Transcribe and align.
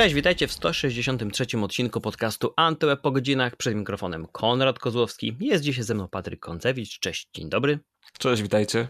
Cześć, 0.00 0.14
witajcie 0.14 0.46
w 0.46 0.52
163 0.52 1.46
odcinku 1.62 2.00
podcastu 2.00 2.52
Antyweb 2.56 3.00
po 3.00 3.10
godzinach. 3.10 3.56
Przed 3.56 3.74
mikrofonem 3.74 4.26
Konrad 4.32 4.78
Kozłowski. 4.78 5.36
Jest 5.40 5.64
dzisiaj 5.64 5.84
ze 5.84 5.94
mną 5.94 6.08
Patryk 6.08 6.40
Koncewicz. 6.40 6.98
Cześć, 6.98 7.28
dzień 7.34 7.48
dobry. 7.48 7.78
Cześć, 8.18 8.42
witajcie. 8.42 8.88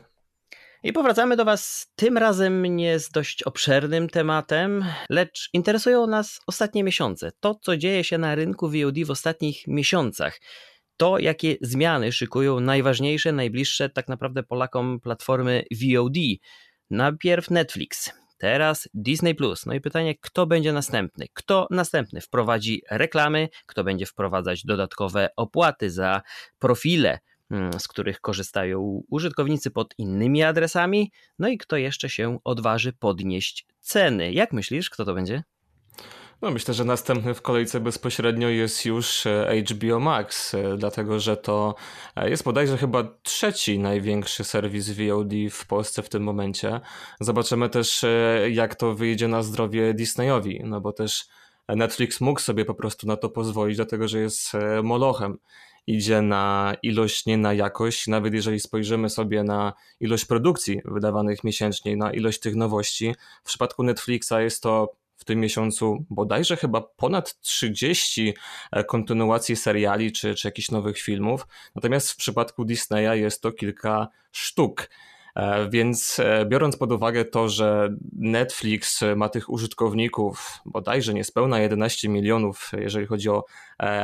I 0.83 0.93
powracamy 0.93 1.37
do 1.37 1.45
Was 1.45 1.93
tym 1.97 2.19
razem 2.19 2.77
nie 2.77 2.99
z 2.99 3.11
dość 3.11 3.43
obszernym 3.43 4.09
tematem, 4.09 4.85
lecz 5.09 5.51
interesują 5.53 6.07
nas 6.07 6.41
ostatnie 6.47 6.85
miesiące. 6.85 7.33
To, 7.41 7.55
co 7.55 7.77
dzieje 7.77 8.05
się 8.05 8.19
na 8.19 8.35
rynku 8.35 8.69
VOD 8.69 9.05
w 9.07 9.11
ostatnich 9.11 9.67
miesiącach. 9.67 10.41
To, 10.97 11.19
jakie 11.19 11.57
zmiany 11.61 12.13
szykują 12.13 12.61
najważniejsze, 12.61 13.33
najbliższe 13.33 13.89
tak 13.89 14.09
naprawdę 14.09 14.43
Polakom 14.43 15.01
platformy 15.01 15.65
VOD. 15.73 16.17
Najpierw 16.91 17.51
Netflix, 17.51 18.13
Teraz 18.41 18.89
Disney 18.95 19.35
Plus. 19.35 19.67
No 19.67 19.75
i 19.75 19.81
pytanie, 19.81 20.15
kto 20.21 20.47
będzie 20.47 20.73
następny? 20.73 21.27
Kto 21.33 21.67
następny 21.71 22.21
wprowadzi 22.21 22.83
reklamy? 22.91 23.49
Kto 23.67 23.85
będzie 23.85 24.07
wprowadzać 24.07 24.65
dodatkowe 24.65 25.29
opłaty 25.37 25.91
za 25.91 26.23
profile? 26.59 27.19
Mm, 27.51 27.73
z 27.81 27.89
których 27.89 28.21
korzystają 28.21 29.03
użytkownicy 29.09 29.71
pod 29.71 29.95
innymi 29.99 30.43
adresami, 30.43 31.13
no 31.39 31.49
i 31.49 31.59
kto 31.59 31.77
jeszcze 31.77 32.09
się 32.09 32.39
odważy 32.45 32.93
podnieść 32.93 33.67
ceny. 33.81 34.33
Jak 34.33 34.53
myślisz, 34.53 34.91
kto 34.91 35.05
to 35.05 35.15
będzie? 35.15 35.43
No 36.43 36.51
myślę, 36.51 36.75
że 36.75 36.85
następny 36.85 37.35
w 37.35 37.43
kolejce 37.43 37.81
bezpośrednio 37.81 38.49
jest 38.49 38.85
już 38.85 39.27
e, 39.27 39.63
HBO 39.71 40.01
Max, 40.01 40.55
e, 40.55 40.77
dlatego 40.77 41.21
że 41.21 41.37
to 41.37 41.75
e, 42.17 42.31
jest 42.31 42.45
bodajże 42.45 42.77
chyba 42.77 43.05
trzeci 43.23 43.79
największy 43.79 44.45
serwis 44.45 44.91
VOD 44.91 45.33
w 45.51 45.67
Polsce 45.67 46.03
w 46.03 46.09
tym 46.09 46.23
momencie. 46.23 46.81
Zobaczymy 47.21 47.69
też 47.69 48.05
jak 48.51 48.75
to 48.75 48.95
wyjdzie 48.95 49.29
na 49.29 49.43
zdrowie 49.43 49.95
Disneyowi, 49.95 50.61
no 50.65 50.81
bo 50.81 50.93
też 50.93 51.29
Netflix 51.69 52.21
mógł 52.21 52.41
sobie 52.41 52.65
po 52.65 52.75
prostu 52.75 53.07
na 53.07 53.17
to 53.17 53.29
pozwolić, 53.29 53.77
dlatego 53.77 54.09
że 54.09 54.21
jest 54.21 54.53
molochem. 54.83 55.39
Idzie 55.87 56.23
na 56.23 56.75
ilość, 56.83 57.27
nie 57.27 57.39
na 57.39 57.55
jakość. 57.55 58.07
Nawet 58.07 58.35
jeżeli 58.35 58.61
spojrzymy 58.61 59.11
sobie 59.11 59.43
na 59.43 59.73
ilość 60.01 60.25
produkcji 60.25 60.81
wydawanych 60.85 61.45
miesięcznie, 61.45 61.97
na 61.97 62.13
ilość 62.13 62.41
tych 62.41 62.57
nowości, 62.57 63.15
w 63.43 63.47
przypadku 63.47 63.83
Netflixa 63.83 64.33
jest 64.41 64.63
to 64.63 65.00
w 65.21 65.25
tym 65.25 65.41
miesiącu 65.41 66.05
bodajże 66.11 66.57
chyba 66.57 66.81
ponad 66.81 67.41
30 67.41 68.35
e, 68.73 68.85
kontynuacji 68.85 69.57
seriali 69.57 70.13
czy, 70.13 70.35
czy 70.35 70.49
jakichś 70.49 70.71
nowych 70.71 70.99
filmów. 70.99 71.47
Natomiast 71.75 72.11
w 72.11 72.17
przypadku 72.17 72.65
Disneya 72.65 73.21
jest 73.21 73.43
to 73.43 73.53
kilka 73.53 74.09
sztuk. 74.33 74.91
E, 75.35 75.69
więc 75.71 76.19
e, 76.19 76.47
biorąc 76.47 76.77
pod 76.77 76.93
uwagę 76.93 77.25
to, 77.25 77.49
że 77.49 77.89
Netflix 78.13 79.01
ma 79.17 79.29
tych 79.29 79.51
użytkowników 79.51 80.59
bodajże 80.67 81.15
niespełna 81.15 81.61
11 81.61 82.09
milionów, 82.09 82.71
jeżeli 82.79 83.07
chodzi 83.07 83.29
o 83.29 83.45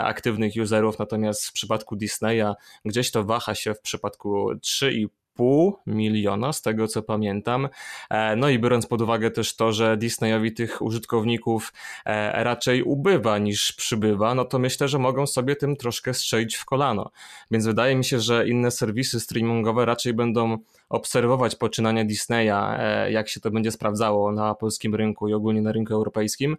aktywnych 0.03 0.53
userów, 0.63 0.99
natomiast 0.99 1.47
w 1.47 1.53
przypadku 1.53 1.97
Disneya 1.97 2.55
gdzieś 2.85 3.11
to 3.11 3.25
waha 3.25 3.55
się 3.55 3.75
w 3.75 3.81
przypadku 3.81 4.53
3,5 4.53 5.09
pół 5.37 5.79
miliona, 5.87 6.53
z 6.53 6.63
tego 6.63 6.89
co 6.89 7.03
pamiętam. 7.03 7.69
E, 8.11 8.37
no 8.37 8.49
i 8.49 8.59
biorąc 8.59 8.87
pod 8.87 9.03
uwagę 9.03 9.31
też 9.31 9.57
to, 9.57 9.73
że 9.73 9.97
Disneyowi 9.97 10.53
tych 10.53 10.83
użytkowników 10.83 11.73
e, 12.05 12.45
raczej 12.45 12.83
ubywa 12.83 13.39
niż 13.39 13.73
przybywa, 13.73 14.35
no 14.35 14.45
to 14.45 14.59
myślę, 14.59 14.89
że 14.89 14.99
mogą 14.99 15.27
sobie 15.27 15.57
tym 15.57 15.77
troszkę 15.77 16.15
strzelić 16.15 16.57
w 16.57 16.65
kolano. 16.65 17.11
Więc 17.51 17.67
wydaje 17.67 17.97
mi 17.97 18.05
się, 18.05 18.21
że 18.21 18.49
inne 18.49 18.71
serwisy 18.71 19.21
streamingowe 19.21 19.85
raczej 19.85 20.15
będą 20.15 20.59
obserwować 20.89 21.57
poczynania 21.57 22.05
Disneya, 22.05 22.77
e, 22.79 23.13
jak 23.13 23.29
się 23.29 23.41
to 23.41 23.51
będzie 23.51 23.73
sprawdzało 23.73 24.33
na 24.33 24.55
polskim 24.55 24.95
rynku 24.95 25.29
i 25.29 25.33
ogólnie 25.33 25.63
na 25.63 25.73
rynku 25.73 25.95
europejskim. 25.95 26.57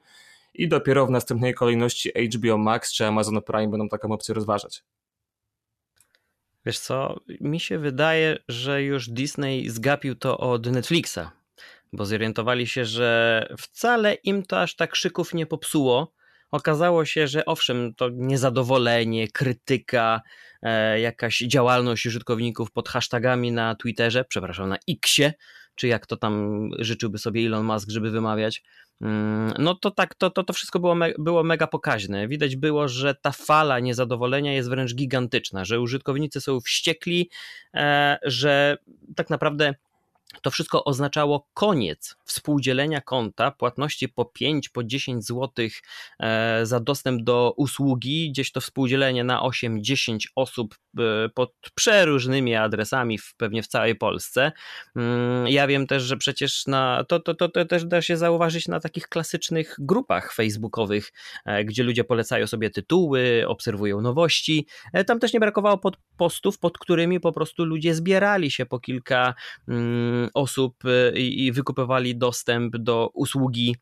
I 0.54 0.68
dopiero 0.68 1.06
w 1.06 1.12
następnej 1.12 1.54
kolejności 1.54 2.12
HBO 2.36 2.58
Max 2.58 2.94
czy 2.94 3.06
Amazon 3.06 3.42
Prime 3.42 3.68
będą 3.68 3.90
taką 3.90 4.12
opcję 4.12 4.36
rozważać. 4.36 4.84
Wiesz 6.68 6.80
co, 6.80 7.20
mi 7.42 7.60
się 7.60 7.80
wydaje, 7.80 8.38
że 8.48 8.84
już 8.84 9.10
Disney 9.10 9.70
zgapił 9.70 10.16
to 10.16 10.38
od 10.38 10.66
Netflixa, 10.66 11.20
bo 11.94 12.06
zorientowali 12.06 12.68
się, 12.68 12.86
że 12.86 13.48
wcale 13.60 14.14
im 14.14 14.46
to 14.46 14.62
aż 14.62 14.76
tak 14.76 14.96
szyków 14.96 15.34
nie 15.34 15.46
popsuło. 15.46 16.14
Okazało 16.52 17.06
się, 17.06 17.28
że 17.28 17.46
owszem, 17.46 17.94
to 17.94 18.10
niezadowolenie, 18.14 19.28
krytyka, 19.28 20.22
e, 20.62 21.00
jakaś 21.00 21.38
działalność 21.38 22.06
użytkowników 22.06 22.72
pod 22.72 22.90
hashtagami 22.90 23.52
na 23.52 23.76
Twitterze, 23.76 24.26
przepraszam, 24.26 24.70
na 24.70 24.78
Xie, 24.90 25.34
czy 25.78 25.88
jak 25.88 26.08
to 26.08 26.18
tam 26.18 26.70
życzyłby 26.80 27.18
sobie 27.18 27.46
Elon 27.46 27.66
Musk, 27.66 27.90
żeby 27.90 28.12
wymawiać, 28.12 28.64
mm, 29.02 29.54
no 29.60 29.76
to 29.76 29.92
tak, 29.92 30.16
to, 30.16 30.30
to, 30.30 30.44
to 30.44 30.54
wszystko 30.54 30.80
było, 30.80 30.96
me, 30.96 31.14
było 31.18 31.44
mega 31.44 31.68
pokaźne. 31.68 32.28
Widać 32.28 32.56
było, 32.56 32.88
że 32.88 33.16
ta 33.16 33.32
fala 33.32 33.80
niezadowolenia 33.80 34.54
jest 34.54 34.70
wręcz 34.70 34.96
gigantyczna, 34.96 35.66
że 35.66 35.82
użytkownicy 35.82 36.42
są 36.42 36.60
wściekli, 36.62 37.30
e, 37.74 38.18
że 38.24 38.78
tak 39.16 39.30
naprawdę 39.30 39.76
to 40.42 40.52
wszystko 40.52 40.84
oznaczało 40.84 41.48
koniec 41.54 42.16
współdzielenia 42.26 43.02
konta, 43.02 43.52
płatności 43.52 44.10
po 44.10 44.26
5, 44.26 44.70
po 44.70 44.84
10 44.84 45.26
zł 45.26 45.68
e, 46.20 46.66
za 46.66 46.80
dostęp 46.80 47.24
do 47.24 47.54
usługi, 47.58 48.32
gdzieś 48.32 48.52
to 48.52 48.62
współdzielenie 48.62 49.24
na 49.24 49.42
8-10 49.42 50.18
osób 50.36 50.76
e, 50.98 51.30
pod 51.30 51.54
przeróżnymi 51.76 52.56
adresami, 52.56 53.18
w, 53.18 53.36
pewnie 53.38 53.64
w 53.64 53.68
całej 53.68 53.96
Polsce. 53.96 54.52
Mm, 54.96 55.48
ja 55.48 55.68
wiem 55.68 55.88
też, 55.88 56.04
że 56.04 56.18
przecież 56.18 56.68
na, 56.68 57.06
to, 57.08 57.20
to, 57.20 57.34
to, 57.34 57.50
to 57.50 57.66
też 57.66 57.86
da 57.86 58.02
się 58.02 58.18
zauważyć 58.18 58.68
na 58.68 58.80
takich 58.80 59.08
klasycznych 59.08 59.76
grupach 59.80 60.34
facebookowych, 60.34 61.14
e, 61.46 61.66
gdzie 61.66 61.84
ludzie 61.84 62.04
polecają 62.04 62.48
sobie 62.48 62.70
tytuły, 62.70 63.44
obserwują 63.48 64.02
nowości. 64.02 64.68
Tam 65.08 65.20
też 65.20 65.34
nie 65.34 65.40
brakowało 65.40 65.78
pod 65.78 65.98
postów, 66.18 66.60
pod 66.60 66.78
którymi 66.78 67.20
po 67.20 67.32
prostu 67.32 67.66
ludzie 67.66 67.96
zbierali 67.96 68.52
się 68.52 68.66
po 68.66 68.80
kilka 68.80 69.34
mm, 69.68 70.17
osób 70.34 70.86
y, 70.86 71.20
i 71.20 71.52
wykupywali 71.52 72.18
dostęp 72.18 72.78
do 72.78 73.10
usługi 73.14 73.76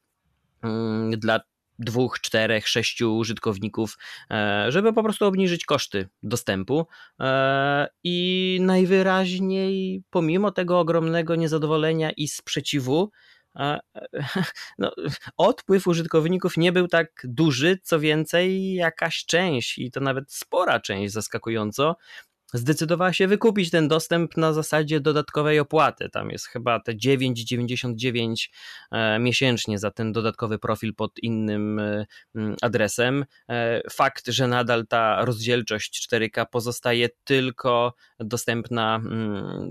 mm, 0.64 1.12
dla 1.12 1.40
dwóch, 1.80 2.20
czterech, 2.20 2.68
sześciu 2.68 3.18
użytkowników, 3.18 3.98
e, 4.32 4.66
żeby 4.70 4.94
po 4.94 5.04
prostu 5.04 5.26
obniżyć 5.26 5.66
koszty 5.66 6.08
dostępu. 6.24 6.88
E, 7.20 7.88
I 8.04 8.58
najwyraźniej, 8.62 10.04
pomimo 10.10 10.52
tego 10.52 10.80
ogromnego 10.80 11.36
niezadowolenia 11.36 12.12
i 12.12 12.28
sprzeciwu, 12.28 13.12
e, 13.56 13.80
no, 14.80 14.92
odpływ 15.38 15.88
użytkowników 15.88 16.58
nie 16.58 16.72
był 16.72 16.88
tak 16.88 17.22
duży, 17.24 17.80
co 17.84 18.00
więcej, 18.00 18.74
jakaś 18.74 19.26
część, 19.26 19.78
i 19.78 19.92
to 19.92 20.00
nawet 20.00 20.34
spora 20.34 20.80
część 20.80 21.14
zaskakująco, 21.14 21.96
zdecydowała 22.54 23.14
się 23.14 23.28
wykupić 23.28 23.70
ten 23.70 23.88
dostęp 23.88 24.38
na 24.38 24.54
zasadzie 24.54 25.00
dodatkowej 25.00 25.60
opłaty. 25.60 26.10
Tam 26.10 26.30
jest 26.30 26.48
chyba 26.48 26.80
te 26.80 26.94
9,99 26.94 28.36
e, 28.92 29.20
miesięcznie 29.20 29.80
za 29.80 29.92
ten 29.92 30.12
dodatkowy 30.12 30.60
profil 30.60 30.96
pod 30.96 31.20
innym 31.20 31.80
e, 31.80 32.06
adresem. 32.62 33.26
E, 33.50 33.82
fakt, 33.92 34.28
że 34.28 34.48
nadal 34.48 34.88
ta 34.88 35.26
rozdzielczość 35.26 36.08
4K 36.12 36.46
pozostaje 36.52 37.10
tylko 37.24 37.94
dostępna 38.20 39.02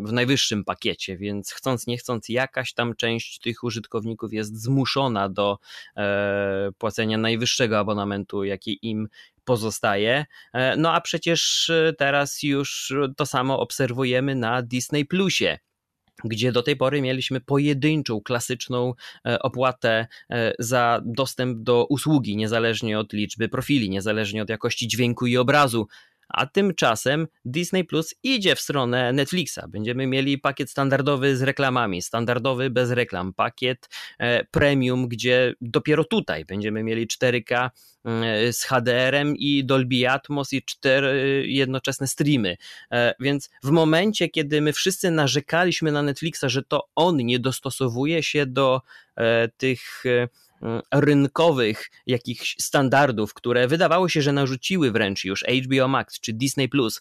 w 0.05 0.13
najwyższym 0.13 0.65
pakiecie, 0.65 1.17
więc 1.17 1.53
chcąc 1.53 1.87
nie 1.87 1.99
chcąc 1.99 2.29
jakaś 2.29 2.73
tam 2.73 2.95
część 2.97 3.39
tych 3.39 3.65
użytkowników 3.65 4.33
jest 4.33 4.63
zmuszona 4.63 5.29
do 5.29 5.59
płacenia 6.79 7.19
najwyższego 7.19 7.79
abonamentu, 7.79 8.45
jaki 8.45 8.79
im 8.83 9.09
pozostaje. 9.45 10.25
E, 10.53 10.77
no 10.77 10.93
a 10.93 11.01
przecież 11.01 11.71
e, 11.71 11.93
teraz 11.99 12.43
już 12.43 12.93
to 13.17 13.27
samo 13.27 13.61
obserwujemy 13.61 14.35
na 14.35 14.63
Disney 14.63 15.05
Plusie 15.05 15.59
gdzie 16.25 16.53
do 16.53 16.63
tej 16.63 16.77
pory 16.77 17.03
mieliśmy 17.03 17.41
pojedynczą, 17.41 18.21
klasyczną 18.21 18.93
e, 19.27 19.39
opłatę 19.39 20.07
za 20.59 21.01
dostęp 21.05 21.63
do 21.63 21.87
usługi, 21.87 22.37
niezależnie 22.37 22.99
od 22.99 23.13
liczby 23.13 23.49
profili, 23.49 23.91
niezależnie 23.91 24.43
od 24.43 24.49
jakości 24.49 24.89
dźwięku 24.89 25.27
i 25.27 25.37
obrazu. 25.37 25.87
A 26.37 26.47
tymczasem 26.47 27.27
Disney 27.45 27.85
Plus 27.85 28.15
idzie 28.23 28.57
w 28.57 28.61
stronę 28.61 29.13
Netflixa. 29.13 29.59
Będziemy 29.69 30.07
mieli 30.07 30.39
pakiet 30.39 30.71
standardowy 30.71 31.37
z 31.37 31.43
reklamami, 31.43 32.03
standardowy 32.03 32.71
bez 32.71 32.91
reklam, 32.91 33.35
pakiet 33.35 33.89
premium, 34.51 35.09
gdzie 35.09 35.55
dopiero 35.61 36.05
tutaj 36.05 36.45
będziemy 36.45 36.83
mieli 36.83 37.07
4K 37.07 37.71
E, 38.05 38.53
z 38.53 38.65
HDR-em 38.65 39.37
i 39.37 39.65
Dolby 39.65 40.09
Atmos 40.11 40.53
i 40.53 40.63
cztery 40.63 41.45
jednoczesne 41.47 42.07
streamy. 42.07 42.57
E, 42.93 43.15
więc 43.21 43.51
w 43.63 43.71
momencie, 43.71 44.29
kiedy 44.29 44.61
my 44.61 44.73
wszyscy 44.73 45.11
narzekaliśmy 45.11 45.93
na 45.93 46.03
Netflixa, 46.03 46.45
że 46.47 46.63
to 46.63 46.89
on 46.95 47.17
nie 47.17 47.39
dostosowuje 47.39 48.23
się 48.23 48.47
do 48.47 48.83
e, 49.17 49.49
tych 49.49 50.05
rynkowych 50.95 51.91
jakichś 52.07 52.57
standardów, 52.61 53.35
które 53.35 53.69
wydawało 53.69 54.09
się, 54.09 54.23
że 54.23 54.33
narzuciły 54.33 54.91
wręcz 54.91 55.25
już 55.25 55.45
HBO 55.65 55.89
Max 55.89 56.21
czy 56.21 56.33
Disney 56.33 56.69
Plus, 56.69 57.01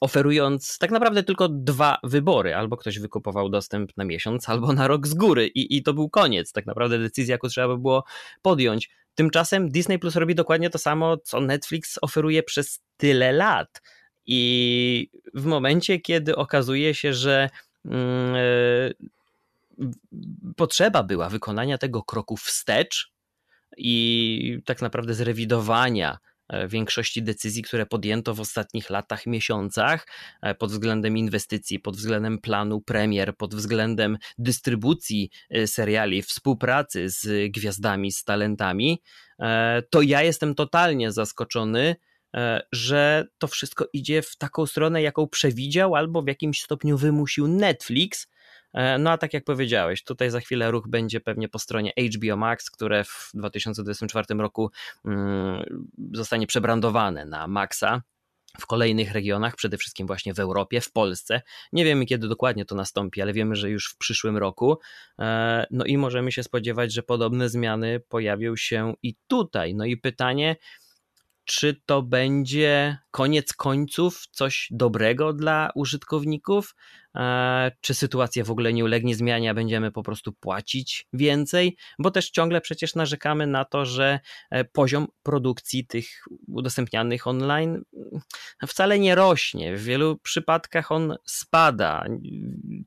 oferując 0.00 0.78
tak 0.78 0.90
naprawdę 0.90 1.22
tylko 1.22 1.48
dwa 1.48 1.98
wybory. 2.02 2.54
Albo 2.54 2.76
ktoś 2.76 2.98
wykupował 2.98 3.48
dostęp 3.48 3.96
na 3.96 4.04
miesiąc, 4.04 4.48
albo 4.48 4.72
na 4.72 4.88
rok 4.88 5.06
z 5.06 5.14
góry 5.14 5.46
i, 5.46 5.76
i 5.76 5.82
to 5.82 5.94
był 5.94 6.10
koniec. 6.10 6.52
Tak 6.52 6.66
naprawdę 6.66 6.98
decyzja, 6.98 7.34
jaką 7.34 7.48
trzeba 7.48 7.68
by 7.68 7.78
było 7.78 8.04
podjąć. 8.42 8.90
Tymczasem 9.14 9.68
Disney 9.68 9.98
Plus 9.98 10.16
robi 10.16 10.34
dokładnie 10.34 10.70
to 10.70 10.78
samo, 10.78 11.16
co 11.16 11.40
Netflix 11.40 11.98
oferuje 12.02 12.42
przez 12.42 12.80
tyle 12.96 13.32
lat. 13.32 13.82
I 14.26 15.10
w 15.34 15.44
momencie, 15.44 16.00
kiedy 16.00 16.36
okazuje 16.36 16.94
się, 16.94 17.14
że 17.14 17.50
yy, 17.84 17.92
potrzeba 20.56 21.02
była 21.02 21.28
wykonania 21.28 21.78
tego 21.78 22.02
kroku 22.02 22.36
wstecz 22.36 23.12
i 23.76 24.58
tak 24.64 24.82
naprawdę 24.82 25.14
zrewidowania 25.14 26.18
E, 26.52 26.68
większości 26.68 27.22
decyzji, 27.22 27.62
które 27.62 27.86
podjęto 27.86 28.34
w 28.34 28.40
ostatnich 28.40 28.90
latach, 28.90 29.26
miesiącach 29.26 30.06
e, 30.42 30.54
pod 30.54 30.70
względem 30.70 31.16
inwestycji, 31.16 31.80
pod 31.80 31.96
względem 31.96 32.38
planu 32.38 32.80
premier, 32.80 33.36
pod 33.36 33.54
względem 33.54 34.18
dystrybucji 34.38 35.30
e, 35.50 35.66
seriali, 35.66 36.22
współpracy 36.22 37.08
z 37.08 37.52
gwiazdami, 37.52 38.12
z 38.12 38.24
talentami, 38.24 39.02
to 39.90 40.02
ja 40.02 40.22
jestem 40.22 40.54
totalnie 40.54 41.12
zaskoczony, 41.12 41.96
że 42.72 43.26
to 43.38 43.46
wszystko 43.46 43.86
idzie 43.92 44.22
w 44.22 44.36
taką 44.36 44.66
stronę, 44.66 45.02
jaką 45.02 45.28
przewidział 45.28 45.94
albo 45.94 46.22
w 46.22 46.26
jakimś 46.26 46.62
stopniu 46.62 46.98
wymusił 46.98 47.48
Netflix, 47.48 48.26
no 48.98 49.10
a 49.10 49.18
tak 49.18 49.34
jak 49.34 49.44
powiedziałeś, 49.44 50.04
tutaj 50.04 50.30
za 50.30 50.40
chwilę 50.40 50.70
ruch 50.70 50.88
będzie 50.88 51.20
pewnie 51.20 51.48
po 51.48 51.58
stronie 51.58 51.92
HBO 52.14 52.36
Max, 52.36 52.70
które 52.70 53.04
w 53.04 53.30
2024 53.34 54.34
roku 54.38 54.70
mm, 55.04 55.86
zostanie 56.12 56.46
przebrandowane 56.46 57.24
na 57.24 57.46
Maxa 57.46 58.02
w 58.60 58.66
kolejnych 58.66 59.12
regionach, 59.12 59.56
przede 59.56 59.78
wszystkim 59.78 60.06
właśnie 60.06 60.34
w 60.34 60.38
Europie, 60.38 60.80
w 60.80 60.92
Polsce. 60.92 61.42
Nie 61.72 61.84
wiemy 61.84 62.06
kiedy 62.06 62.28
dokładnie 62.28 62.64
to 62.64 62.74
nastąpi, 62.74 63.22
ale 63.22 63.32
wiemy, 63.32 63.56
że 63.56 63.70
już 63.70 63.90
w 63.90 63.98
przyszłym 63.98 64.36
roku. 64.36 64.78
E, 65.18 65.66
no 65.70 65.84
i 65.84 65.98
możemy 65.98 66.32
się 66.32 66.42
spodziewać, 66.42 66.92
że 66.92 67.02
podobne 67.02 67.48
zmiany 67.48 68.00
pojawią 68.08 68.56
się 68.56 68.94
i 69.02 69.14
tutaj. 69.26 69.74
No 69.74 69.84
i 69.84 69.96
pytanie, 69.96 70.56
czy 71.44 71.80
to 71.86 72.02
będzie 72.02 72.98
koniec 73.10 73.52
końców 73.52 74.26
coś 74.30 74.68
dobrego 74.70 75.32
dla 75.32 75.70
użytkowników, 75.74 76.74
E, 76.74 77.01
czy 77.80 77.94
sytuacja 77.94 78.44
w 78.44 78.50
ogóle 78.50 78.72
nie 78.72 78.84
ulegnie 78.84 79.14
zmianie, 79.14 79.50
a 79.50 79.54
będziemy 79.54 79.92
po 79.92 80.02
prostu 80.02 80.32
płacić 80.32 81.06
więcej, 81.12 81.76
bo 81.98 82.10
też 82.10 82.30
ciągle 82.30 82.60
przecież 82.60 82.94
narzekamy 82.94 83.46
na 83.46 83.64
to, 83.64 83.84
że 83.86 84.20
e, 84.50 84.64
poziom 84.64 85.06
produkcji 85.22 85.86
tych 85.86 86.06
udostępnianych 86.48 87.26
online 87.26 87.70
mm, 87.70 88.22
wcale 88.66 88.98
nie 88.98 89.14
rośnie. 89.14 89.76
W 89.76 89.84
wielu 89.84 90.16
przypadkach 90.16 90.92
on 90.92 91.16
spada. 91.24 92.04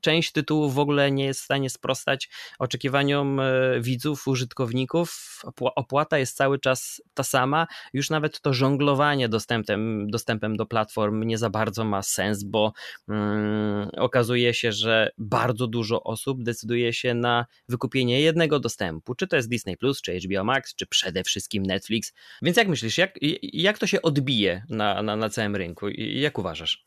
Część 0.00 0.32
tytułów 0.32 0.74
w 0.74 0.78
ogóle 0.78 1.10
nie 1.10 1.24
jest 1.24 1.40
w 1.40 1.44
stanie 1.44 1.70
sprostać 1.70 2.28
oczekiwaniom 2.58 3.40
e, 3.40 3.80
widzów, 3.80 4.28
użytkowników. 4.28 5.40
Opłata 5.60 6.18
jest 6.18 6.36
cały 6.36 6.58
czas 6.58 7.02
ta 7.14 7.22
sama. 7.22 7.66
Już 7.92 8.10
nawet 8.10 8.40
to 8.40 8.52
żonglowanie 8.52 9.28
dostępem, 9.28 10.10
dostępem 10.10 10.56
do 10.56 10.66
platform 10.66 11.22
nie 11.22 11.38
za 11.38 11.50
bardzo 11.50 11.84
ma 11.84 12.02
sens, 12.02 12.44
bo 12.44 12.72
mm, 13.08 13.90
okazuje 14.16 14.54
się, 14.54 14.72
że 14.72 15.10
bardzo 15.18 15.66
dużo 15.66 16.02
osób 16.02 16.42
decyduje 16.42 16.92
się 16.92 17.14
na 17.14 17.46
wykupienie 17.68 18.20
jednego 18.20 18.60
dostępu, 18.60 19.14
czy 19.14 19.26
to 19.26 19.36
jest 19.36 19.48
Disney 19.48 19.76
Plus, 19.76 20.02
czy 20.02 20.18
HBO 20.18 20.44
Max, 20.44 20.74
czy 20.74 20.86
przede 20.86 21.24
wszystkim 21.24 21.62
Netflix. 21.62 22.12
Więc 22.42 22.56
jak 22.56 22.68
myślisz, 22.68 22.98
jak, 22.98 23.18
jak 23.42 23.78
to 23.78 23.86
się 23.86 24.02
odbije 24.02 24.62
na, 24.68 25.02
na, 25.02 25.16
na 25.16 25.28
całym 25.30 25.56
rynku? 25.56 25.88
Jak 25.98 26.38
uważasz? 26.38 26.86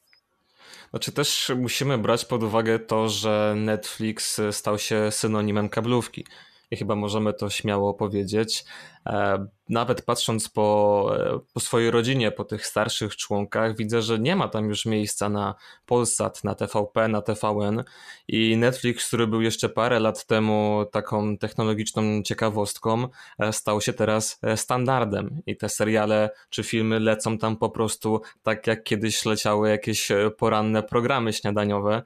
Znaczy 0.90 1.12
też 1.12 1.52
musimy 1.58 1.98
brać 1.98 2.26
pod 2.26 2.44
uwagę 2.44 2.80
to, 2.80 3.10
że 3.10 3.54
Netflix 3.58 4.42
stał 4.52 4.80
się 4.80 5.12
synonimem 5.12 5.70
kablówki 5.70 6.26
i 6.72 6.78
chyba 6.78 6.96
możemy 6.96 7.34
to 7.34 7.50
śmiało 7.50 7.94
powiedzieć. 7.94 8.66
E, 9.06 9.48
nawet 9.70 10.02
patrząc 10.02 10.50
po, 10.50 11.12
e, 11.20 11.40
po 11.54 11.60
swojej 11.60 11.92
rodzinie, 11.92 12.32
po 12.32 12.44
tych 12.44 12.66
starszych 12.66 13.16
członkach, 13.16 13.78
widzę, 13.78 14.02
że 14.02 14.20
nie 14.20 14.36
ma 14.36 14.48
tam 14.48 14.70
już 14.70 14.86
miejsca 14.86 15.30
na 15.30 15.56
Polsat, 15.86 16.44
na 16.44 16.56
TVP, 16.56 17.08
na 17.08 17.22
TVN 17.22 17.84
i 18.28 18.58
Netflix, 18.58 19.08
który 19.08 19.28
był 19.28 19.42
jeszcze 19.42 19.70
parę 19.70 20.00
lat 20.00 20.26
temu 20.26 20.86
taką 20.92 21.38
technologiczną 21.38 22.24
ciekawostką, 22.24 23.08
e, 23.40 23.54
stał 23.54 23.82
się 23.82 23.94
teraz 23.94 24.40
standardem. 24.56 25.42
I 25.46 25.58
te 25.58 25.70
seriale 25.70 26.30
czy 26.50 26.64
filmy 26.64 27.00
lecą 27.00 27.38
tam 27.38 27.58
po 27.58 27.70
prostu 27.70 28.22
tak 28.44 28.68
jak 28.68 28.84
kiedyś 28.84 29.26
leciały 29.26 29.70
jakieś 29.70 30.12
poranne 30.38 30.84
programy 30.84 31.34
śniadaniowe, 31.34 32.04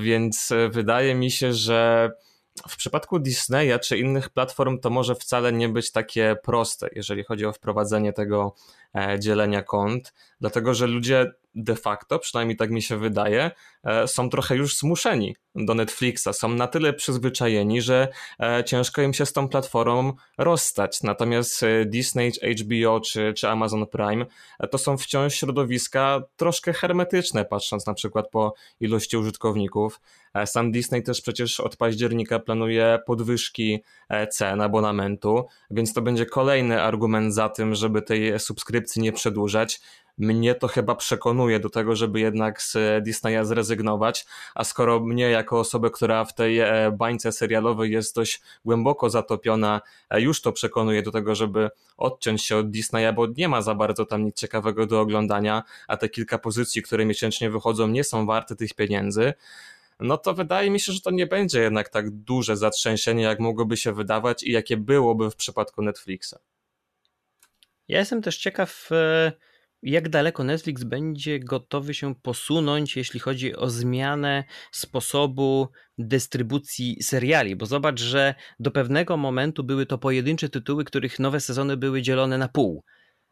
więc 0.00 0.52
wydaje 0.70 1.14
mi 1.14 1.30
się, 1.30 1.52
że 1.52 2.10
w 2.68 2.76
przypadku 2.76 3.18
Disneya 3.18 3.78
czy 3.82 3.98
innych 3.98 4.30
platform 4.30 4.78
to 4.78 4.90
może 4.90 5.14
wcale 5.14 5.52
nie 5.52 5.68
być 5.68 5.92
takie 5.92 6.36
proste, 6.42 6.88
jeżeli 6.92 7.24
chodzi 7.24 7.46
o 7.46 7.52
wprowadzenie 7.52 8.12
tego 8.12 8.54
e, 8.94 9.20
dzielenia 9.20 9.62
kont, 9.62 10.14
dlatego 10.40 10.74
że 10.74 10.86
ludzie 10.86 11.32
de 11.54 11.76
facto, 11.76 12.18
przynajmniej 12.18 12.56
tak 12.56 12.70
mi 12.70 12.82
się 12.82 12.98
wydaje, 12.98 13.50
e, 13.84 14.08
są 14.08 14.30
trochę 14.30 14.56
już 14.56 14.76
zmuszeni 14.76 15.36
do 15.54 15.74
Netflixa. 15.74 16.28
Są 16.32 16.48
na 16.48 16.66
tyle 16.66 16.92
przyzwyczajeni, 16.92 17.82
że 17.82 18.08
e, 18.40 18.64
ciężko 18.64 19.02
im 19.02 19.14
się 19.14 19.26
z 19.26 19.32
tą 19.32 19.48
platformą 19.48 20.12
rozstać. 20.38 21.02
Natomiast 21.02 21.62
e, 21.62 21.84
Disney, 21.86 22.32
HBO 22.60 23.00
czy, 23.00 23.32
czy 23.36 23.48
Amazon 23.48 23.86
Prime 23.86 24.26
to 24.70 24.78
są 24.78 24.98
wciąż 24.98 25.34
środowiska 25.34 26.22
troszkę 26.36 26.72
hermetyczne, 26.72 27.44
patrząc 27.44 27.86
na 27.86 27.94
przykład 27.94 28.30
po 28.30 28.54
ilości 28.80 29.16
użytkowników. 29.16 30.00
Sam 30.44 30.72
Disney 30.72 31.02
też 31.02 31.20
przecież 31.20 31.60
od 31.60 31.76
października 31.76 32.38
planuje 32.38 32.98
podwyżki 33.06 33.82
cen 34.30 34.60
abonamentu, 34.60 35.46
więc 35.70 35.92
to 35.92 36.02
będzie 36.02 36.26
kolejny 36.26 36.82
argument 36.82 37.34
za 37.34 37.48
tym, 37.48 37.74
żeby 37.74 38.02
tej 38.02 38.40
subskrypcji 38.40 39.02
nie 39.02 39.12
przedłużać 39.12 39.80
mnie 40.18 40.54
to 40.54 40.68
chyba 40.68 40.94
przekonuje 40.94 41.60
do 41.60 41.70
tego, 41.70 41.96
żeby 41.96 42.20
jednak 42.20 42.62
z 42.62 42.76
Disneya 43.04 43.44
zrezygnować, 43.44 44.26
a 44.54 44.64
skoro 44.64 45.00
mnie 45.00 45.30
jako 45.30 45.58
osobę, 45.58 45.90
która 45.90 46.24
w 46.24 46.34
tej 46.34 46.60
e, 46.60 46.92
bańce 46.98 47.32
serialowej 47.32 47.92
jest 47.92 48.14
dość 48.14 48.42
głęboko 48.64 49.10
zatopiona, 49.10 49.80
e, 50.10 50.20
już 50.20 50.42
to 50.42 50.52
przekonuje 50.52 51.02
do 51.02 51.10
tego, 51.10 51.34
żeby 51.34 51.70
odciąć 51.96 52.44
się 52.44 52.56
od 52.56 52.70
Disneya, 52.70 53.12
bo 53.14 53.26
nie 53.36 53.48
ma 53.48 53.62
za 53.62 53.74
bardzo 53.74 54.06
tam 54.06 54.24
nic 54.24 54.36
ciekawego 54.36 54.86
do 54.86 55.00
oglądania, 55.00 55.62
a 55.88 55.96
te 55.96 56.08
kilka 56.08 56.38
pozycji, 56.38 56.82
które 56.82 57.06
miesięcznie 57.06 57.50
wychodzą, 57.50 57.88
nie 57.88 58.04
są 58.04 58.26
warte 58.26 58.56
tych 58.56 58.74
pieniędzy, 58.74 59.32
no 60.00 60.18
to 60.18 60.34
wydaje 60.34 60.70
mi 60.70 60.80
się, 60.80 60.92
że 60.92 61.00
to 61.00 61.10
nie 61.10 61.26
będzie 61.26 61.60
jednak 61.60 61.88
tak 61.88 62.10
duże 62.10 62.56
zatrzęsienie, 62.56 63.22
jak 63.22 63.40
mogłoby 63.40 63.76
się 63.76 63.92
wydawać 63.92 64.42
i 64.42 64.52
jakie 64.52 64.76
byłoby 64.76 65.30
w 65.30 65.36
przypadku 65.36 65.82
Netflixa. 65.82 66.34
Ja 67.88 67.98
jestem 67.98 68.22
też 68.22 68.36
ciekaw, 68.36 68.88
e, 68.92 69.32
jak 69.84 70.08
daleko 70.08 70.44
Netflix 70.44 70.84
będzie 70.84 71.40
gotowy 71.40 71.94
się 71.94 72.14
posunąć, 72.14 72.96
jeśli 72.96 73.20
chodzi 73.20 73.56
o 73.56 73.70
zmianę 73.70 74.44
sposobu 74.72 75.68
dystrybucji 75.98 77.02
seriali, 77.02 77.56
bo 77.56 77.66
zobacz, 77.66 78.00
że 78.00 78.34
do 78.60 78.70
pewnego 78.70 79.16
momentu 79.16 79.64
były 79.64 79.86
to 79.86 79.98
pojedyncze 79.98 80.48
tytuły, 80.48 80.84
których 80.84 81.18
nowe 81.18 81.40
sezony 81.40 81.76
były 81.76 82.02
dzielone 82.02 82.38
na 82.38 82.48
pół. 82.48 82.84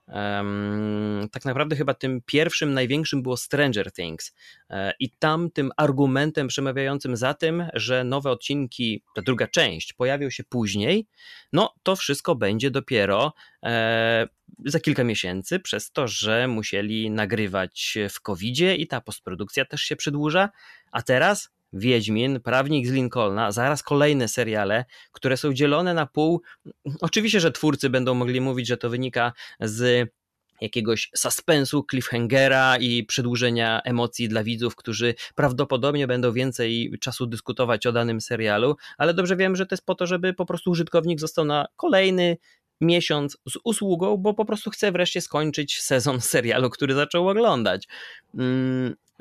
Um, 0.08 1.28
tak 1.32 1.44
naprawdę 1.44 1.76
chyba 1.76 1.94
tym 1.94 2.20
pierwszym, 2.26 2.74
największym 2.74 3.22
było 3.22 3.36
Stranger 3.36 3.92
Things. 3.92 4.34
E, 4.70 4.92
I 5.00 5.10
tam 5.10 5.50
tym 5.50 5.70
argumentem 5.76 6.48
przemawiającym 6.48 7.16
za 7.16 7.34
tym, 7.34 7.64
że 7.74 8.04
nowe 8.04 8.30
odcinki, 8.30 9.02
ta 9.14 9.22
druga 9.22 9.46
część, 9.46 9.92
pojawią 9.92 10.30
się 10.30 10.44
później, 10.44 11.06
no 11.52 11.74
to 11.82 11.96
wszystko 11.96 12.34
będzie 12.34 12.70
dopiero 12.70 13.32
e, 13.62 14.28
za 14.64 14.80
kilka 14.80 15.04
miesięcy, 15.04 15.60
przez 15.60 15.92
to, 15.92 16.08
że 16.08 16.48
musieli 16.48 17.10
nagrywać 17.10 17.98
w 18.10 18.20
covid 18.20 18.60
i 18.76 18.86
ta 18.86 19.00
postprodukcja 19.00 19.64
też 19.64 19.82
się 19.82 19.96
przedłuża. 19.96 20.48
A 20.92 21.02
teraz 21.02 21.50
Wiedźmin, 21.72 22.40
Prawnik 22.40 22.86
z 22.86 22.90
Lincolna, 22.90 23.52
zaraz 23.52 23.82
kolejne 23.82 24.28
seriale, 24.28 24.84
które 25.12 25.36
są 25.36 25.52
dzielone 25.52 25.94
na 25.94 26.06
pół. 26.06 26.42
Oczywiście, 27.00 27.40
że 27.40 27.52
twórcy 27.52 27.90
będą 27.90 28.14
mogli 28.14 28.40
mówić, 28.40 28.68
że 28.68 28.76
to 28.76 28.90
wynika 28.90 29.32
z 29.60 30.10
jakiegoś 30.60 31.10
suspensu, 31.16 31.86
cliffhangera 31.90 32.76
i 32.76 33.04
przedłużenia 33.04 33.80
emocji 33.84 34.28
dla 34.28 34.44
widzów, 34.44 34.76
którzy 34.76 35.14
prawdopodobnie 35.34 36.06
będą 36.06 36.32
więcej 36.32 36.92
czasu 37.00 37.26
dyskutować 37.26 37.86
o 37.86 37.92
danym 37.92 38.20
serialu, 38.20 38.76
ale 38.98 39.14
dobrze 39.14 39.36
wiem, 39.36 39.56
że 39.56 39.66
to 39.66 39.74
jest 39.74 39.86
po 39.86 39.94
to, 39.94 40.06
żeby 40.06 40.34
po 40.34 40.46
prostu 40.46 40.70
użytkownik 40.70 41.20
został 41.20 41.44
na 41.44 41.66
kolejny 41.76 42.36
miesiąc 42.80 43.38
z 43.48 43.58
usługą, 43.64 44.16
bo 44.16 44.34
po 44.34 44.44
prostu 44.44 44.70
chce 44.70 44.92
wreszcie 44.92 45.20
skończyć 45.20 45.80
sezon 45.80 46.20
serialu, 46.20 46.70
który 46.70 46.94
zaczął 46.94 47.28
oglądać. 47.28 47.88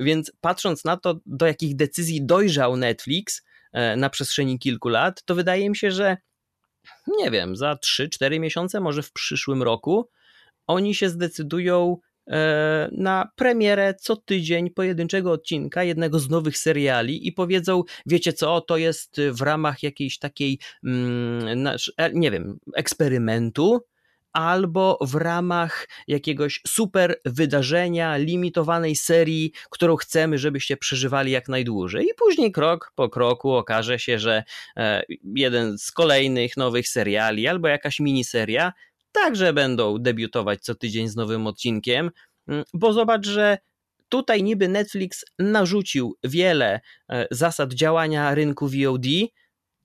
Więc 0.02 0.32
patrząc 0.40 0.84
na 0.84 0.96
to, 0.96 1.20
do 1.26 1.46
jakich 1.46 1.76
decyzji 1.76 2.26
dojrzał 2.26 2.76
Netflix 2.76 3.42
e, 3.72 3.96
na 3.96 4.10
przestrzeni 4.10 4.58
kilku 4.58 4.88
lat, 4.88 5.24
to 5.24 5.34
wydaje 5.34 5.70
mi 5.70 5.76
się, 5.76 5.90
że 5.90 6.16
nie 7.18 7.30
wiem, 7.30 7.56
za 7.56 7.74
3-4 7.74 8.40
miesiące, 8.40 8.80
może 8.80 9.02
w 9.02 9.12
przyszłym 9.12 9.62
roku, 9.62 10.08
oni 10.66 10.94
się 10.94 11.08
zdecydują 11.08 11.96
e, 12.26 12.88
na 12.92 13.30
premierę 13.36 13.94
co 14.00 14.16
tydzień 14.16 14.70
pojedynczego 14.70 15.32
odcinka 15.32 15.84
jednego 15.84 16.18
z 16.18 16.30
nowych 16.30 16.58
seriali 16.58 17.26
i 17.26 17.32
powiedzą, 17.32 17.82
wiecie 18.06 18.32
co, 18.32 18.60
to 18.60 18.76
jest 18.76 19.20
w 19.30 19.40
ramach 19.40 19.82
jakiejś 19.82 20.18
takiej, 20.18 20.58
mm, 20.84 21.66
e, 21.96 22.12
nie 22.12 22.30
wiem, 22.30 22.58
eksperymentu, 22.74 23.80
albo 24.32 24.98
w 25.00 25.14
ramach 25.14 25.88
jakiegoś 26.08 26.60
super 26.66 27.20
wydarzenia, 27.24 28.16
limitowanej 28.16 28.96
serii, 28.96 29.52
którą 29.70 29.96
chcemy, 29.96 30.38
żebyście 30.38 30.76
przeżywali 30.76 31.32
jak 31.32 31.48
najdłużej. 31.48 32.04
I 32.04 32.14
później 32.18 32.52
krok 32.52 32.92
po 32.94 33.08
kroku 33.08 33.52
okaże 33.52 33.98
się, 33.98 34.18
że 34.18 34.44
e, 34.76 35.02
jeden 35.36 35.78
z 35.78 35.92
kolejnych 35.92 36.56
nowych 36.56 36.88
seriali 36.88 37.48
albo 37.48 37.68
jakaś 37.68 38.00
miniseria 38.00 38.72
także 39.12 39.52
będą 39.52 39.98
debiutować 39.98 40.60
co 40.60 40.74
tydzień 40.74 41.08
z 41.08 41.16
nowym 41.16 41.46
odcinkiem, 41.46 42.10
mm, 42.48 42.64
bo 42.74 42.92
zobacz, 42.92 43.26
że 43.26 43.58
tutaj 44.08 44.42
niby 44.42 44.68
Netflix 44.68 45.24
narzucił 45.38 46.16
wiele 46.24 46.80
e, 47.10 47.26
zasad 47.30 47.74
działania 47.74 48.34
rynku 48.34 48.68
VOD, 48.68 49.06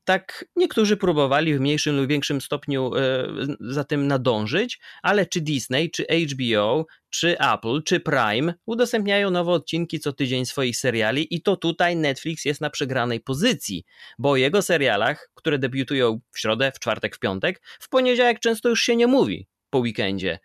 tak 0.07 0.45
niektórzy 0.55 0.97
próbowali 0.97 1.57
w 1.57 1.59
mniejszym 1.59 1.97
lub 1.97 2.07
większym 2.07 2.41
stopniu 2.41 2.91
e, 2.95 3.27
za 3.59 3.83
tym 3.83 4.07
nadążyć, 4.07 4.79
ale 5.01 5.25
czy 5.25 5.41
Disney, 5.41 5.91
czy 5.91 6.05
HBO, 6.31 6.85
czy 7.09 7.37
Apple, 7.39 7.83
czy 7.83 7.99
Prime 7.99 8.53
udostępniają 8.65 9.31
nowe 9.31 9.51
odcinki 9.51 9.99
co 9.99 10.13
tydzień 10.13 10.45
swoich 10.45 10.77
seriali 10.77 11.35
i 11.35 11.41
to 11.41 11.57
tutaj 11.57 11.95
Netflix 11.95 12.45
jest 12.45 12.61
na 12.61 12.69
przegranej 12.69 13.19
pozycji, 13.19 13.83
bo 14.19 14.29
o 14.29 14.35
jego 14.35 14.61
serialach, 14.61 15.29
które 15.33 15.59
debiutują 15.59 16.19
w 16.31 16.39
środę, 16.39 16.71
w 16.75 16.79
czwartek, 16.79 17.15
w 17.15 17.19
piątek, 17.19 17.61
w 17.79 17.89
poniedziałek 17.89 18.39
często 18.39 18.69
już 18.69 18.81
się 18.81 18.95
nie 18.95 19.07
mówi 19.07 19.47
po 19.69 19.79
weekendzie. 19.79 20.39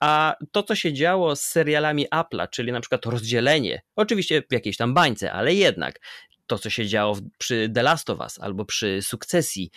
A 0.00 0.36
to, 0.52 0.62
co 0.62 0.74
się 0.74 0.92
działo 0.92 1.36
z 1.36 1.40
serialami 1.40 2.06
Apple'a, 2.08 2.48
czyli 2.50 2.72
na 2.72 2.80
przykład 2.80 3.06
rozdzielenie, 3.06 3.82
oczywiście 3.96 4.42
w 4.50 4.52
jakiejś 4.52 4.76
tam 4.76 4.94
bańce, 4.94 5.32
ale 5.32 5.54
jednak, 5.54 6.00
to, 6.46 6.58
co 6.58 6.70
się 6.70 6.86
działo 6.86 7.18
przy 7.38 7.70
The 7.74 7.82
Last 7.82 8.10
of 8.10 8.20
Us 8.20 8.40
albo 8.40 8.64
przy 8.64 9.02
Sukcesji, 9.02 9.70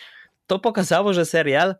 to 0.46 0.58
pokazało, 0.58 1.14
że 1.14 1.26
serial 1.26 1.74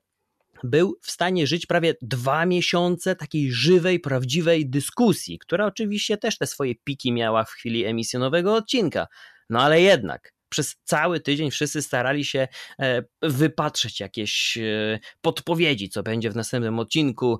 był 0.65 0.99
w 1.03 1.11
stanie 1.11 1.47
żyć 1.47 1.67
prawie 1.67 1.95
dwa 2.03 2.47
miesiące 2.47 3.17
takiej 3.17 3.53
żywej, 3.53 4.01
prawdziwej 4.01 4.71
dyskusji, 4.71 5.39
która 5.39 5.67
oczywiście 5.67 6.17
też 6.17 6.39
te 6.39 6.47
swoje 6.47 6.75
piki 6.75 7.13
miała 7.13 7.45
w 7.45 7.51
chwili 7.51 7.85
emisji 7.85 8.19
nowego 8.19 8.55
odcinka. 8.55 9.07
No 9.51 9.63
ale 9.63 9.81
jednak 9.81 10.33
przez 10.49 10.77
cały 10.85 11.21
tydzień 11.21 11.51
wszyscy 11.51 11.83
starali 11.83 12.25
się 12.25 12.49
e, 12.81 13.03
wypatrzeć 13.23 14.01
jakieś 14.01 14.59
e, 14.59 14.99
podpowiedzi, 15.21 15.89
co 15.89 16.03
będzie 16.03 16.31
w 16.31 16.37
następnym 16.37 16.79
odcinku, 16.79 17.33
e, 17.33 17.39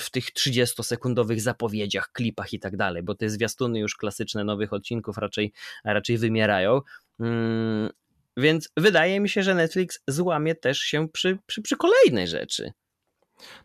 w 0.00 0.10
tych 0.10 0.32
30-sekundowych 0.32 1.40
zapowiedziach, 1.40 2.12
klipach 2.12 2.52
i 2.52 2.58
tak 2.58 2.76
dalej, 2.76 3.02
bo 3.02 3.14
te 3.14 3.30
zwiastuny 3.30 3.78
już 3.78 3.96
klasyczne 3.96 4.44
nowych 4.44 4.72
odcinków 4.72 5.18
raczej, 5.18 5.52
raczej 5.84 6.18
wymierają. 6.18 6.80
Mm, 7.20 7.90
więc 8.36 8.68
wydaje 8.76 9.20
mi 9.20 9.28
się, 9.28 9.42
że 9.42 9.54
Netflix 9.54 10.00
złamie 10.08 10.54
też 10.54 10.78
się 10.78 11.08
przy, 11.08 11.38
przy, 11.46 11.62
przy 11.62 11.76
kolejnej 11.76 12.28
rzeczy. 12.28 12.72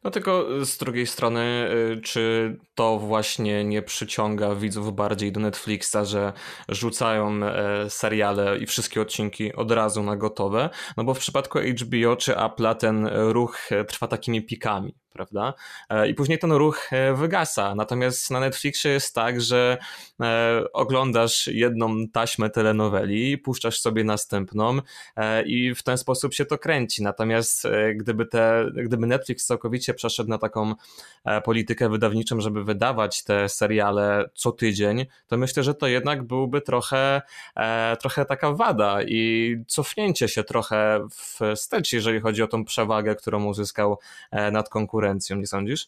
No 0.03 0.11
tylko 0.11 0.45
z 0.65 0.77
drugiej 0.77 1.07
strony, 1.07 1.69
y, 1.97 2.01
czy 2.01 2.57
to 2.75 2.99
właśnie 2.99 3.63
nie 3.63 3.81
przyciąga 3.81 4.55
widzów 4.55 4.95
bardziej 4.95 5.31
do 5.31 5.39
Netflixa, 5.39 5.97
że 6.03 6.33
rzucają 6.69 7.45
e, 7.45 7.89
seriale 7.89 8.57
i 8.57 8.65
wszystkie 8.65 9.01
odcinki 9.01 9.53
od 9.53 9.71
razu 9.71 10.03
na 10.03 10.15
gotowe? 10.17 10.69
No 10.97 11.03
bo 11.03 11.13
w 11.13 11.19
przypadku 11.19 11.59
HBO 11.59 12.15
czy 12.15 12.31
Apple'a 12.33 12.75
ten 12.75 13.07
ruch 13.07 13.71
e, 13.71 13.85
trwa 13.85 14.07
takimi 14.07 14.45
pikami 14.45 15.00
prawda? 15.11 15.53
E, 15.89 16.09
I 16.09 16.13
później 16.13 16.39
ten 16.39 16.51
ruch 16.51 16.93
e, 16.93 17.13
wygasa. 17.13 17.75
Natomiast 17.75 18.31
na 18.31 18.39
Netflixie 18.39 18.91
jest 18.91 19.15
tak, 19.15 19.41
że 19.41 19.77
e, 20.21 20.63
oglądasz 20.73 21.47
jedną 21.47 22.07
taśmę 22.07 22.49
telenoweli, 22.49 23.37
puszczasz 23.37 23.79
sobie 23.79 24.03
następną 24.03 24.79
i 25.45 25.75
w 25.75 25.83
ten 25.83 25.97
sposób 25.97 26.33
się 26.33 26.45
to 26.45 26.57
kręci. 26.57 27.03
Natomiast 27.03 27.67
gdyby, 27.95 28.25
te, 28.25 28.65
gdyby 28.75 29.07
Netflix 29.07 29.45
całkowicie 29.45 29.93
przeszedł 29.93 30.29
na 30.29 30.37
taką 30.37 30.75
politykę 31.43 31.89
wydawniczą, 31.89 32.41
żeby 32.41 32.63
wydawać 32.63 33.23
te 33.23 33.49
seriale 33.49 34.29
co 34.35 34.51
tydzień, 34.51 35.05
to 35.27 35.37
myślę, 35.37 35.63
że 35.63 35.73
to 35.73 35.87
jednak 35.87 36.23
byłby 36.23 36.61
trochę, 36.61 37.21
trochę 37.99 38.25
taka 38.25 38.51
wada 38.51 39.03
i 39.03 39.55
cofnięcie 39.67 40.27
się 40.27 40.43
trochę 40.43 41.07
wstecz, 41.55 41.93
jeżeli 41.93 42.19
chodzi 42.19 42.43
o 42.43 42.47
tą 42.47 42.65
przewagę, 42.65 43.15
którą 43.15 43.45
uzyskał 43.45 43.99
nad 44.51 44.69
konkurencją 44.69 45.00
konkurencją, 45.01 45.37
nie 45.37 45.47
sądzisz? 45.47 45.87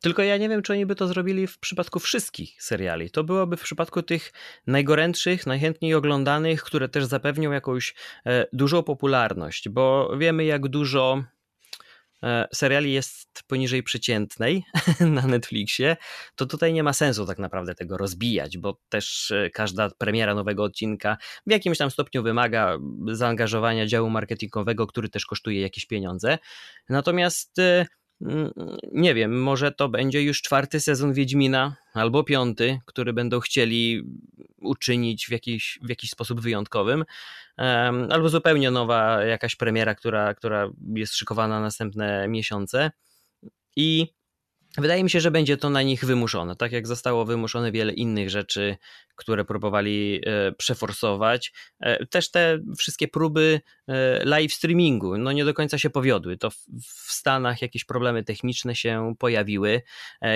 Tylko 0.00 0.22
ja 0.22 0.36
nie 0.36 0.48
wiem, 0.48 0.62
czy 0.62 0.72
oni 0.72 0.86
by 0.86 0.94
to 0.94 1.08
zrobili 1.08 1.46
w 1.46 1.58
przypadku 1.58 2.00
wszystkich 2.00 2.62
seriali. 2.62 3.10
To 3.10 3.24
byłoby 3.24 3.56
w 3.56 3.62
przypadku 3.62 4.02
tych 4.02 4.32
najgorętszych, 4.66 5.46
najchętniej 5.46 5.94
oglądanych, 5.94 6.62
które 6.62 6.88
też 6.88 7.04
zapewnią 7.04 7.52
jakąś 7.52 7.94
e, 8.26 8.46
dużą 8.52 8.82
popularność, 8.82 9.68
bo 9.68 10.16
wiemy, 10.18 10.44
jak 10.44 10.68
dużo 10.68 11.24
e, 12.22 12.48
seriali 12.54 12.92
jest 12.92 13.42
poniżej 13.46 13.82
przeciętnej 13.82 14.64
na 15.00 15.26
Netflixie, 15.26 15.96
to 16.34 16.46
tutaj 16.46 16.72
nie 16.72 16.82
ma 16.82 16.92
sensu 16.92 17.26
tak 17.26 17.38
naprawdę 17.38 17.74
tego 17.74 17.96
rozbijać, 17.96 18.58
bo 18.58 18.80
też 18.88 19.30
e, 19.30 19.50
każda 19.50 19.90
premiera 19.90 20.34
nowego 20.34 20.64
odcinka 20.64 21.16
w 21.46 21.50
jakimś 21.50 21.78
tam 21.78 21.90
stopniu 21.90 22.22
wymaga 22.22 22.78
zaangażowania 23.12 23.86
działu 23.86 24.10
marketingowego, 24.10 24.86
który 24.86 25.08
też 25.08 25.26
kosztuje 25.26 25.60
jakieś 25.60 25.86
pieniądze. 25.86 26.38
Natomiast 26.88 27.60
nie 28.92 29.14
wiem, 29.14 29.42
może 29.42 29.72
to 29.72 29.88
będzie 29.88 30.22
już 30.22 30.42
czwarty 30.42 30.80
sezon 30.80 31.12
Wiedźmina 31.12 31.76
albo 31.94 32.24
piąty, 32.24 32.78
który 32.86 33.12
będą 33.12 33.40
chcieli 33.40 34.02
uczynić 34.60 35.26
w 35.26 35.30
jakiś, 35.30 35.78
w 35.82 35.88
jakiś 35.88 36.10
sposób 36.10 36.40
wyjątkowym, 36.40 37.04
albo 38.10 38.28
zupełnie 38.28 38.70
nowa 38.70 39.24
jakaś 39.24 39.56
premiera, 39.56 39.94
która, 39.94 40.34
która 40.34 40.70
jest 40.94 41.14
szykowana 41.14 41.54
na 41.54 41.60
następne 41.60 42.28
miesiące. 42.28 42.90
I 43.76 44.06
Wydaje 44.78 45.04
mi 45.04 45.10
się, 45.10 45.20
że 45.20 45.30
będzie 45.30 45.56
to 45.56 45.70
na 45.70 45.82
nich 45.82 46.04
wymuszone, 46.04 46.56
tak 46.56 46.72
jak 46.72 46.86
zostało 46.86 47.24
wymuszone 47.24 47.72
wiele 47.72 47.92
innych 47.92 48.30
rzeczy, 48.30 48.76
które 49.16 49.44
próbowali 49.44 50.20
e, 50.26 50.52
przeforsować. 50.52 51.52
E, 51.80 52.06
też 52.06 52.30
te 52.30 52.58
wszystkie 52.78 53.08
próby 53.08 53.60
e, 53.88 54.24
live 54.24 54.52
streamingu, 54.52 55.18
no 55.18 55.32
nie 55.32 55.44
do 55.44 55.54
końca 55.54 55.78
się 55.78 55.90
powiodły. 55.90 56.36
To 56.36 56.50
w 56.50 57.12
Stanach 57.12 57.62
jakieś 57.62 57.84
problemy 57.84 58.24
techniczne 58.24 58.74
się 58.76 59.14
pojawiły. 59.18 59.82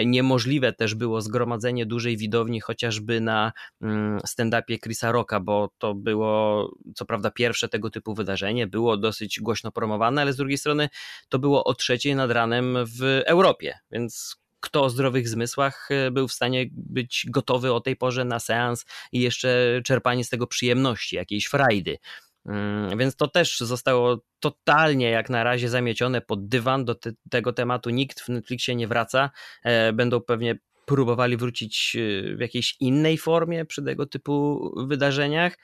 Niemożliwe 0.07 0.73
też 0.73 0.95
było 0.95 1.21
zgromadzenie 1.21 1.87
dużej 1.87 2.17
widowni 2.17 2.61
chociażby 2.61 3.21
na 3.21 3.53
mm, 3.83 4.19
stand-upie 4.19 4.79
Chrisa 4.83 5.13
Rocka, 5.13 5.41
bo 5.41 5.71
to 5.79 5.95
było 5.95 6.71
co 6.95 7.05
prawda 7.05 7.31
pierwsze 7.31 7.69
tego 7.69 7.91
typu 7.91 8.15
wydarzenie, 8.15 8.67
było 8.67 8.97
dosyć 8.97 9.41
głośno 9.41 9.73
promowane, 9.73 10.23
ale 10.23 10.33
z 10.33 10.37
drugiej 10.37 10.59
strony 10.59 10.89
to 11.29 11.39
było 11.39 11.65
o 11.65 11.75
trzeciej 11.75 12.15
nad 12.15 12.31
ranem 12.31 12.79
w 12.99 13.23
Europie, 13.27 13.79
więc 13.91 14.26
kto 14.67 14.83
o 14.83 14.91
zdrowych 14.91 15.29
zmysłach 15.29 15.89
e, 15.91 16.11
był 16.11 16.29
w 16.29 16.33
stanie 16.33 16.67
być 16.73 17.27
gotowy 17.29 17.73
o 17.73 17.81
tej 17.81 17.97
porze 17.97 18.25
na 18.25 18.41
seans 18.41 18.85
i 19.13 19.21
jeszcze 19.21 19.81
czerpanie 19.85 20.25
z 20.25 20.29
tego 20.29 20.47
przyjemności, 20.47 21.17
jakiejś 21.17 21.47
frajdy. 21.47 21.99
Mm, 22.47 22.99
więc 22.99 23.17
to 23.17 23.29
też 23.29 23.59
zostało 23.59 24.19
totalnie 24.41 25.11
jak 25.11 25.31
na 25.31 25.45
razie 25.45 25.69
zamiecione 25.69 26.21
pod 26.21 26.49
dywan. 26.49 26.85
Do 26.85 26.95
te, 26.95 27.13
tego 27.31 27.53
tematu 27.53 27.91
nikt 27.91 28.21
w 28.21 28.29
Netflixie 28.29 28.77
nie 28.77 28.89
wraca. 28.89 29.31
E, 29.65 29.93
będą 29.93 30.21
pewnie 30.21 30.59
próbowali 30.87 31.37
wrócić 31.37 31.97
e, 31.97 32.37
w 32.37 32.41
jakiejś 32.41 32.77
innej 32.81 33.19
formie 33.19 33.65
przy 33.65 33.83
tego 33.83 34.07
typu 34.07 34.71
wydarzeniach. 34.87 35.59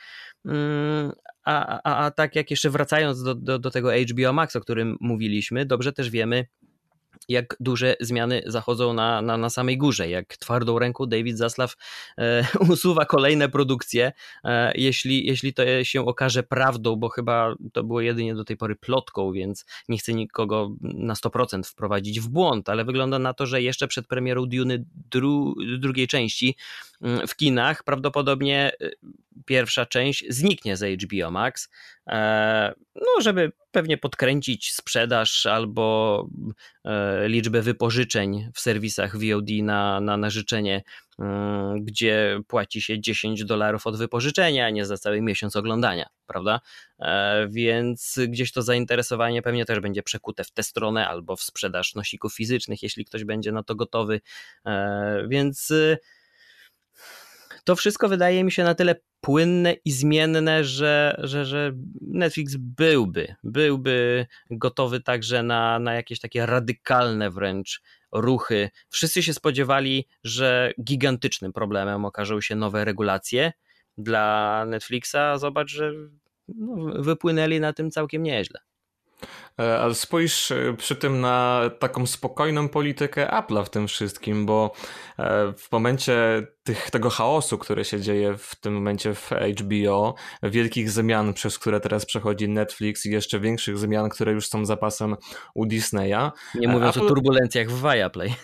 Mm, 0.45 1.13
a, 1.45 1.81
a, 1.85 2.07
a 2.07 2.11
tak 2.11 2.37
jak 2.37 2.51
jeszcze 2.51 2.71
wracając 2.71 3.23
do, 3.23 3.35
do, 3.35 3.59
do 3.59 3.71
tego 3.71 3.91
HBO 4.11 4.33
Max, 4.33 4.57
o 4.57 4.61
którym 4.61 4.97
mówiliśmy, 5.01 5.67
dobrze 5.67 5.93
też 5.93 6.11
wiemy, 6.11 6.47
jak 7.29 7.57
duże 7.61 7.97
zmiany 8.01 8.43
zachodzą 8.47 8.93
na, 8.93 9.23
na, 9.23 9.37
na 9.37 9.51
samej 9.51 9.79
górze, 9.79 10.09
jak 10.09 10.37
twardą 10.37 10.79
ręką 10.79 11.07
David 11.07 11.39
Zaslav 11.39 11.75
e, 12.19 12.47
usuwa 12.73 13.05
kolejne 13.05 13.49
produkcje, 13.49 14.13
e, 14.45 14.73
jeśli, 14.75 15.27
jeśli 15.27 15.55
to 15.55 15.85
się 15.85 16.07
okaże 16.07 16.43
prawdą, 16.43 16.97
bo 16.97 17.09
chyba 17.09 17.55
to 17.73 17.85
było 17.85 18.01
jedynie 18.01 18.35
do 18.35 18.45
tej 18.45 18.57
pory 18.57 18.77
plotką, 18.77 19.33
więc 19.33 19.65
nie 19.89 19.99
chcę 19.99 20.15
nikogo 20.15 20.71
na 20.81 21.15
100% 21.15 21.71
wprowadzić 21.71 22.21
w 22.21 22.29
błąd, 22.29 22.69
ale 22.69 22.85
wygląda 22.85 23.19
na 23.19 23.35
to, 23.35 23.47
że 23.47 23.63
jeszcze 23.63 23.89
przed 23.89 24.07
premierą 24.07 24.47
Dune 24.47 24.79
dru, 25.11 25.55
drugiej 25.79 26.09
części 26.09 26.57
w 27.29 27.37
kinach 27.37 27.85
prawdopodobnie 27.85 28.73
e, 28.81 28.91
pierwsza 29.45 29.87
część 29.87 30.25
zniknie 30.29 30.77
z 30.77 31.03
HBO 31.03 31.31
Max, 31.31 31.69
e, 32.07 32.75
no 32.95 33.21
żeby 33.21 33.53
pewnie 33.71 33.99
podkręcić 33.99 34.73
sprzedaż 34.73 35.47
albo 35.47 36.29
e, 36.85 37.29
liczbę 37.29 37.63
wypożyczeń 37.63 38.51
w 38.55 38.61
serwisach 38.61 39.17
VOD 39.17 39.49
na, 39.63 40.01
na, 40.01 40.17
na 40.17 40.31
życzenie, 40.31 40.83
mm, 41.19 41.85
gdzie 41.85 42.41
płaci 42.47 42.83
się 42.83 43.01
10 43.01 43.45
dolarów 43.45 43.87
od 43.87 43.97
wypożyczenia, 43.97 44.67
a 44.67 44.71
nie 44.71 44.87
za 44.87 44.99
cały 44.99 45.21
miesiąc 45.21 45.57
oglądania, 45.57 46.07
prawda? 46.27 46.61
E, 46.99 47.49
więc 47.49 48.19
gdzieś 48.29 48.53
to 48.53 48.63
zainteresowanie 48.63 49.43
pewnie 49.43 49.65
też 49.65 49.81
będzie 49.81 50.03
przekute 50.03 50.45
w 50.45 50.51
tę 50.51 50.63
stronę 50.63 51.09
albo 51.09 51.37
w 51.37 51.43
sprzedaż 51.43 51.95
nosików 51.95 52.35
fizycznych, 52.35 52.83
jeśli 52.83 53.05
ktoś 53.05 53.25
będzie 53.25 53.53
na 53.53 53.63
to 53.63 53.75
gotowy. 53.75 54.21
Więc 55.29 55.73
to 57.65 57.77
wszystko 57.77 58.09
wydaje 58.09 58.45
mi 58.45 58.53
się 58.53 58.65
na 58.65 58.75
tyle 58.75 58.95
płynne 59.21 59.73
i 59.85 59.93
zmienne, 59.93 60.65
że, 60.65 61.17
że, 61.19 61.45
że 61.45 61.73
Netflix 62.01 62.57
byłby, 62.57 63.35
byłby 63.45 64.27
gotowy 64.51 65.01
także 65.01 65.43
na, 65.43 65.79
na 65.79 65.95
jakieś 65.95 66.21
takie 66.21 66.47
radykalne 66.47 67.31
wręcz 67.31 67.83
ruchy. 68.13 68.71
Wszyscy 68.91 69.23
się 69.23 69.35
spodziewali, 69.35 70.09
że 70.25 70.73
gigantycznym 70.85 71.53
problemem 71.53 72.05
okażą 72.05 72.41
się 72.41 72.57
nowe 72.57 72.85
regulacje 72.85 73.53
dla 73.99 74.65
Netflixa. 74.67 75.17
Zobacz, 75.37 75.71
że 75.71 75.93
no, 76.49 77.03
wypłynęli 77.03 77.61
na 77.61 77.73
tym 77.73 77.91
całkiem 77.91 78.23
nieźle. 78.23 78.61
E, 79.61 79.79
ale 79.79 79.95
spójrz 79.95 80.51
e, 80.51 80.75
przy 80.77 80.97
tym 80.97 81.21
na 81.21 81.71
taką 81.79 82.07
spokojną 82.07 82.69
politykę 82.69 83.27
Apple'a 83.27 83.65
w 83.65 83.71
tym 83.71 83.89
wszystkim, 83.89 84.47
bo 84.47 84.73
e, 85.19 85.53
w 85.57 85.73
momencie 85.73 86.47
tych, 86.65 86.91
tego 86.91 87.11
chaosu, 87.11 87.59
który 87.59 87.85
się 87.85 88.01
dzieje 88.01 88.37
w 88.39 88.55
tym 88.55 88.75
momencie 88.75 89.15
w 89.15 89.31
HBO, 89.61 90.15
wielkich 90.43 90.91
zmian, 90.91 91.35
przez 91.35 91.59
które 91.59 91.81
teraz 91.81 92.07
przechodzi 92.07 92.49
Netflix 92.49 93.07
i 93.07 93.11
jeszcze 93.11 93.41
większych 93.41 93.79
zmian, 93.79 94.09
które 94.09 94.33
już 94.33 94.49
są 94.49 94.65
zapasem 94.65 95.17
u 95.55 95.67
Disneya. 95.67 96.31
Nie 96.55 96.69
mówiąc 96.69 96.97
Apple... 96.97 97.07
o 97.07 97.09
turbulencjach 97.09 97.71
w 97.71 97.83
Viaplay. 97.83 98.35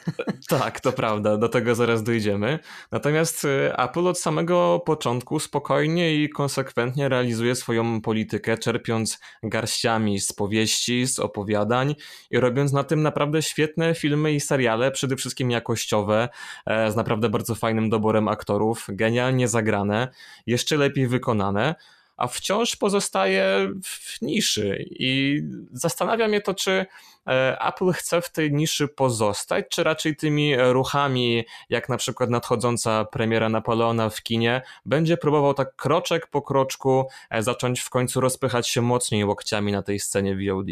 Tak, 0.48 0.80
to 0.80 0.92
prawda, 0.92 1.36
do 1.36 1.48
tego 1.48 1.74
zaraz 1.74 2.02
dojdziemy. 2.02 2.58
Natomiast 2.92 3.46
Apple 3.78 4.06
od 4.06 4.18
samego 4.18 4.82
początku 4.86 5.40
spokojnie 5.40 6.14
i 6.14 6.28
konsekwentnie 6.28 7.08
realizuje 7.08 7.54
swoją 7.54 8.00
politykę, 8.00 8.58
czerpiąc 8.58 9.18
garściami 9.42 10.20
z 10.20 10.32
powieści, 10.32 11.06
z 11.06 11.18
opowiadań 11.18 11.94
i 12.30 12.40
robiąc 12.40 12.72
na 12.72 12.84
tym 12.84 13.02
naprawdę 13.02 13.42
świetne 13.42 13.94
filmy 13.94 14.32
i 14.32 14.40
seriale, 14.40 14.90
przede 14.90 15.16
wszystkim 15.16 15.50
jakościowe, 15.50 16.28
e, 16.66 16.92
z 16.92 16.96
naprawdę 16.96 17.28
bardzo 17.28 17.54
fajnym 17.54 17.90
doborem 17.90 18.07
aktorów, 18.28 18.86
genialnie 18.88 19.48
zagrane, 19.48 20.08
jeszcze 20.46 20.76
lepiej 20.76 21.08
wykonane 21.08 21.74
a 22.18 22.26
wciąż 22.26 22.76
pozostaje 22.76 23.72
w 23.84 24.22
niszy. 24.22 24.84
I 24.90 25.42
zastanawia 25.72 26.28
mnie 26.28 26.40
to, 26.40 26.54
czy 26.54 26.86
e, 27.26 27.58
Apple 27.66 27.92
chce 27.92 28.22
w 28.22 28.32
tej 28.32 28.52
niszy 28.52 28.88
pozostać, 28.88 29.64
czy 29.68 29.84
raczej 29.84 30.16
tymi 30.16 30.56
ruchami, 30.56 31.44
jak 31.70 31.88
na 31.88 31.96
przykład 31.96 32.30
nadchodząca 32.30 33.04
premiera 33.04 33.48
Napoleona 33.48 34.10
w 34.10 34.22
kinie, 34.22 34.62
będzie 34.86 35.16
próbował 35.16 35.54
tak 35.54 35.76
kroczek 35.76 36.26
po 36.26 36.42
kroczku 36.42 37.04
e, 37.30 37.42
zacząć 37.42 37.80
w 37.80 37.90
końcu 37.90 38.20
rozpychać 38.20 38.68
się 38.68 38.82
mocniej 38.82 39.24
łokciami 39.24 39.72
na 39.72 39.82
tej 39.82 40.00
scenie 40.00 40.36
VOD. 40.36 40.66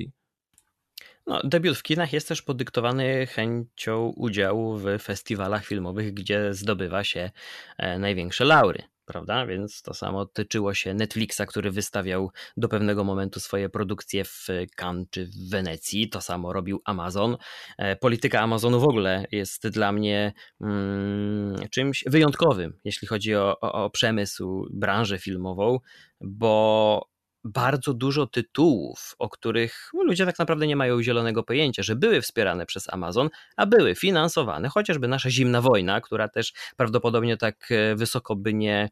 No, 1.26 1.40
debiut 1.44 1.76
w 1.76 1.82
kinach 1.82 2.12
jest 2.12 2.28
też 2.28 2.42
podyktowany 2.42 3.26
chęcią 3.26 4.12
udziału 4.16 4.78
w 4.78 4.86
festiwalach 5.02 5.66
filmowych, 5.66 6.14
gdzie 6.14 6.54
zdobywa 6.54 7.04
się 7.04 7.30
e, 7.78 7.98
największe 7.98 8.44
laury 8.44 8.82
prawda? 9.06 9.46
Więc 9.46 9.82
to 9.82 9.94
samo 9.94 10.26
tyczyło 10.26 10.74
się 10.74 10.94
Netflixa, 10.94 11.40
który 11.48 11.70
wystawiał 11.70 12.30
do 12.56 12.68
pewnego 12.68 13.04
momentu 13.04 13.40
swoje 13.40 13.68
produkcje 13.68 14.24
w 14.24 14.46
Cannes 14.76 15.06
czy 15.10 15.26
w 15.26 15.50
Wenecji. 15.50 16.08
To 16.08 16.20
samo 16.20 16.52
robił 16.52 16.82
Amazon. 16.84 17.36
E, 17.78 17.96
polityka 17.96 18.40
Amazonu 18.40 18.80
w 18.80 18.84
ogóle 18.84 19.24
jest 19.32 19.68
dla 19.68 19.92
mnie 19.92 20.32
mm, 20.60 21.68
czymś 21.70 22.04
wyjątkowym, 22.06 22.78
jeśli 22.84 23.08
chodzi 23.08 23.34
o, 23.34 23.60
o, 23.60 23.72
o 23.84 23.90
przemysł, 23.90 24.68
branżę 24.70 25.18
filmową, 25.18 25.78
bo 26.20 27.08
bardzo 27.46 27.94
dużo 27.94 28.26
tytułów, 28.26 29.14
o 29.18 29.28
których 29.28 29.90
no, 29.94 30.04
ludzie 30.04 30.26
tak 30.26 30.38
naprawdę 30.38 30.66
nie 30.66 30.76
mają 30.76 31.02
zielonego 31.02 31.42
pojęcia, 31.42 31.82
że 31.82 31.96
były 31.96 32.22
wspierane 32.22 32.66
przez 32.66 32.92
Amazon, 32.92 33.28
a 33.56 33.66
były 33.66 33.94
finansowane, 33.94 34.68
chociażby 34.68 35.08
nasza 35.08 35.30
zimna 35.30 35.60
wojna, 35.60 36.00
która 36.00 36.28
też 36.28 36.52
prawdopodobnie 36.76 37.36
tak 37.36 37.68
e, 37.70 37.96
wysoko 37.96 38.36
by 38.36 38.54
nie, 38.54 38.88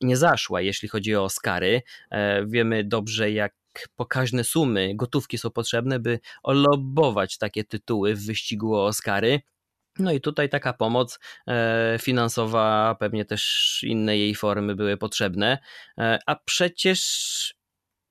nie 0.00 0.16
zaszła, 0.16 0.60
jeśli 0.60 0.88
chodzi 0.88 1.16
o 1.16 1.24
Oscary. 1.24 1.82
E, 2.10 2.46
wiemy 2.46 2.84
dobrze, 2.84 3.30
jak 3.30 3.54
pokaźne 3.96 4.44
sumy 4.44 4.92
gotówki 4.94 5.38
są 5.38 5.50
potrzebne, 5.50 5.98
by 5.98 6.20
olobować 6.42 7.38
takie 7.38 7.64
tytuły 7.64 8.14
w 8.14 8.26
wyścigu 8.26 8.74
o 8.74 8.86
Oscary. 8.86 9.40
No 9.98 10.12
i 10.12 10.20
tutaj 10.20 10.48
taka 10.48 10.72
pomoc 10.72 11.18
e, 11.46 11.98
finansowa, 12.00 12.96
pewnie 13.00 13.24
też 13.24 13.80
inne 13.86 14.18
jej 14.18 14.34
formy 14.34 14.74
były 14.74 14.96
potrzebne, 14.96 15.58
a 16.26 16.36
przecież 16.44 17.55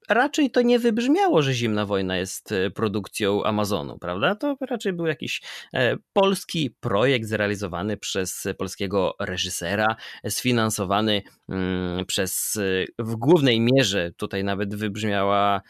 raczej 0.09 0.51
to 0.51 0.61
nie 0.61 0.79
wybrzmiało, 0.79 1.41
że 1.41 1.53
Zimna 1.53 1.85
Wojna 1.85 2.17
jest 2.17 2.51
e, 2.51 2.69
produkcją 2.71 3.43
Amazonu, 3.43 3.99
prawda? 3.99 4.35
To 4.35 4.57
raczej 4.61 4.93
był 4.93 5.05
jakiś 5.05 5.41
e, 5.73 5.97
polski 6.13 6.75
projekt 6.79 7.27
zrealizowany 7.27 7.97
przez 7.97 8.47
polskiego 8.57 9.15
reżysera, 9.19 9.95
sfinansowany 10.29 11.21
mm, 11.49 12.05
przez 12.05 12.57
e, 12.57 12.85
w 13.03 13.15
głównej 13.15 13.59
mierze, 13.59 14.11
tutaj 14.17 14.43
nawet 14.43 14.75
wybrzmiała 14.75 15.61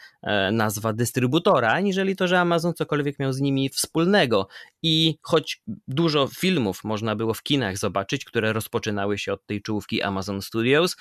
nazwa 0.52 0.92
dystrybutora, 0.92 1.68
aniżeli 1.68 2.16
to, 2.16 2.28
że 2.28 2.40
Amazon 2.40 2.74
cokolwiek 2.74 3.18
miał 3.18 3.32
z 3.32 3.40
nimi 3.40 3.68
wspólnego. 3.68 4.48
I 4.82 5.18
choć 5.22 5.62
dużo 5.88 6.28
filmów 6.38 6.84
można 6.84 7.16
było 7.16 7.34
w 7.34 7.42
kinach 7.42 7.78
zobaczyć, 7.78 8.24
które 8.24 8.52
rozpoczynały 8.52 9.18
się 9.18 9.32
od 9.32 9.46
tej 9.46 9.62
czołówki 9.62 10.02
Amazon 10.02 10.42
Studios, 10.42 10.96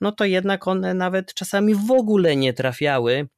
no 0.00 0.12
to 0.12 0.24
jednak 0.24 0.68
one 0.68 0.94
nawet 0.94 1.34
czasami 1.34 1.74
w 1.74 1.90
ogóle 1.90 2.36
nie 2.36 2.52
trafiały 2.52 3.28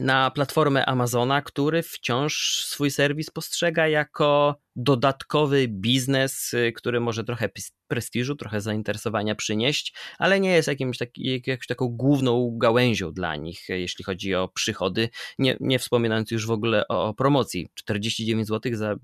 na 0.00 0.30
platformę 0.30 0.86
Amazona, 0.86 1.42
który 1.42 1.82
wciąż 1.82 2.64
swój 2.66 2.90
serwis 2.90 3.30
postrzega 3.30 3.88
jako 3.88 4.56
dodatkowy 4.76 5.68
biznes, 5.68 6.54
y, 6.54 6.72
który 6.72 7.00
może 7.00 7.24
trochę 7.24 7.48
prestiżu, 7.88 8.36
trochę 8.36 8.60
zainteresowania 8.60 9.34
przynieść, 9.34 9.94
ale 10.18 10.40
nie 10.40 10.50
jest 10.50 10.68
jakimś 10.68 10.98
taki, 10.98 11.42
jakąś 11.46 11.66
taką 11.66 11.88
główną 11.88 12.58
gałęzią 12.58 13.12
dla 13.12 13.36
nich, 13.36 13.68
jeśli 13.68 14.04
chodzi 14.04 14.34
o 14.34 14.48
przychody, 14.48 15.08
nie, 15.38 15.56
nie 15.60 15.78
wspominając 15.78 16.30
już 16.30 16.46
w 16.46 16.50
ogóle 16.50 16.88
o, 16.88 17.08
o 17.08 17.14
promocji. 17.14 17.68
49 17.74 18.48
zł 18.48 18.72
za 18.74 18.96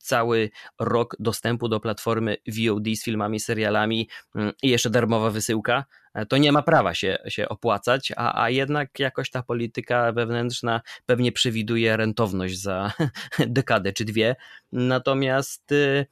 cały 0.00 0.50
rok 0.80 1.16
dostępu 1.18 1.68
do 1.68 1.80
platformy 1.80 2.36
VOD 2.48 2.84
z 2.96 3.04
filmami, 3.04 3.40
serialami 3.40 4.08
mm, 4.34 4.52
i 4.62 4.68
jeszcze 4.68 4.90
darmowa 4.90 5.30
wysyłka, 5.30 5.84
e, 6.14 6.26
to 6.26 6.36
nie 6.36 6.52
ma 6.52 6.62
prawa 6.62 6.94
się, 6.94 7.18
się 7.28 7.48
opłacać, 7.48 8.12
a, 8.16 8.42
a 8.42 8.50
jednak 8.50 8.98
jakoś 8.98 9.30
ta 9.30 9.42
polityka 9.42 10.12
wewnętrzna 10.12 10.80
pewnie 11.06 11.32
przewiduje 11.32 11.96
rentowność 11.96 12.60
za 12.60 12.92
dekadę 13.46 13.92
czy 13.92 14.04
dwie. 14.04 14.36
Natomiast 14.72 15.72
y, 15.72 16.06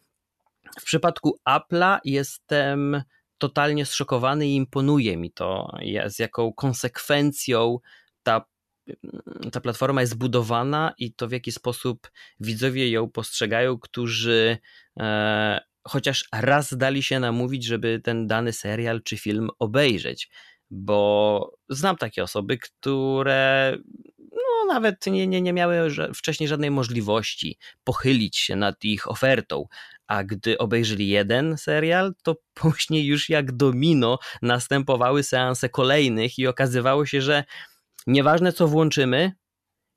w 0.81 0.85
przypadku 0.85 1.39
Apple'a 1.49 1.99
jestem 2.05 3.03
totalnie 3.39 3.87
zszokowany 3.87 4.49
i 4.49 4.57
imponuje 4.57 5.17
mi 5.17 5.33
to, 5.33 5.77
z 6.07 6.19
jaką 6.19 6.53
konsekwencją 6.53 7.79
ta, 8.23 8.45
ta 9.53 9.61
platforma 9.61 10.01
jest 10.01 10.13
zbudowana 10.13 10.95
i 10.99 11.13
to 11.13 11.29
w 11.29 11.33
jaki 11.33 11.53
sposób 11.53 12.11
widzowie 12.41 12.91
ją 12.91 13.11
postrzegają, 13.11 13.79
którzy 13.79 14.59
e, 14.99 15.61
chociaż 15.89 16.29
raz 16.33 16.77
dali 16.77 17.03
się 17.03 17.21
namówić, 17.21 17.65
żeby 17.65 18.01
ten 18.05 18.27
dany 18.27 18.53
serial 18.53 19.03
czy 19.03 19.17
film 19.17 19.49
obejrzeć. 19.59 20.31
Bo 20.71 21.59
znam 21.69 21.97
takie 21.97 22.23
osoby, 22.23 22.59
które 22.59 23.77
no, 24.37 24.75
nawet 24.75 25.07
nie, 25.07 25.27
nie, 25.27 25.43
nie 25.43 25.53
miały 25.53 25.91
wcześniej 26.15 26.49
żadnej 26.49 26.71
możliwości 26.71 27.59
pochylić 27.85 28.37
się 28.37 28.57
nad 28.57 28.85
ich 28.85 29.11
ofertą, 29.11 29.67
a 30.07 30.25
gdy 30.25 30.59
obejrzeli 30.59 31.09
jeden 31.09 31.57
serial, 31.59 32.15
to 32.23 32.37
później 32.55 33.07
już 33.07 33.29
jak 33.29 33.53
domino 33.53 34.19
następowały 34.43 35.23
seanse 35.23 35.69
kolejnych 35.69 36.39
i 36.39 36.47
okazywało 36.47 37.07
się, 37.07 37.21
że 37.21 37.45
nieważne 38.07 38.53
co 38.53 38.69
włączymy, 38.69 39.33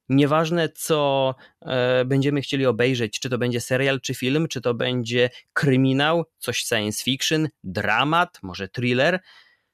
nieważne 0.10 0.70
co 0.70 1.36
e, 1.62 2.06
będziemy 2.06 2.42
chcieli 2.42 2.66
obejrzeć, 2.66 3.20
czy 3.20 3.30
to 3.30 3.38
będzie 3.38 3.62
serial, 3.62 4.02
czy 4.02 4.14
film, 4.14 4.48
czy 4.48 4.62
to 4.62 4.74
będzie 4.74 5.30
kryminał, 5.54 6.26
coś 6.38 6.60
science 6.60 7.04
fiction, 7.04 7.48
dramat, 7.64 8.40
może 8.44 8.68
thriller, 8.68 9.20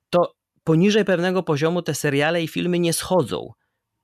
to 0.09 0.35
poniżej 0.63 1.05
pewnego 1.05 1.43
poziomu 1.43 1.81
te 1.81 1.93
seriale 1.95 2.43
i 2.43 2.47
filmy 2.47 2.79
nie 2.79 2.93
schodzą. 2.93 3.53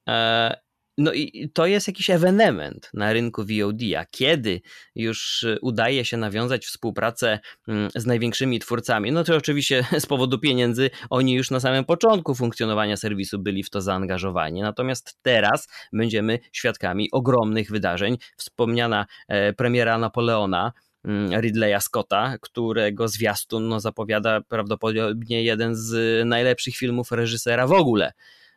E, 0.10 0.62
no 0.98 1.14
i 1.14 1.50
to 1.54 1.66
jest 1.66 1.88
jakiś 1.88 2.10
ewenement 2.10 2.90
na 2.94 3.14
rynku 3.14 3.42
VOD, 3.42 3.82
a 3.98 4.06
kiedy 4.12 4.62
już 4.96 5.44
y, 5.44 5.58
udaje 5.62 6.06
się 6.06 6.18
nawiązać 6.18 6.66
współpracę 6.66 7.40
mm, 7.68 7.90
z 7.96 8.06
największymi 8.06 8.60
twórcami, 8.60 9.12
no 9.12 9.24
to 9.24 9.36
oczywiście 9.36 9.86
z 10.00 10.06
powodu 10.06 10.40
pieniędzy 10.40 10.90
oni 11.10 11.34
już 11.34 11.52
na 11.52 11.60
samym 11.60 11.86
początku 11.86 12.36
funkcjonowania 12.36 12.98
serwisu 12.98 13.40
byli 13.40 13.64
w 13.64 13.70
to 13.70 13.82
zaangażowani. 13.82 14.62
Natomiast 14.62 15.18
teraz 15.22 15.68
będziemy 15.94 16.40
świadkami 16.52 17.10
ogromnych 17.12 17.72
wydarzeń. 17.72 18.18
Wspomniana 18.38 19.06
e, 19.28 19.54
premiera 19.54 19.98
Napoleona, 19.98 20.72
mm, 21.06 21.42
Ridleya 21.42 21.82
Scotta, 21.82 22.38
którego 22.42 23.08
zwiastun 23.08 23.68
no, 23.68 23.80
zapowiada 23.80 24.42
prawdopodobnie 24.42 25.44
jeden 25.44 25.76
z 25.76 26.26
najlepszych 26.28 26.76
filmów 26.76 27.12
reżysera 27.12 27.68
w 27.68 27.72
ogóle. 27.72 28.12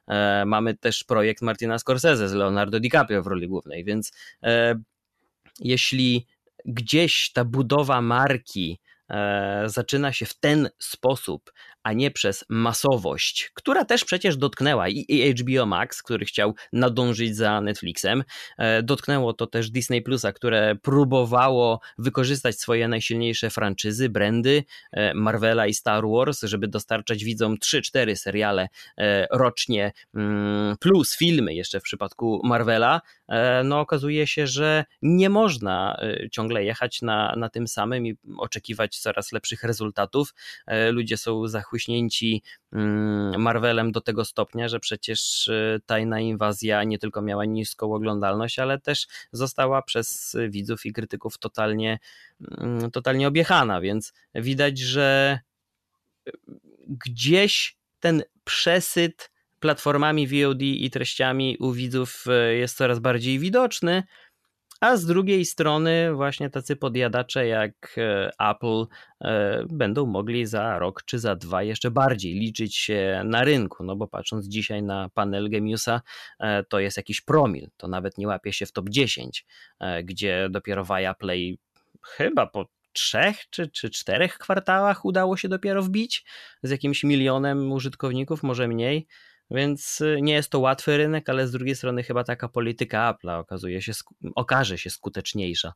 E, 0.08 0.44
mamy 0.44 0.74
też 0.76 1.04
projekt 1.04 1.42
Martina 1.42 1.78
Scorsese 1.78 2.28
z 2.28 2.32
Leonardo 2.32 2.80
DiCaprio 2.80 3.22
w 3.22 3.26
roli 3.26 3.48
głównej, 3.48 3.84
więc 3.84 4.12
e, 4.42 4.74
jeśli 5.60 6.26
gdzieś 6.64 7.32
ta 7.32 7.44
budowa 7.44 8.00
marki 8.00 8.80
e, 9.10 9.62
zaczyna 9.66 10.12
się 10.12 10.26
w 10.26 10.34
ten 10.34 10.68
sposób, 10.78 11.52
a 11.84 11.92
nie 11.92 12.10
przez 12.10 12.44
masowość, 12.48 13.50
która 13.54 13.84
też 13.84 14.04
przecież 14.04 14.36
dotknęła 14.36 14.88
i 14.88 15.34
HBO 15.34 15.66
Max, 15.66 16.02
który 16.02 16.24
chciał 16.24 16.54
nadążyć 16.72 17.36
za 17.36 17.60
Netflixem, 17.60 18.24
e, 18.58 18.82
dotknęło 18.82 19.32
to 19.32 19.46
też 19.46 19.70
Disney 19.70 20.02
Plusa, 20.02 20.32
które 20.32 20.76
próbowało 20.82 21.80
wykorzystać 21.98 22.60
swoje 22.60 22.88
najsilniejsze 22.88 23.50
franczyzy, 23.50 24.08
brandy 24.08 24.64
e, 24.92 25.14
Marvela 25.14 25.66
i 25.66 25.74
Star 25.74 26.04
Wars, 26.06 26.42
żeby 26.42 26.68
dostarczać 26.68 27.24
widzom 27.24 27.56
3-4 27.56 28.16
seriale 28.16 28.68
e, 28.98 29.26
rocznie. 29.30 29.92
Mm, 30.14 30.76
plus 30.80 31.16
filmy 31.16 31.54
jeszcze 31.54 31.80
w 31.80 31.82
przypadku 31.82 32.40
Marvela, 32.44 33.00
no 33.64 33.80
okazuje 33.80 34.26
się, 34.26 34.46
że 34.46 34.84
nie 35.02 35.30
można 35.30 36.00
ciągle 36.30 36.64
jechać 36.64 37.02
na, 37.02 37.34
na 37.36 37.48
tym 37.48 37.68
samym 37.68 38.06
i 38.06 38.16
oczekiwać 38.36 38.98
coraz 38.98 39.32
lepszych 39.32 39.62
rezultatów. 39.64 40.34
Ludzie 40.90 41.16
są 41.16 41.46
zachłyśnięci 41.46 42.42
mm, 42.72 43.42
Marvelem 43.42 43.92
do 43.92 44.00
tego 44.00 44.24
stopnia, 44.24 44.68
że 44.68 44.80
przecież 44.80 45.50
tajna 45.86 46.20
inwazja 46.20 46.84
nie 46.84 46.98
tylko 46.98 47.22
miała 47.22 47.44
niską 47.44 47.94
oglądalność, 47.94 48.58
ale 48.58 48.80
też 48.80 49.06
została 49.32 49.82
przez 49.82 50.36
widzów 50.48 50.86
i 50.86 50.92
krytyków 50.92 51.38
totalnie, 51.38 51.98
mm, 52.58 52.90
totalnie 52.90 53.28
objechana, 53.28 53.80
więc 53.80 54.12
widać, 54.34 54.78
że 54.78 55.38
gdzieś 56.86 57.76
ten 58.00 58.22
przesyt 58.44 59.30
platformami 59.64 60.28
VOD 60.28 60.62
i 60.62 60.90
treściami 60.90 61.56
u 61.60 61.72
widzów 61.72 62.24
y, 62.26 62.56
jest 62.56 62.76
coraz 62.76 62.98
bardziej 62.98 63.38
widoczny, 63.38 64.02
a 64.80 64.96
z 64.96 65.06
drugiej 65.06 65.44
strony 65.44 66.14
właśnie 66.14 66.50
tacy 66.50 66.76
podjadacze 66.76 67.46
jak 67.46 67.96
e, 67.98 68.30
Apple 68.50 68.86
e, 69.20 69.64
będą 69.70 70.06
mogli 70.06 70.46
za 70.46 70.78
rok 70.78 71.02
czy 71.04 71.18
za 71.18 71.36
dwa 71.36 71.62
jeszcze 71.62 71.90
bardziej 71.90 72.34
liczyć 72.34 72.76
się 72.76 73.22
na 73.24 73.44
rynku, 73.44 73.84
no 73.84 73.96
bo 73.96 74.08
patrząc 74.08 74.46
dzisiaj 74.46 74.82
na 74.82 75.08
panel 75.14 75.50
Gemiusa, 75.50 76.00
e, 76.40 76.64
to 76.64 76.78
jest 76.78 76.96
jakiś 76.96 77.20
promil, 77.20 77.68
to 77.76 77.88
nawet 77.88 78.18
nie 78.18 78.26
łapie 78.26 78.52
się 78.52 78.66
w 78.66 78.72
top 78.72 78.88
10, 78.88 79.46
gdzie 80.04 80.48
dopiero 80.50 80.84
Viaplay 80.84 81.58
chyba 82.02 82.46
po 82.46 82.66
trzech 82.92 83.50
czy, 83.50 83.68
czy 83.70 83.90
czterech 83.90 84.38
kwartałach 84.38 85.04
udało 85.04 85.36
się 85.36 85.48
dopiero 85.48 85.82
wbić 85.82 86.24
z 86.62 86.70
jakimś 86.70 87.04
milionem 87.04 87.72
użytkowników, 87.72 88.42
może 88.42 88.68
mniej. 88.68 89.06
Więc 89.50 90.00
y, 90.00 90.18
nie 90.22 90.34
jest 90.34 90.50
to 90.50 90.60
łatwy 90.60 90.96
rynek, 90.96 91.28
ale 91.28 91.46
z 91.46 91.52
drugiej 91.52 91.74
strony 91.74 92.02
chyba 92.02 92.24
taka 92.24 92.48
polityka 92.48 93.14
Apple'a 93.14 93.38
okazuje 93.38 93.82
się, 93.82 93.92
okaże 94.34 94.78
się 94.78 94.90
skuteczniejsza. 94.90 95.72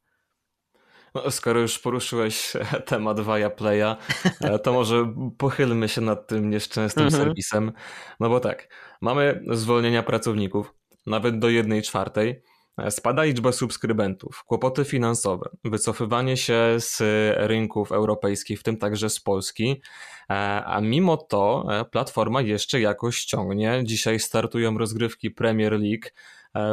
No, 1.14 1.30
skoro 1.30 1.60
już 1.60 1.78
poruszyłeś 1.78 2.52
temat 2.86 3.20
Viaplaya, 3.20 3.96
e, 4.40 4.58
to 4.58 4.72
może 4.72 5.14
pochylmy 5.38 5.88
się 5.88 6.00
nad 6.00 6.26
tym 6.26 6.50
nieszczęsnym 6.50 7.06
mhm. 7.06 7.24
serwisem. 7.24 7.72
No 8.20 8.28
bo 8.28 8.40
tak, 8.40 8.74
mamy 9.00 9.44
zwolnienia 9.52 10.02
pracowników, 10.02 10.74
nawet 11.06 11.38
do 11.38 11.48
jednej 11.48 11.82
czwartej. 11.82 12.42
E, 12.78 12.90
spada 12.90 13.24
liczba 13.24 13.52
subskrybentów, 13.52 14.44
kłopoty 14.44 14.84
finansowe, 14.84 15.50
wycofywanie 15.64 16.36
się 16.36 16.60
z 16.78 16.98
rynków 17.36 17.92
europejskich, 17.92 18.60
w 18.60 18.62
tym 18.62 18.76
także 18.76 19.10
z 19.10 19.20
Polski, 19.20 19.82
e, 20.30 20.34
a 20.64 20.80
mimo 20.80 21.16
to 21.16 21.66
e, 21.70 21.84
platforma 21.84 22.40
jeszcze 22.40 22.80
jakoś 22.80 23.24
ciągnie. 23.24 23.80
Dzisiaj 23.84 24.20
startują 24.20 24.78
rozgrywki 24.78 25.30
Premier 25.30 25.72
League 25.72 26.08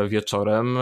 wieczorem. 0.07 0.77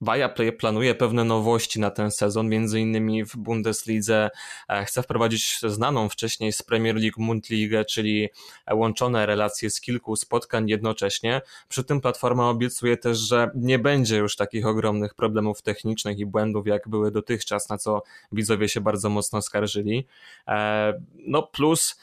Viaplay 0.00 0.52
planuje 0.52 0.94
pewne 0.94 1.24
nowości 1.24 1.80
na 1.80 1.90
ten 1.90 2.10
sezon, 2.10 2.48
między 2.48 2.80
innymi 2.80 3.24
w 3.24 3.36
Bundeslidze 3.36 4.30
e, 4.68 4.84
chce 4.84 5.02
wprowadzić 5.02 5.60
znaną 5.60 6.08
wcześniej 6.08 6.52
z 6.52 6.62
Premier 6.62 6.96
League 6.96 7.22
Mundligę, 7.22 7.84
czyli 7.84 8.28
łączone 8.72 9.26
relacje 9.26 9.70
z 9.70 9.80
kilku 9.80 10.16
spotkań 10.16 10.68
jednocześnie. 10.68 11.40
Przy 11.68 11.84
tym 11.84 12.00
platforma 12.00 12.50
obiecuje 12.50 12.96
też, 12.96 13.18
że 13.18 13.50
nie 13.54 13.78
będzie 13.78 14.16
już 14.16 14.36
takich 14.36 14.66
ogromnych 14.66 15.14
problemów 15.14 15.62
technicznych 15.62 16.18
i 16.18 16.26
błędów, 16.26 16.66
jak 16.66 16.88
były 16.88 17.10
dotychczas, 17.10 17.68
na 17.68 17.78
co 17.78 18.02
widzowie 18.32 18.68
się 18.68 18.80
bardzo 18.80 19.08
mocno 19.08 19.42
skarżyli. 19.42 20.06
E, 20.48 20.92
no 21.26 21.42
plus 21.42 21.96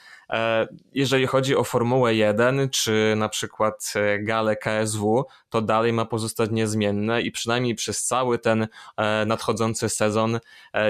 jeżeli 0.93 1.27
chodzi 1.27 1.55
o 1.55 1.63
Formułę 1.63 2.15
1 2.15 2.69
czy 2.69 3.13
na 3.17 3.29
przykład 3.29 3.93
e, 3.95 4.19
galę 4.19 4.55
KSW, 4.55 5.25
to 5.49 5.61
dalej 5.61 5.93
ma 5.93 6.05
pozostać 6.05 6.49
niezmienne 6.51 7.21
i 7.21 7.31
przynajmniej 7.31 7.75
przez 7.75 8.03
cały 8.03 8.39
ten 8.39 8.67
e, 8.97 9.25
nadchodzący 9.25 9.89
sezon 9.89 10.39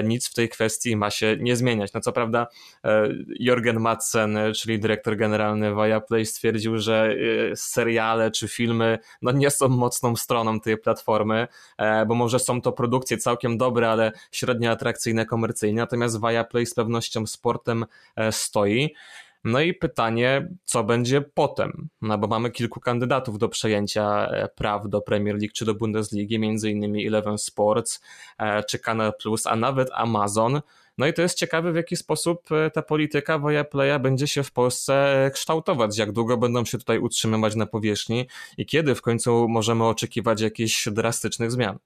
nic 0.04 0.28
w 0.30 0.34
tej 0.34 0.48
kwestii 0.48 0.96
ma 0.96 1.10
się 1.10 1.36
nie 1.40 1.56
zmieniać. 1.56 1.92
No 1.92 2.00
co 2.00 2.12
prawda 2.12 2.46
Jorgen 3.40 3.80
Madsen, 3.80 4.38
czyli 4.56 4.78
dyrektor 4.80 5.16
generalny 5.16 5.74
Viaplay 5.74 6.26
stwierdził, 6.26 6.78
że 6.78 7.14
seriale 7.54 8.30
czy 8.30 8.48
filmy 8.48 8.98
no 9.22 9.32
nie 9.32 9.50
są 9.50 9.68
mocną 9.68 10.16
stroną 10.16 10.60
tej 10.60 10.78
platformy, 10.78 11.48
bo 12.06 12.14
może 12.14 12.38
są 12.38 12.60
to 12.60 12.72
produkcje 12.72 13.18
całkiem 13.18 13.58
dobre, 13.58 13.90
ale 13.90 14.12
średnio 14.32 14.70
atrakcyjne 14.70 15.26
komercyjnie, 15.26 15.80
natomiast 15.80 16.20
Viaplay 16.20 16.66
z 16.66 16.74
pewnością 16.74 17.26
sportem 17.26 17.86
stoi. 18.30 18.94
No 19.44 19.60
i 19.60 19.74
pytanie, 19.74 20.48
co 20.64 20.84
będzie 20.84 21.20
potem? 21.20 21.88
No 22.02 22.18
bo 22.18 22.26
mamy 22.26 22.50
kilku 22.50 22.80
kandydatów 22.80 23.38
do 23.38 23.48
przejęcia 23.48 24.26
e, 24.26 24.48
praw 24.48 24.88
do 24.88 25.00
Premier 25.00 25.36
League 25.36 25.52
czy 25.54 25.64
do 25.64 25.74
Bundesligi, 25.74 26.38
między 26.38 26.70
innymi 26.70 27.06
Eleven 27.06 27.38
Sports 27.38 28.00
e, 28.38 28.62
czy 28.64 28.78
Canal 28.78 29.12
Plus, 29.22 29.46
a 29.46 29.56
nawet 29.56 29.88
Amazon. 29.92 30.60
No 30.98 31.06
i 31.06 31.12
to 31.12 31.22
jest 31.22 31.38
ciekawe, 31.38 31.72
w 31.72 31.76
jaki 31.76 31.96
sposób 31.96 32.52
e, 32.52 32.70
ta 32.70 32.82
polityka 32.82 33.38
Viaplaya 33.38 33.98
będzie 34.00 34.26
się 34.26 34.42
w 34.42 34.52
Polsce 34.52 35.30
kształtować, 35.34 35.98
jak 35.98 36.12
długo 36.12 36.36
będą 36.36 36.64
się 36.64 36.78
tutaj 36.78 36.98
utrzymywać 36.98 37.54
na 37.54 37.66
powierzchni 37.66 38.26
i 38.58 38.66
kiedy 38.66 38.94
w 38.94 39.02
końcu 39.02 39.48
możemy 39.48 39.84
oczekiwać 39.84 40.40
jakichś 40.40 40.88
drastycznych 40.88 41.50
zmian. 41.50 41.78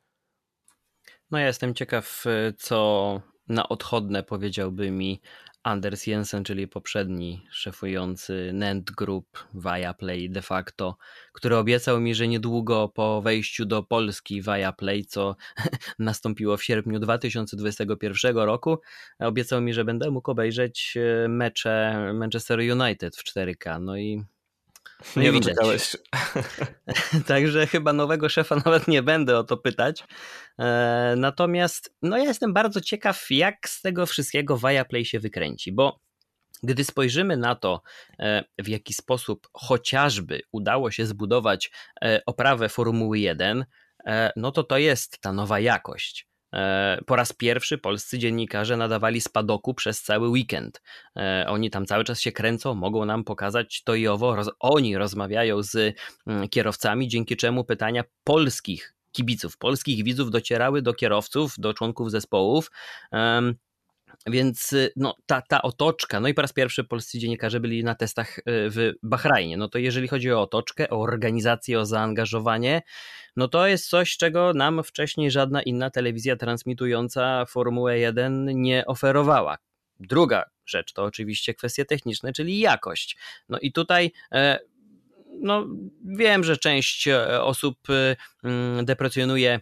No 1.30 1.38
ja 1.38 1.46
jestem 1.46 1.74
ciekaw, 1.74 2.24
co 2.58 3.20
na 3.48 3.68
odchodne 3.68 4.22
powiedziałby 4.22 4.90
mi 4.90 5.20
Anders 5.62 6.07
Jensen, 6.07 6.44
czyli 6.44 6.68
poprzedni 6.68 7.46
szefujący 7.51 8.51
Nent 8.55 8.90
Group, 8.90 9.48
Viaplay 9.55 10.31
de 10.31 10.42
facto, 10.42 10.96
który 11.33 11.57
obiecał 11.57 12.01
mi, 12.01 12.14
że 12.14 12.29
niedługo 12.29 12.88
po 12.88 13.22
wejściu 13.22 13.66
do 13.66 13.83
Polski 13.83 14.42
Viaplay, 14.42 15.05
co 15.05 15.37
nastąpiło 15.98 16.57
w 16.57 16.64
sierpniu 16.64 16.98
2021 16.98 18.37
roku, 18.37 18.79
obiecał 19.18 19.61
mi, 19.61 19.75
że 19.75 19.85
będę 19.85 20.11
mógł 20.11 20.31
obejrzeć 20.31 20.94
e, 20.96 21.29
mecze 21.29 22.11
Manchester 22.14 22.59
United 22.59 23.16
w 23.16 23.25
4K. 23.25 23.81
No 23.81 23.96
i 23.96 24.25
no 25.16 25.22
nie 25.22 25.32
doczekałeś. 25.32 25.96
Także 27.26 27.66
chyba 27.66 27.92
nowego 27.92 28.28
szefa 28.28 28.56
nawet 28.64 28.88
nie 28.88 29.02
będę 29.02 29.38
o 29.38 29.44
to 29.44 29.56
pytać. 29.56 30.04
E, 30.58 31.14
natomiast 31.16 31.94
no 32.02 32.18
ja 32.18 32.24
jestem 32.24 32.52
bardzo 32.52 32.80
ciekaw, 32.80 33.26
jak 33.30 33.68
z 33.68 33.82
tego 33.82 34.06
wszystkiego 34.06 34.58
Viaplay 34.58 35.04
się 35.04 35.20
wykręci, 35.20 35.72
bo 35.72 36.00
gdy 36.62 36.84
spojrzymy 36.84 37.36
na 37.36 37.54
to, 37.54 37.82
e, 38.18 38.44
w 38.58 38.68
jaki 38.68 38.94
sposób 38.94 39.48
chociażby 39.52 40.40
udało 40.52 40.90
się 40.90 41.06
zbudować 41.06 41.70
e, 42.04 42.22
oprawę 42.26 42.68
Formuły 42.68 43.18
1, 43.18 43.64
no 44.36 44.52
to 44.52 44.64
to 44.64 44.78
jest 44.78 45.18
ta 45.18 45.32
nowa 45.32 45.60
jakość. 45.60 46.32
E, 46.52 46.98
po 47.06 47.16
raz 47.16 47.32
pierwszy 47.32 47.78
polscy 47.78 48.18
dziennikarze 48.18 48.76
nadawali 48.76 49.20
spadoku 49.20 49.74
przez 49.74 50.02
cały 50.02 50.28
weekend. 50.28 50.82
E, 51.16 51.44
oni 51.48 51.70
tam 51.70 51.86
cały 51.86 52.04
czas 52.04 52.20
się 52.20 52.32
kręcą, 52.32 52.74
mogą 52.74 53.04
nam 53.04 53.24
pokazać 53.24 53.82
to 53.82 53.94
i 53.94 54.08
owo. 54.08 54.36
Oni 54.60 54.96
rozmawiają 54.96 55.62
z 55.62 55.96
mm, 56.26 56.48
kierowcami, 56.48 57.08
dzięki 57.08 57.36
czemu 57.36 57.64
pytania 57.64 58.04
polskich 58.24 58.94
kibiców, 59.12 59.58
polskich 59.58 60.04
widzów 60.04 60.30
docierały 60.30 60.82
do 60.82 60.94
kierowców, 60.94 61.54
do 61.58 61.74
członków 61.74 62.10
zespołów 62.10 62.70
Więc 64.26 64.72
y, 64.72 64.92
no, 64.96 65.14
ta, 65.26 65.42
ta 65.42 65.62
otoczka, 65.62 66.20
no 66.20 66.28
i 66.28 66.35
po 66.35 66.42
raz 66.42 66.52
pierwszy 66.52 66.85
polscy 66.85 67.18
dziennikarze 67.18 67.61
byli 67.61 67.85
na 67.85 67.94
testach 67.94 68.38
y, 68.38 68.42
w 68.46 68.92
Bahrajnie. 69.02 69.56
No 69.56 69.68
to 69.68 69.78
jeżeli 69.78 70.08
chodzi 70.08 70.32
o 70.32 70.40
otoczkę, 70.40 70.90
o 70.90 71.00
organizację, 71.00 71.80
o 71.80 71.87
zaangażowanie, 71.87 72.82
no 73.37 73.48
to 73.48 73.66
jest 73.66 73.88
coś, 73.88 74.16
czego 74.16 74.52
nam 74.54 74.85
wcześniej 74.85 75.30
żadna 75.30 75.62
inna 75.62 75.90
telewizja 75.90 76.37
transmitująca 76.37 77.44
Formułę 77.46 77.98
1 77.98 78.62
nie 78.62 78.87
oferowała. 78.87 79.58
Druga 80.00 80.44
rzecz 80.66 80.92
to 80.92 81.04
oczywiście 81.04 81.54
kwestie 81.54 81.85
techniczne, 81.85 82.32
czyli 82.32 82.58
jakość. 82.58 83.16
No 83.48 83.58
i 83.58 83.72
tutaj 83.72 84.12
e, 84.32 84.58
no, 85.40 85.66
wiem, 86.04 86.44
że 86.44 86.56
część 86.56 87.08
e, 87.08 87.42
osób 87.42 87.90
y, 87.90 88.16
mm, 88.44 88.85
deprecjonuje 88.85 89.61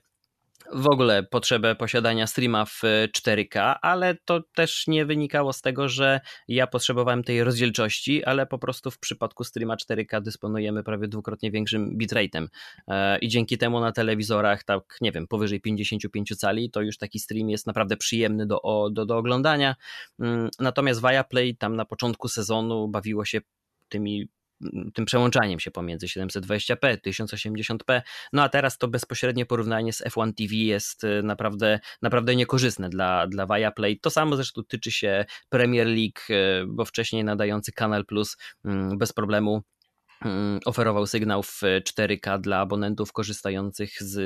w 0.73 0.87
ogóle 0.88 1.23
potrzebę 1.23 1.75
posiadania 1.75 2.27
streama 2.27 2.64
w 2.64 2.83
4K, 3.18 3.75
ale 3.83 4.16
to 4.25 4.40
też 4.55 4.87
nie 4.87 5.07
wynikało 5.07 5.53
z 5.53 5.61
tego, 5.61 5.88
że 5.88 6.20
ja 6.49 6.66
potrzebowałem 6.66 7.25
tej 7.25 7.44
rozdzielczości, 7.44 8.25
ale 8.25 8.46
po 8.46 8.59
prostu 8.59 8.90
w 8.90 8.99
przypadku 8.99 9.44
streama 9.44 9.77
4K 9.77 10.23
dysponujemy 10.23 10.83
prawie 10.83 11.09
dwukrotnie 11.09 11.51
większym 11.51 11.99
bitrate'em 11.99 12.46
e, 12.88 13.18
i 13.18 13.29
dzięki 13.29 13.59
temu 13.59 13.81
na 13.81 13.92
telewizorach, 13.92 14.64
tak 14.64 14.96
nie 15.01 15.12
wiem, 15.12 15.27
powyżej 15.27 15.61
55 15.61 16.37
cali, 16.37 16.70
to 16.70 16.83
już 16.83 16.99
taki 16.99 17.18
stream 17.18 17.51
jest 17.51 17.66
naprawdę 17.66 17.96
przyjemny 17.96 18.46
do, 18.46 18.61
do, 18.92 19.07
do 19.07 19.16
oglądania. 19.16 19.77
Mm, 20.20 20.49
natomiast 20.59 21.01
Viaplay 21.01 21.57
tam 21.57 21.77
na 21.77 21.85
początku 21.85 22.29
sezonu 22.29 22.88
bawiło 22.88 23.25
się 23.25 23.40
tymi 23.88 24.29
tym 24.94 25.05
przełączaniem 25.05 25.61
się 25.61 25.70
pomiędzy 25.70 26.07
720p, 26.07 26.96
1080p. 27.07 28.03
No 28.33 28.42
a 28.42 28.49
teraz 28.49 28.79
to 28.79 28.88
bezpośrednie 28.88 29.46
porównanie 29.46 29.92
z 29.92 30.03
F1 30.03 30.35
TV 30.35 30.55
jest 30.55 31.05
y, 31.05 31.23
naprawdę, 31.23 31.81
naprawdę 32.03 32.37
niekorzystne 32.37 32.88
dla, 32.88 33.27
dla 33.27 33.46
Viaplay. 33.46 34.01
To 34.01 34.11
samo 34.11 34.37
zresztą 34.37 34.62
tyczy 34.64 34.90
się 34.90 35.25
Premier 35.49 35.87
League, 35.87 36.20
y, 36.31 36.66
bo 36.66 36.85
wcześniej 36.85 37.25
nadający 37.25 37.73
Kanal 37.73 38.07
Plus 38.07 38.37
mm, 38.64 38.99
bez 38.99 39.12
problemu 39.12 39.62
oferował 40.65 41.07
sygnał 41.07 41.43
w 41.43 41.63
4K 41.63 42.41
dla 42.41 42.59
abonentów 42.59 43.13
korzystających 43.13 44.03
z 44.03 44.17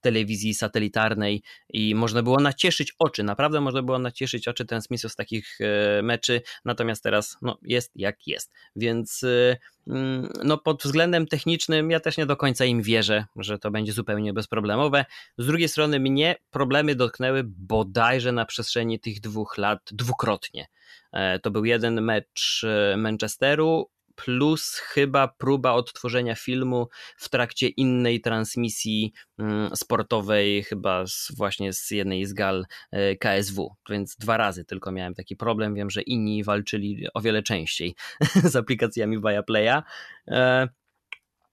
telewizji 0.00 0.54
satelitarnej 0.54 1.42
i 1.72 1.94
można 1.94 2.22
było 2.22 2.40
nacieszyć 2.40 2.94
oczy, 2.98 3.22
naprawdę 3.22 3.60
można 3.60 3.82
było 3.82 3.98
nacieszyć 3.98 4.48
oczy 4.48 4.64
transmisją 4.64 5.10
z 5.10 5.16
takich 5.16 5.58
e, 5.60 6.02
meczy, 6.02 6.42
natomiast 6.64 7.02
teraz 7.02 7.38
no, 7.42 7.58
jest 7.62 7.92
jak 7.94 8.26
jest, 8.26 8.52
więc 8.76 9.24
e, 9.24 9.56
mm, 9.86 10.28
no, 10.44 10.58
pod 10.58 10.82
względem 10.82 11.26
technicznym 11.26 11.90
ja 11.90 12.00
też 12.00 12.16
nie 12.16 12.26
do 12.26 12.36
końca 12.36 12.64
im 12.64 12.82
wierzę, 12.82 13.24
że 13.36 13.58
to 13.58 13.70
będzie 13.70 13.92
zupełnie 13.92 14.32
bezproblemowe. 14.32 15.04
Z 15.38 15.46
drugiej 15.46 15.68
strony 15.68 16.00
mnie 16.00 16.36
problemy 16.50 16.94
dotknęły 16.94 17.42
bodajże 17.46 18.32
na 18.32 18.44
przestrzeni 18.44 19.00
tych 19.00 19.20
dwóch 19.20 19.58
lat 19.58 19.80
dwukrotnie. 19.92 20.66
E, 21.12 21.38
to 21.38 21.50
był 21.50 21.64
jeden 21.64 22.02
mecz 22.02 22.66
Manchesteru, 22.96 23.90
plus 24.14 24.74
chyba 24.74 25.28
próba 25.28 25.72
odtworzenia 25.72 26.34
filmu 26.34 26.88
w 27.16 27.28
trakcie 27.28 27.68
innej 27.68 28.20
transmisji 28.20 29.12
mm, 29.38 29.76
sportowej, 29.76 30.62
chyba 30.62 31.06
z, 31.06 31.32
właśnie 31.36 31.72
z 31.72 31.90
jednej 31.90 32.26
z 32.26 32.32
gal 32.32 32.66
e, 32.92 33.16
KSW, 33.16 33.76
więc 33.90 34.16
dwa 34.16 34.36
razy 34.36 34.64
tylko 34.64 34.92
miałem 34.92 35.14
taki 35.14 35.36
problem. 35.36 35.74
Wiem, 35.74 35.90
że 35.90 36.02
inni 36.02 36.44
walczyli 36.44 37.06
o 37.14 37.20
wiele 37.20 37.42
częściej 37.42 37.94
z 38.52 38.56
aplikacjami 38.56 39.18
Viaplaya. 39.20 39.82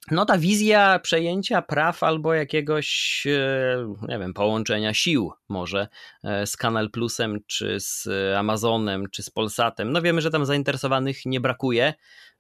E, 0.10 0.16
no 0.16 0.26
ta 0.26 0.38
wizja 0.38 1.00
przejęcia 1.00 1.62
praw 1.62 2.04
albo 2.04 2.34
jakiegoś, 2.34 3.24
e, 3.28 3.96
nie 4.08 4.20
wiem, 4.20 4.34
połączenia 4.34 4.94
sił 4.94 5.32
może 5.50 5.88
z 6.46 6.58
Kanal 6.58 6.92
Plusem, 6.92 7.40
czy 7.48 7.80
z 7.80 8.08
Amazonem, 8.38 9.10
czy 9.12 9.24
z 9.24 9.30
Polsatem. 9.30 9.92
No 9.92 10.02
wiemy, 10.02 10.22
że 10.22 10.32
tam 10.32 10.46
zainteresowanych 10.46 11.26
nie 11.26 11.40
brakuje. 11.40 11.94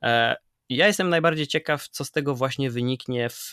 E, 0.04 0.36
ja 0.70 0.88
jestem 0.88 1.10
najbardziej 1.10 1.48
ciekaw, 1.48 1.88
co 1.88 2.06
z 2.06 2.12
tego 2.12 2.36
właśnie 2.36 2.72
wyniknie 2.72 3.30
w 3.30 3.52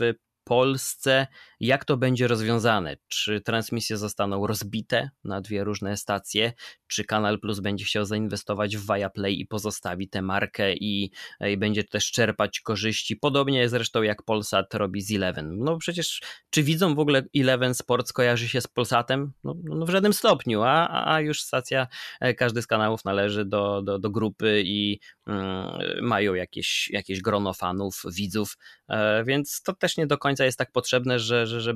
Polsce, 0.48 1.26
jak 1.61 1.84
to 1.84 1.96
będzie 1.96 2.28
rozwiązane? 2.28 2.96
Czy 3.08 3.40
transmisje 3.40 3.96
zostaną 3.96 4.46
rozbite 4.46 5.11
na 5.24 5.40
dwie 5.40 5.64
różne 5.64 5.96
stacje? 5.96 6.52
Czy 6.87 7.04
Kanal 7.04 7.40
Plus 7.40 7.61
będzie 7.61 7.84
chciał 7.84 8.04
zainwestować 8.04 8.76
w 8.76 8.87
Viaplay 8.87 9.40
i 9.40 9.46
pozostawi 9.46 10.08
tę 10.08 10.22
markę 10.22 10.74
i, 10.74 11.11
i 11.40 11.56
będzie 11.56 11.84
też 11.84 12.11
czerpać 12.11 12.61
korzyści? 12.61 13.16
Podobnie 13.16 13.68
zresztą 13.68 14.02
jak 14.02 14.22
Polsat 14.22 14.74
robi 14.74 15.02
z 15.02 15.14
Eleven. 15.14 15.56
No 15.58 15.78
przecież, 15.78 16.22
czy 16.50 16.62
widzą 16.62 16.94
w 16.94 16.98
ogóle 16.98 17.22
Eleven 17.37 17.74
Sports 17.74 18.12
kojarzy 18.12 18.48
się 18.48 18.61
z 18.61 18.66
Polsatem? 18.66 19.32
No, 19.44 19.54
no 19.64 19.87
w 19.87 19.90
żadnym 19.90 20.12
stopniu, 20.12 20.62
a, 20.62 21.04
a 21.14 21.20
już 21.20 21.40
stacja, 21.40 21.87
e, 22.20 22.34
każdy 22.34 22.62
z 22.62 22.66
kanałów 22.66 23.04
należy 23.04 23.44
do, 23.44 23.82
do, 23.82 23.98
do 23.98 24.11
grupy 24.11 24.62
i 24.66 25.00
mają 26.02 26.34
jakieś, 26.34 26.90
jakieś 26.90 27.20
grono 27.20 27.54
fanów, 27.54 28.02
widzów, 28.12 28.58
e, 28.88 29.24
więc 29.24 29.62
to 29.62 29.72
też 29.72 29.96
nie 29.96 30.06
do 30.06 30.18
końca 30.18 30.44
jest 30.44 30.58
tak 30.58 30.72
potrzebne, 30.72 31.18
że, 31.18 31.46
że, 31.46 31.60
że 31.60 31.74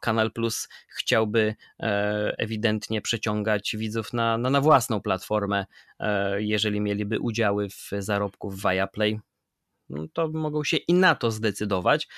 Kanal 0.00 0.32
Plus 0.32 0.68
chciałby 0.88 1.54
e, 1.80 2.34
ewidentnie 2.38 3.02
przeciągać 3.02 3.76
widzów 3.78 4.12
na, 4.12 4.38
na, 4.38 4.50
na 4.50 4.60
własną 4.60 5.00
platformę, 5.00 5.66
e, 6.00 6.42
jeżeli 6.42 6.80
mieliby 6.80 7.20
udziały 7.20 7.68
w 7.68 7.90
zarobku 7.98 8.50
w 8.50 8.62
Viaplay. 8.62 9.20
No 9.88 10.06
to 10.12 10.28
mogą 10.28 10.64
się 10.64 10.76
i 10.76 10.94
na 10.94 11.14
to 11.14 11.30
zdecydować. 11.30 12.08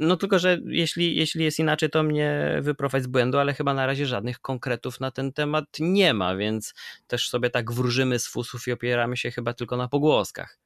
No 0.00 0.16
tylko, 0.16 0.38
że 0.38 0.58
jeśli, 0.66 1.16
jeśli 1.16 1.44
jest 1.44 1.58
inaczej, 1.58 1.90
to 1.90 2.02
mnie 2.02 2.58
wyprowadź 2.62 3.02
z 3.02 3.06
błędu, 3.06 3.38
ale 3.38 3.54
chyba 3.54 3.74
na 3.74 3.86
razie 3.86 4.06
żadnych 4.06 4.40
konkretów 4.40 5.00
na 5.00 5.10
ten 5.10 5.32
temat 5.32 5.64
nie 5.80 6.14
ma, 6.14 6.36
więc 6.36 6.74
też 7.06 7.28
sobie 7.28 7.50
tak 7.50 7.72
wróżymy 7.72 8.18
z 8.18 8.28
fusów 8.28 8.68
i 8.68 8.72
opieramy 8.72 9.16
się 9.16 9.30
chyba 9.30 9.54
tylko 9.54 9.76
na 9.76 9.88
pogłoskach. 9.88 10.65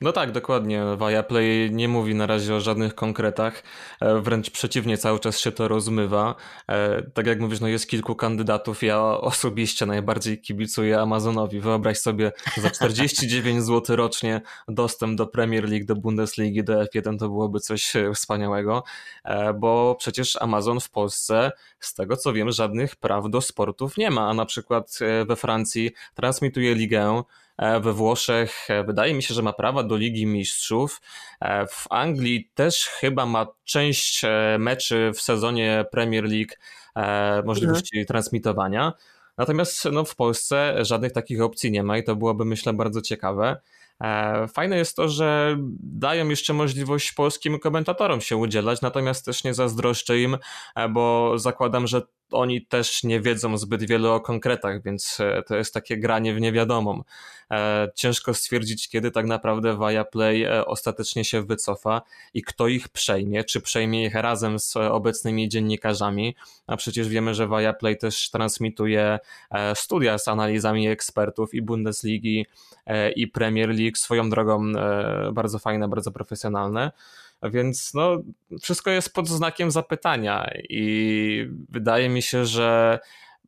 No 0.00 0.12
tak, 0.12 0.32
dokładnie. 0.32 0.84
Viaplay 0.98 1.70
nie 1.72 1.88
mówi 1.88 2.14
na 2.14 2.26
razie 2.26 2.54
o 2.54 2.60
żadnych 2.60 2.94
konkretach, 2.94 3.62
e, 4.00 4.20
wręcz 4.20 4.50
przeciwnie, 4.50 4.98
cały 4.98 5.18
czas 5.18 5.38
się 5.38 5.52
to 5.52 5.68
rozmywa. 5.68 6.34
E, 6.68 7.02
tak 7.02 7.26
jak 7.26 7.40
mówisz, 7.40 7.60
no 7.60 7.68
jest 7.68 7.88
kilku 7.88 8.14
kandydatów, 8.14 8.82
ja 8.82 9.02
osobiście 9.02 9.86
najbardziej 9.86 10.40
kibicuję 10.40 11.00
Amazonowi. 11.00 11.60
Wyobraź 11.60 11.98
sobie 11.98 12.32
za 12.56 12.70
49 12.80 13.62
zł 13.62 13.96
rocznie 13.96 14.40
dostęp 14.68 15.18
do 15.18 15.26
Premier 15.26 15.68
League, 15.68 15.86
do 15.86 15.96
Bundesligi, 15.96 16.64
do 16.64 16.84
F1 16.84 17.18
to 17.18 17.28
byłoby 17.28 17.60
coś 17.60 17.96
e, 17.96 18.12
wspaniałego, 18.14 18.84
bo 19.54 19.96
przecież 19.98 20.42
Amazon 20.42 20.80
w 20.80 20.90
Polsce, 20.90 21.52
z 21.80 21.94
tego 21.94 22.16
co 22.16 22.32
wiem, 22.32 22.50
żadnych 22.52 22.96
praw 22.96 23.30
do 23.30 23.40
sportów 23.40 23.96
nie 23.96 24.10
ma, 24.10 24.28
a 24.28 24.34
na 24.34 24.46
przykład 24.46 24.98
we 25.28 25.36
Francji 25.36 25.90
transmituje 26.14 26.74
ligę, 26.74 27.22
we 27.80 27.92
Włoszech 27.92 28.70
e, 28.70 28.84
wydaje 28.84 29.14
mi 29.14 29.22
się, 29.22 29.34
że 29.34 29.42
ma 29.42 29.52
prawa 29.52 29.82
do 29.82 29.96
Ligi 29.96 30.26
Mistrzów. 30.26 31.00
E, 31.40 31.66
w 31.66 31.86
Anglii 31.90 32.50
też 32.54 32.86
chyba 32.86 33.26
ma 33.26 33.46
część 33.64 34.22
meczy 34.58 35.10
w 35.14 35.20
sezonie 35.20 35.84
Premier 35.90 36.24
League 36.24 36.54
możliwości 37.44 37.96
mhm. 37.96 38.06
transmitowania. 38.06 38.92
Natomiast 39.38 39.84
no, 39.92 40.04
w 40.04 40.16
Polsce 40.16 40.84
żadnych 40.84 41.12
takich 41.12 41.42
opcji 41.42 41.70
nie 41.70 41.82
ma 41.82 41.98
i 41.98 42.04
to 42.04 42.16
byłoby 42.16 42.44
myślę 42.44 42.72
bardzo 42.72 43.00
ciekawe. 43.00 43.60
Fajne 44.54 44.76
jest 44.76 44.96
to, 44.96 45.08
że 45.08 45.56
dają 45.82 46.28
jeszcze 46.28 46.52
możliwość 46.52 47.12
polskim 47.12 47.58
komentatorom 47.58 48.20
się 48.20 48.36
udzielać, 48.36 48.80
natomiast 48.80 49.24
też 49.24 49.44
nie 49.44 49.54
zazdroszczę 49.54 50.18
im, 50.18 50.38
bo 50.90 51.32
zakładam, 51.38 51.86
że 51.86 52.02
oni 52.32 52.66
też 52.66 53.04
nie 53.04 53.20
wiedzą 53.20 53.58
zbyt 53.58 53.84
wiele 53.84 54.10
o 54.10 54.20
konkretach, 54.20 54.82
więc 54.82 55.20
e, 55.20 55.42
to 55.42 55.56
jest 55.56 55.74
takie 55.74 55.98
granie 55.98 56.34
w 56.34 56.40
niewiadomą. 56.40 57.02
E, 57.50 57.88
ciężko 57.94 58.34
stwierdzić, 58.34 58.88
kiedy 58.88 59.10
tak 59.10 59.26
naprawdę 59.26 59.78
Viaplay 59.78 60.44
e, 60.44 60.66
ostatecznie 60.66 61.24
się 61.24 61.42
wycofa 61.42 62.02
i 62.34 62.42
kto 62.42 62.68
ich 62.68 62.88
przejmie, 62.88 63.44
czy 63.44 63.60
przejmie 63.60 64.04
ich 64.04 64.14
razem 64.14 64.58
z 64.58 64.76
obecnymi 64.76 65.48
dziennikarzami, 65.48 66.36
a 66.66 66.76
przecież 66.76 67.08
wiemy, 67.08 67.34
że 67.34 67.48
Viaplay 67.48 67.98
też 67.98 68.30
transmituje 68.30 69.18
studia 69.74 70.18
z 70.18 70.28
analizami 70.28 70.88
ekspertów 70.88 71.54
i 71.54 71.62
Bundesligi 71.62 72.46
i 73.16 73.28
Premier 73.28 73.68
League, 73.68 73.89
swoją 73.98 74.30
drogą 74.30 74.72
bardzo 75.32 75.58
fajne, 75.58 75.88
bardzo 75.88 76.12
profesjonalne. 76.12 76.92
Więc 77.42 77.94
no, 77.94 78.16
wszystko 78.62 78.90
jest 78.90 79.14
pod 79.14 79.28
znakiem 79.28 79.70
zapytania 79.70 80.50
i 80.68 81.46
wydaje 81.68 82.08
mi 82.08 82.22
się, 82.22 82.44
że 82.44 82.98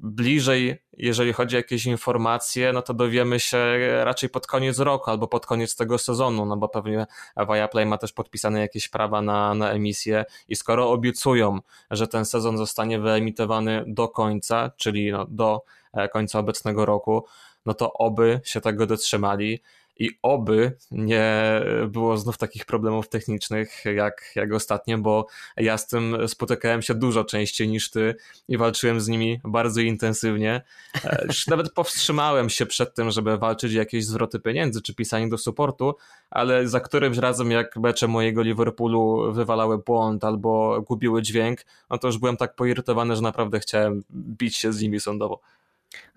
bliżej, 0.03 0.83
jeżeli 0.93 1.33
chodzi 1.33 1.57
o 1.57 1.59
jakieś 1.59 1.87
informacje, 1.87 2.73
no 2.73 2.83
to 2.83 2.95
dowiemy 2.95 3.41
się 3.41 3.59
raczej 4.05 4.29
pod 4.29 4.47
koniec 4.47 4.79
roku 4.79 5.11
albo 5.11 5.29
pod 5.29 5.47
koniec 5.47 5.77
tego 5.77 5.99
sezonu, 5.99 6.47
no 6.47 6.57
bo 6.57 6.69
pewnie 6.69 7.07
Viaplay 7.37 7.87
ma 7.87 7.99
też 7.99 8.13
podpisane 8.13 8.61
jakieś 8.61 8.89
prawa 8.89 9.23
na, 9.23 9.55
na 9.55 9.71
emisję 9.71 10.25
i 10.49 10.57
skoro 10.57 10.91
obiecują, 10.91 11.59
że 11.91 12.09
ten 12.09 12.25
sezon 12.25 12.59
zostanie 12.59 12.99
wyemitowany 12.99 13.85
do 13.87 14.09
końca, 14.09 14.71
czyli 14.77 15.13
no 15.13 15.27
do 15.29 15.65
e, 15.93 16.09
końca 16.09 16.39
obecnego 16.39 16.87
roku, 16.87 17.25
no 17.67 17.75
to 17.75 17.93
oby 17.93 18.41
się 18.45 18.61
tego 18.61 18.87
dotrzymali. 18.87 19.63
I 19.99 20.11
oby 20.23 20.77
nie 20.91 21.61
było 21.89 22.17
znów 22.17 22.39
takich 22.39 22.65
problemów 22.65 23.09
technicznych 23.09 23.85
jak, 23.85 24.33
jak 24.37 24.53
ostatnio, 24.53 24.99
bo 24.99 25.27
ja 25.57 25.79
z 25.79 25.87
tym 25.87 26.29
spotykałem 26.29 26.83
się 26.83 26.95
dużo 26.95 27.25
częściej 27.25 27.69
niż 27.69 27.91
ty 27.91 28.15
i 28.49 28.57
walczyłem 28.57 29.01
z 29.01 29.09
nimi 29.09 29.41
bardzo 29.45 29.81
intensywnie. 29.81 30.63
E, 31.05 31.25
już 31.27 31.47
nawet 31.53 31.73
powstrzymałem 31.73 32.51
się 32.51 32.67
przed 32.67 32.95
tym, 32.95 33.11
żeby 33.11 33.39
walczyć 33.39 33.75
o 33.75 33.79
jakieś 33.79 34.07
zwroty 34.07 34.41
pieniędzy 34.41 34.83
czy 34.83 34.95
pisanie 34.95 35.29
do 35.29 35.39
supportu, 35.39 35.95
ale 36.31 36.69
za 36.69 36.81
którymś 36.81 37.19
razem 37.19 37.51
jak 37.51 37.77
mecze 37.77 38.09
mojego 38.09 38.43
Liverpoolu 38.43 39.33
wywalały 39.33 39.79
błąd 39.79 40.25
albo 40.25 40.83
gubiły 40.83 41.23
dźwięk, 41.23 41.61
no 41.91 41.99
to 41.99 42.09
już 42.09 42.19
byłem 42.19 42.37
tak 42.37 42.55
poirytowany, 42.55 43.17
że 43.17 43.23
naprawdę 43.23 43.61
chciałem 43.61 44.05
bić 44.13 44.57
się 44.57 44.73
z 44.73 44.83
nimi 44.83 45.01
sądowo. 45.01 45.41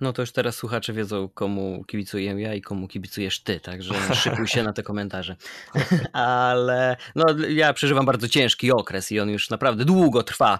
No 0.02 0.14
to 0.14 0.22
już 0.22 0.32
teraz 0.32 0.56
słuchacze 0.56 0.94
wiedzą, 0.94 1.30
komu 1.30 1.84
kibicuję 1.88 2.42
ja 2.42 2.54
i 2.54 2.62
komu 2.62 2.88
kibicujesz 2.88 3.40
ty, 3.40 3.60
także 3.60 4.16
szykuj 4.16 4.48
się 4.48 4.64
na 4.64 4.74
te 4.74 4.84
komentarze. 4.84 5.36
Ale 6.14 6.98
no, 7.16 7.26
ja 7.50 7.74
przeżywam 7.74 8.06
bardzo 8.06 8.28
ciężki 8.28 8.72
okres 8.72 9.12
i 9.12 9.20
on 9.20 9.30
już 9.30 9.50
naprawdę 9.50 9.86
długo 9.86 10.24
trwa. 10.24 10.60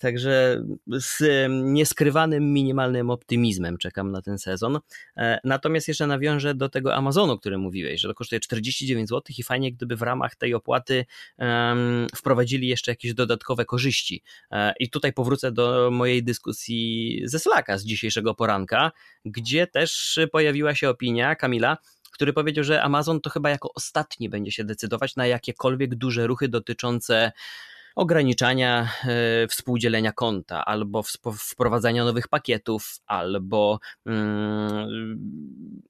Także 0.00 0.62
z 0.86 1.48
nieskrywanym 1.50 2.52
minimalnym 2.52 3.10
optymizmem 3.10 3.78
czekam 3.78 4.12
na 4.12 4.22
ten 4.22 4.38
sezon. 4.38 4.78
E, 5.16 5.38
natomiast 5.44 5.88
jeszcze 5.88 6.06
nawiążę 6.06 6.54
do 6.54 6.68
tego 6.68 6.94
Amazonu, 6.94 7.32
o 7.32 7.38
którym 7.38 7.60
mówiłeś, 7.60 8.00
że 8.00 8.08
to 8.08 8.14
kosztuje 8.14 8.40
49 8.40 9.08
zł 9.08 9.22
i 9.38 9.42
fajnie, 9.42 9.72
gdyby 9.72 9.96
w 9.96 10.02
ramach 10.02 10.36
tej 10.36 10.54
opłaty 10.54 11.04
um, 11.38 12.06
wprowadzili 12.16 12.68
jeszcze 12.68 12.92
jakieś 12.92 13.14
dodatkowe 13.14 13.64
korzyści. 13.64 14.22
E, 14.50 14.74
I 14.80 14.90
tutaj 14.90 15.12
powrócę 15.12 15.52
do 15.52 15.90
mojej 15.92 16.24
dyskusji 16.24 17.20
ze 17.24 17.38
Slacka 17.38 17.78
z 17.78 17.84
dzisiejszego 17.84 18.34
poranka, 18.34 18.92
gdzie 19.24 19.66
też 19.66 20.18
pojawiła 20.32 20.74
się 20.74 20.88
opinia 20.88 21.34
Kamila, 21.34 21.76
który 22.12 22.32
powiedział, 22.32 22.64
że 22.64 22.82
Amazon 22.82 23.20
to 23.20 23.30
chyba 23.30 23.50
jako 23.50 23.74
ostatni 23.74 24.28
będzie 24.28 24.52
się 24.52 24.64
decydować 24.64 25.16
na 25.16 25.26
jakiekolwiek 25.26 25.94
duże 25.94 26.26
ruchy 26.26 26.48
dotyczące 26.48 27.32
ograniczania 28.00 28.88
e, 29.04 29.48
współdzielenia 29.48 30.12
konta, 30.12 30.64
albo 30.64 31.02
wprowadzania 31.38 32.04
nowych 32.04 32.28
pakietów, 32.28 32.98
albo 33.06 33.80
mm, 34.06 35.20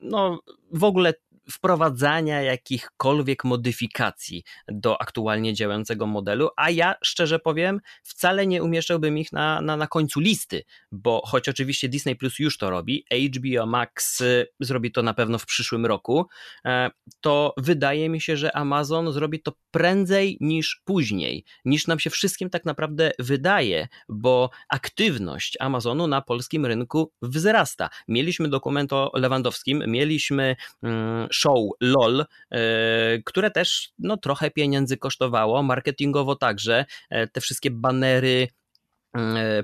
no, 0.01 0.41
w 0.73 0.85
ogóle 0.85 1.15
wprowadzania 1.51 2.43
jakichkolwiek 2.43 3.45
modyfikacji 3.45 4.45
do 4.69 5.03
aktualnie 5.03 5.55
działającego 5.55 6.07
modelu, 6.07 6.49
a 6.57 6.71
ja 6.71 6.95
szczerze 7.05 7.39
powiem, 7.39 7.81
wcale 8.03 8.47
nie 8.47 8.63
umieszczałbym 8.63 9.19
ich 9.19 9.33
na, 9.33 9.61
na, 9.61 9.77
na 9.77 9.87
końcu 9.87 10.21
listy, 10.21 10.65
bo 10.93 11.23
choć 11.27 11.49
oczywiście 11.49 11.89
Disney 11.89 12.17
Plus 12.17 12.39
już 12.39 12.59
to 12.59 12.71
robi, 12.71 13.05
HBO 13.11 13.67
Max 13.67 14.21
y, 14.21 14.47
zrobi 14.61 14.93
to 14.93 15.03
na 15.03 15.15
pewno 15.15 15.39
w 15.39 15.47
przyszłym 15.47 15.87
roku, 15.87 16.27
e, 16.65 16.91
to 17.21 17.55
wydaje 17.57 18.09
mi 18.09 18.21
się, 18.21 18.37
że 18.37 18.57
Amazon 18.57 19.13
zrobi 19.13 19.43
to 19.43 19.53
prędzej 19.71 20.37
niż 20.41 20.83
później, 20.85 21.45
niż 21.65 21.87
nam 21.87 21.99
się 21.99 22.11
wszystkim 22.11 22.51
tak 22.51 22.65
naprawdę 22.65 23.13
wydaje, 23.19 23.89
bo 24.09 24.51
aktywność 24.69 25.57
Amazonu 25.61 26.07
na 26.07 26.23
polskim 26.23 26.67
rynku 26.67 27.13
wzrasta. 27.23 27.91
Mieliśmy 28.09 28.49
dokument 28.49 28.93
o 28.93 29.11
Lewandowskim, 29.15 29.85
mieliśmy 29.87 30.57
mm, 30.83 31.29
show 31.41 31.71
LOL, 31.81 32.25
e, 32.51 33.19
które 33.25 33.51
też 33.51 33.93
no, 33.99 34.17
trochę 34.17 34.51
pieniędzy 34.51 34.97
kosztowało, 34.97 35.63
marketingowo 35.63 36.37
także. 36.37 36.85
E, 37.11 37.27
te 37.27 37.41
wszystkie 37.41 37.71
banery, 37.71 38.49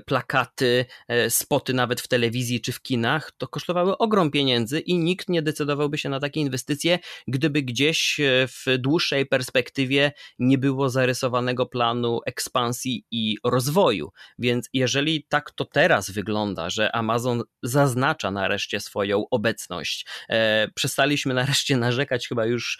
plakaty, 0.05 0.85
e, 1.07 1.29
spoty 1.29 1.73
nawet 1.73 2.01
w 2.01 2.07
telewizji 2.07 2.61
czy 2.61 2.71
w 2.71 2.81
kinach, 2.81 3.31
to 3.37 3.47
kosztowały 3.47 3.97
ogrom 3.97 4.31
pieniędzy 4.31 4.79
i 4.79 4.97
nikt 4.97 5.29
nie 5.29 5.41
decydowałby 5.41 5.97
się 5.97 6.09
na 6.09 6.19
takie 6.19 6.39
inwestycje, 6.39 6.99
gdyby 7.27 7.61
gdzieś 7.61 8.19
e, 8.19 8.47
w 8.47 8.77
dłuższej 8.77 9.25
perspektywie 9.25 10.11
nie 10.39 10.57
było 10.57 10.89
zarysowanego 10.89 11.65
planu 11.65 12.19
ekspansji 12.25 13.05
i 13.11 13.37
rozwoju. 13.43 14.09
Więc 14.39 14.69
jeżeli 14.73 15.25
tak 15.29 15.51
to 15.51 15.65
teraz 15.65 16.11
wygląda, 16.11 16.69
że 16.69 16.95
Amazon 16.95 17.43
zaznacza 17.63 18.31
nareszcie 18.31 18.79
swoją 18.79 19.23
obecność, 19.31 20.05
przestaliśmy 20.75 21.33
nareszcie 21.47 21.77
narzekać 21.77 22.27
chyba 22.27 22.45
już 22.45 22.79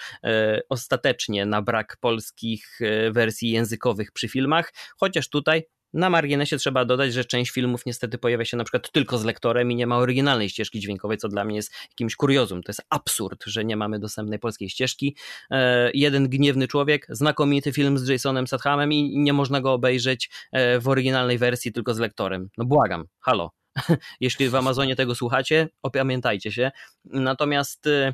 ostatecznie 0.69 1.45
na 1.45 1.61
brak 1.61 1.97
polskich 1.99 2.79
wersji 3.11 3.51
językowych 3.51 4.11
przy 4.11 4.27
filmach, 4.27 4.73
chociaż 4.97 5.29
tutaj 5.29 5.63
na 5.93 6.09
marginesie 6.09 6.57
trzeba 6.57 6.85
dodać, 6.85 7.13
że 7.13 7.25
część 7.25 7.51
filmów 7.51 7.85
niestety 7.85 8.17
pojawia 8.17 8.45
się 8.45 8.57
na 8.57 8.63
przykład 8.63 8.91
tylko 8.91 9.17
z 9.17 9.25
lektorem 9.25 9.71
i 9.71 9.75
nie 9.75 9.87
ma 9.87 9.97
oryginalnej 9.97 10.49
ścieżki 10.49 10.79
dźwiękowej, 10.79 11.17
co 11.17 11.27
dla 11.27 11.45
mnie 11.45 11.55
jest 11.55 11.73
jakimś 11.89 12.15
kuriozum. 12.15 12.63
To 12.63 12.69
jest 12.69 12.81
absurd, 12.89 13.43
że 13.45 13.65
nie 13.65 13.77
mamy 13.77 13.99
dostępnej 13.99 14.39
polskiej 14.39 14.69
ścieżki. 14.69 15.15
E, 15.51 15.91
jeden 15.93 16.29
gniewny 16.29 16.67
człowiek, 16.67 17.07
znakomity 17.09 17.73
film 17.73 17.97
z 17.97 18.07
Jasonem 18.07 18.47
Stathamem 18.47 18.93
i 18.93 19.17
nie 19.17 19.33
można 19.33 19.61
go 19.61 19.73
obejrzeć 19.73 20.29
e, 20.51 20.79
w 20.79 20.87
oryginalnej 20.87 21.37
wersji 21.37 21.73
tylko 21.73 21.93
z 21.93 21.99
lektorem. 21.99 22.49
No 22.57 22.65
błagam, 22.65 23.05
halo. 23.19 23.51
Jeśli 24.19 24.49
w 24.49 24.55
Amazonie 24.55 24.95
tego 24.95 25.15
słuchacie, 25.15 25.69
opamiętajcie 25.81 26.51
się. 26.51 26.71
Natomiast 27.05 27.87
e, 27.87 28.13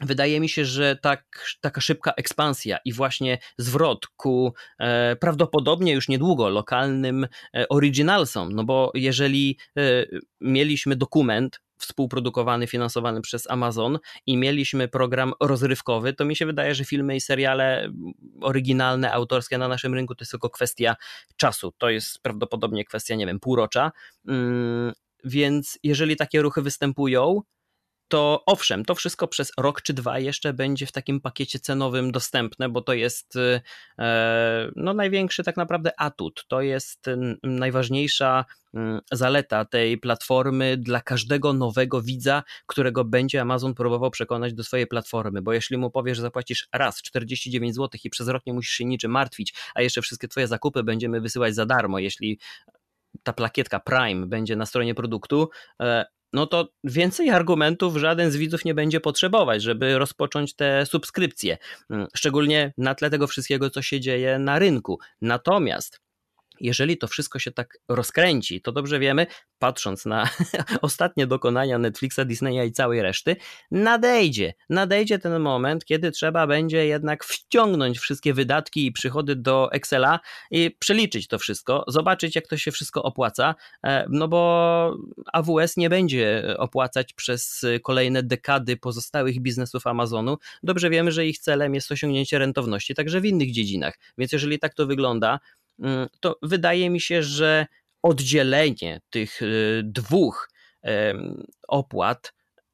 Wydaje 0.00 0.40
mi 0.40 0.48
się, 0.48 0.64
że 0.64 0.96
tak, 0.96 1.24
taka 1.60 1.80
szybka 1.80 2.12
ekspansja 2.16 2.78
i 2.84 2.92
właśnie 2.92 3.38
zwrot 3.58 4.06
ku 4.06 4.54
e, 4.78 5.16
prawdopodobnie 5.16 5.92
już 5.92 6.08
niedługo 6.08 6.48
lokalnym 6.48 7.26
e, 7.54 7.68
originalsom, 7.68 8.52
no 8.52 8.64
bo 8.64 8.90
jeżeli 8.94 9.58
e, 9.76 9.82
mieliśmy 10.40 10.96
dokument 10.96 11.60
współprodukowany, 11.78 12.66
finansowany 12.66 13.20
przez 13.20 13.50
Amazon 13.50 13.98
i 14.26 14.36
mieliśmy 14.36 14.88
program 14.88 15.32
rozrywkowy, 15.40 16.12
to 16.12 16.24
mi 16.24 16.36
się 16.36 16.46
wydaje, 16.46 16.74
że 16.74 16.84
filmy 16.84 17.16
i 17.16 17.20
seriale 17.20 17.92
oryginalne, 18.40 19.12
autorskie 19.12 19.58
na 19.58 19.68
naszym 19.68 19.94
rynku 19.94 20.14
to 20.14 20.22
jest 20.22 20.30
tylko 20.30 20.50
kwestia 20.50 20.96
czasu. 21.36 21.72
To 21.78 21.90
jest 21.90 22.22
prawdopodobnie 22.22 22.84
kwestia, 22.84 23.14
nie 23.14 23.26
wiem, 23.26 23.40
półrocza. 23.40 23.92
Mm, 24.28 24.92
więc 25.24 25.78
jeżeli 25.82 26.16
takie 26.16 26.42
ruchy 26.42 26.62
występują, 26.62 27.42
to 28.12 28.42
owszem, 28.46 28.84
to 28.84 28.94
wszystko 28.94 29.28
przez 29.28 29.52
rok 29.58 29.82
czy 29.82 29.94
dwa 29.94 30.18
jeszcze 30.18 30.52
będzie 30.52 30.86
w 30.86 30.92
takim 30.92 31.20
pakiecie 31.20 31.58
cenowym 31.58 32.12
dostępne, 32.12 32.68
bo 32.68 32.80
to 32.80 32.92
jest 32.92 33.36
e, 33.98 34.70
no, 34.76 34.94
największy 34.94 35.44
tak 35.44 35.56
naprawdę 35.56 36.00
atut. 36.00 36.44
To 36.48 36.60
jest 36.60 37.06
najważniejsza 37.42 38.44
mm, 38.74 39.00
zaleta 39.12 39.64
tej 39.64 39.98
platformy 39.98 40.76
dla 40.76 41.00
każdego 41.00 41.52
nowego 41.52 42.02
widza, 42.02 42.42
którego 42.66 43.04
będzie 43.04 43.40
Amazon 43.40 43.74
próbował 43.74 44.10
przekonać 44.10 44.54
do 44.54 44.64
swojej 44.64 44.86
platformy, 44.86 45.42
bo 45.42 45.52
jeśli 45.52 45.78
mu 45.78 45.90
powiesz, 45.90 46.16
że 46.16 46.22
zapłacisz 46.22 46.68
raz 46.72 47.02
49 47.02 47.74
zł 47.74 48.00
i 48.04 48.10
przez 48.10 48.28
rok 48.28 48.46
nie 48.46 48.52
musisz 48.52 48.74
się 48.74 48.84
niczym 48.84 49.10
martwić, 49.10 49.54
a 49.74 49.82
jeszcze 49.82 50.02
wszystkie 50.02 50.28
twoje 50.28 50.48
zakupy 50.48 50.82
będziemy 50.82 51.20
wysyłać 51.20 51.54
za 51.54 51.66
darmo, 51.66 51.98
jeśli 51.98 52.38
ta 53.22 53.32
plakietka 53.32 53.80
Prime 53.80 54.26
będzie 54.26 54.56
na 54.56 54.66
stronie 54.66 54.94
produktu, 54.94 55.48
e, 55.80 56.04
no 56.32 56.46
to 56.46 56.68
więcej 56.84 57.30
argumentów 57.30 57.96
żaden 57.96 58.30
z 58.30 58.36
widzów 58.36 58.64
nie 58.64 58.74
będzie 58.74 59.00
potrzebować, 59.00 59.62
żeby 59.62 59.98
rozpocząć 59.98 60.54
te 60.54 60.86
subskrypcje. 60.86 61.58
Mm, 61.90 62.06
szczególnie 62.14 62.72
na 62.78 62.94
tle 62.94 63.10
tego 63.10 63.26
wszystkiego, 63.26 63.70
co 63.70 63.82
się 63.82 64.00
dzieje 64.00 64.38
na 64.38 64.58
rynku. 64.58 64.98
Natomiast 65.20 66.00
jeżeli 66.60 66.98
to 66.98 67.08
wszystko 67.08 67.38
się 67.38 67.52
tak 67.52 67.78
rozkręci, 67.88 68.60
to 68.60 68.72
dobrze 68.72 68.98
wiemy, 68.98 69.26
patrząc 69.58 70.06
na 70.06 70.28
ostatnie 70.82 71.26
dokonania 71.26 71.78
Netflixa, 71.78 72.20
Disneya 72.26 72.66
i 72.66 72.72
całej 72.72 73.02
reszty, 73.02 73.36
nadejdzie, 73.70 74.54
nadejdzie 74.70 75.18
ten 75.18 75.40
moment, 75.40 75.84
kiedy 75.84 76.10
trzeba 76.10 76.46
będzie 76.46 76.86
jednak 76.86 77.24
wciągnąć 77.24 77.98
wszystkie 77.98 78.34
wydatki 78.34 78.86
i 78.86 78.92
przychody 78.92 79.36
do 79.36 79.72
Excela 79.72 80.20
i 80.50 80.76
przeliczyć 80.78 81.28
to 81.28 81.38
wszystko, 81.38 81.84
zobaczyć 81.88 82.36
jak 82.36 82.46
to 82.46 82.56
się 82.56 82.72
wszystko 82.72 83.02
opłaca, 83.02 83.54
e, 83.84 84.06
no 84.08 84.28
bo 84.28 84.96
AWS 85.32 85.76
nie 85.76 85.90
będzie 85.90 86.54
opłacać 86.58 87.12
przez 87.12 87.64
kolejne 87.82 88.22
dekady 88.22 88.76
pozostałych 88.76 89.40
biznesów 89.40 89.86
Amazonu. 89.86 90.38
Dobrze 90.62 90.90
wiemy, 90.90 91.12
że 91.12 91.26
ich 91.26 91.38
celem 91.38 91.74
jest 91.74 91.92
osiągnięcie 91.92 92.38
rentowności, 92.38 92.94
także 92.94 93.20
w 93.20 93.24
innych 93.24 93.52
dziedzinach. 93.52 93.98
Więc 94.18 94.32
jeżeli 94.32 94.58
tak 94.58 94.74
to 94.74 94.86
wygląda, 94.86 95.38
to 96.20 96.38
wydaje 96.42 96.90
mi 96.90 97.00
się, 97.00 97.22
że 97.22 97.66
oddzielenie 98.02 99.00
tych 99.10 99.42
y, 99.42 99.82
dwóch 99.84 100.48
opłat 101.68 102.32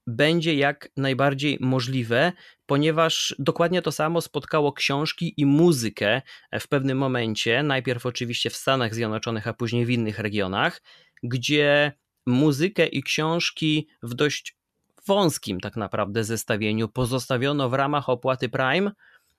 będzie 0.08 0.54
jak 0.54 0.88
najbardziej 0.96 1.58
możliwe, 1.60 2.32
ponieważ 2.66 3.34
dokładnie 3.38 3.82
to 3.82 3.92
samo 3.92 4.20
spotkało 4.20 4.72
książki 4.72 5.34
i 5.36 5.46
muzykę 5.46 6.22
w 6.60 6.68
pewnym 6.68 6.98
momencie, 6.98 7.62
najpierw 7.62 8.06
oczywiście 8.06 8.50
w 8.50 8.56
Stanach 8.56 8.94
Zjednoczonych, 8.94 9.46
a 9.46 9.54
później 9.54 9.86
w 9.86 9.90
innych 9.90 10.18
regionach, 10.18 10.82
gdzie 11.22 11.92
muzykę 12.26 12.86
i 12.86 13.02
książki 13.02 13.88
w 14.02 14.14
dość 14.14 14.56
wąskim 15.06 15.60
tak 15.60 15.76
naprawdę 15.76 16.24
zestawieniu 16.24 16.88
pozostawiono 16.88 17.68
w 17.68 17.74
ramach 17.74 18.08
opłaty 18.08 18.48
Prime, 18.48 18.92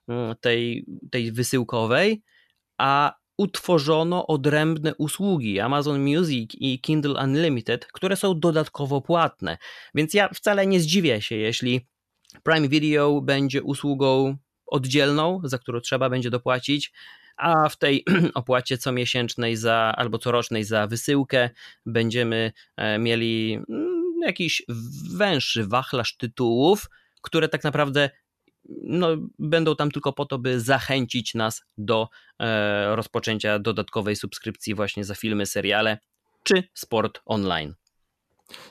mm, 0.08 0.34
tej, 0.40 0.84
tej 1.10 1.32
wysyłkowej, 1.32 2.22
a 2.78 3.19
utworzono 3.40 4.26
odrębne 4.26 4.94
usługi 4.94 5.60
Amazon 5.60 6.00
Music 6.00 6.50
i 6.54 6.80
Kindle 6.80 7.24
Unlimited, 7.24 7.86
które 7.86 8.16
są 8.16 8.40
dodatkowo 8.40 9.00
płatne. 9.00 9.58
Więc 9.94 10.14
ja 10.14 10.28
wcale 10.28 10.66
nie 10.66 10.80
zdziwię 10.80 11.22
się, 11.22 11.36
jeśli 11.36 11.86
Prime 12.42 12.68
Video 12.68 13.20
będzie 13.20 13.62
usługą 13.62 14.36
oddzielną, 14.66 15.40
za 15.44 15.58
którą 15.58 15.80
trzeba 15.80 16.10
będzie 16.10 16.30
dopłacić, 16.30 16.92
a 17.36 17.68
w 17.68 17.76
tej 17.76 18.04
opłacie 18.34 18.78
comiesięcznej 18.78 19.56
za, 19.56 19.94
albo 19.96 20.18
corocznej 20.18 20.64
za 20.64 20.86
wysyłkę 20.86 21.50
będziemy 21.86 22.52
e, 22.76 22.98
mieli 22.98 23.58
mm, 23.68 24.12
jakiś 24.22 24.62
węższy 25.16 25.66
wachlarz 25.66 26.16
tytułów, 26.16 26.90
które 27.22 27.48
tak 27.48 27.64
naprawdę 27.64 28.10
no, 28.68 29.08
będą 29.38 29.76
tam 29.76 29.90
tylko 29.90 30.12
po 30.12 30.26
to, 30.26 30.38
by 30.38 30.60
zachęcić 30.60 31.34
nas 31.34 31.62
do 31.78 32.08
e, 32.38 32.96
rozpoczęcia 32.96 33.58
dodatkowej 33.58 34.16
subskrypcji 34.16 34.74
właśnie 34.74 35.04
za 35.04 35.14
filmy, 35.14 35.46
seriale 35.46 35.98
czy 36.42 36.62
sport 36.74 37.20
online. 37.24 37.74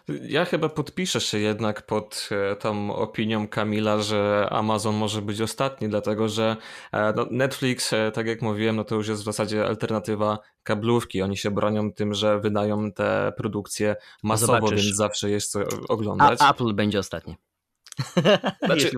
Ja 0.08 0.46
chyba 0.46 0.70
podpiszę 0.70 1.22
się 1.22 1.40
jednak 1.40 1.86
pod 1.86 2.30
e, 2.32 2.56
tą 2.56 2.96
opinią 2.96 3.48
Kamila, 3.48 4.02
że 4.02 4.48
Amazon 4.52 4.96
może 4.96 5.22
być 5.22 5.42
ostatni, 5.42 5.90
dlatego 5.90 6.30
że 6.30 6.58
e, 6.92 7.14
no, 7.16 7.28
Netflix, 7.32 7.94
e, 7.94 8.12
tak 8.12 8.28
jak 8.28 8.42
mówiłem, 8.42 8.76
no 8.76 8.84
to 8.84 8.96
już 8.96 9.08
jest 9.08 9.22
w 9.22 9.26
zasadzie 9.26 9.66
alternatywa 9.66 10.40
kablówki. 10.64 11.22
Oni 11.22 11.38
się 11.38 11.52
bronią 11.52 11.94
tym, 11.94 12.14
że 12.14 12.40
wydają 12.40 12.92
te 12.92 13.34
produkcje 13.38 13.96
masowo, 14.24 14.54
Zobaczysz. 14.54 14.86
więc 14.86 14.98
zawsze 14.98 15.30
jest 15.30 15.52
co 15.52 15.60
oglądać. 15.90 16.40
A 16.42 16.52
Apple 16.52 16.74
będzie 16.74 17.00
ostatni. 17.00 17.36
Znaczy, 18.66 18.92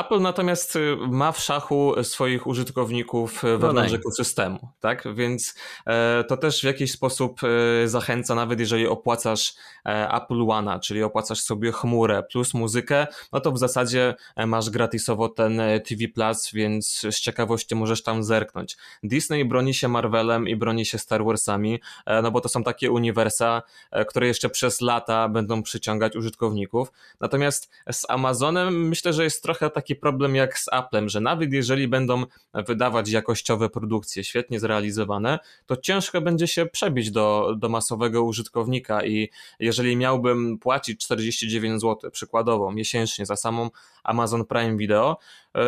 Apple 0.00 0.20
natomiast 0.20 0.76
y, 0.76 0.96
ma 1.08 1.32
w 1.32 1.40
szachu 1.40 2.04
swoich 2.04 2.46
użytkowników 2.46 3.44
y, 3.44 3.58
wewnątrz 3.58 3.92
no 3.92 3.98
ekosystemu, 3.98 4.68
tak? 4.80 5.14
Więc 5.14 5.54
e, 5.86 6.24
to 6.24 6.36
też 6.36 6.60
w 6.60 6.64
jakiś 6.64 6.92
sposób 6.92 7.40
e, 7.44 7.88
zachęca, 7.88 8.34
nawet 8.34 8.60
jeżeli 8.60 8.86
opłacasz 8.86 9.54
e, 9.86 10.08
Apple 10.12 10.50
One, 10.50 10.80
czyli 10.80 11.02
opłacasz 11.02 11.40
sobie 11.40 11.72
chmurę 11.72 12.22
plus 12.22 12.54
muzykę, 12.54 13.06
no 13.32 13.40
to 13.40 13.52
w 13.52 13.58
zasadzie 13.58 14.14
masz 14.46 14.70
gratisowo 14.70 15.28
ten 15.28 15.60
TV 15.88 16.08
Plus, 16.14 16.50
więc 16.52 17.00
z 17.10 17.20
ciekawości 17.20 17.74
możesz 17.74 18.02
tam 18.02 18.24
zerknąć. 18.24 18.76
Disney 19.02 19.44
broni 19.44 19.74
się 19.74 19.88
Marvelem 19.88 20.48
i 20.48 20.56
broni 20.56 20.86
się 20.86 20.98
Star 20.98 21.24
Warsami, 21.24 21.80
no 22.22 22.30
bo 22.30 22.40
to 22.40 22.48
są 22.48 22.64
takie 22.64 22.90
uniwersa, 22.90 23.62
które 24.08 24.26
jeszcze 24.26 24.50
przez 24.50 24.80
lata 24.80 25.28
będą 25.28 25.62
przyciągać 25.62 26.16
użytkowników. 26.16 26.92
Natomiast 27.20 27.70
z 27.92 28.07
Amazonem 28.08 28.88
myślę, 28.88 29.12
że 29.12 29.24
jest 29.24 29.42
trochę 29.42 29.70
taki 29.70 29.96
problem 29.96 30.34
jak 30.34 30.58
z 30.58 30.68
Applem, 30.72 31.08
że 31.08 31.20
nawet 31.20 31.52
jeżeli 31.52 31.88
będą 31.88 32.24
wydawać 32.54 33.10
jakościowe 33.10 33.68
produkcje, 33.68 34.24
świetnie 34.24 34.60
zrealizowane, 34.60 35.38
to 35.66 35.76
ciężko 35.76 36.20
będzie 36.20 36.46
się 36.46 36.66
przebić 36.66 37.10
do, 37.10 37.54
do 37.58 37.68
masowego 37.68 38.22
użytkownika 38.22 39.04
i 39.04 39.30
jeżeli 39.60 39.96
miałbym 39.96 40.58
płacić 40.58 41.04
49 41.04 41.80
zł 41.80 42.10
przykładowo 42.10 42.72
miesięcznie 42.72 43.26
za 43.26 43.36
samą 43.36 43.70
Amazon 44.04 44.44
Prime 44.44 44.76
Video, 44.76 45.18
e, 45.56 45.60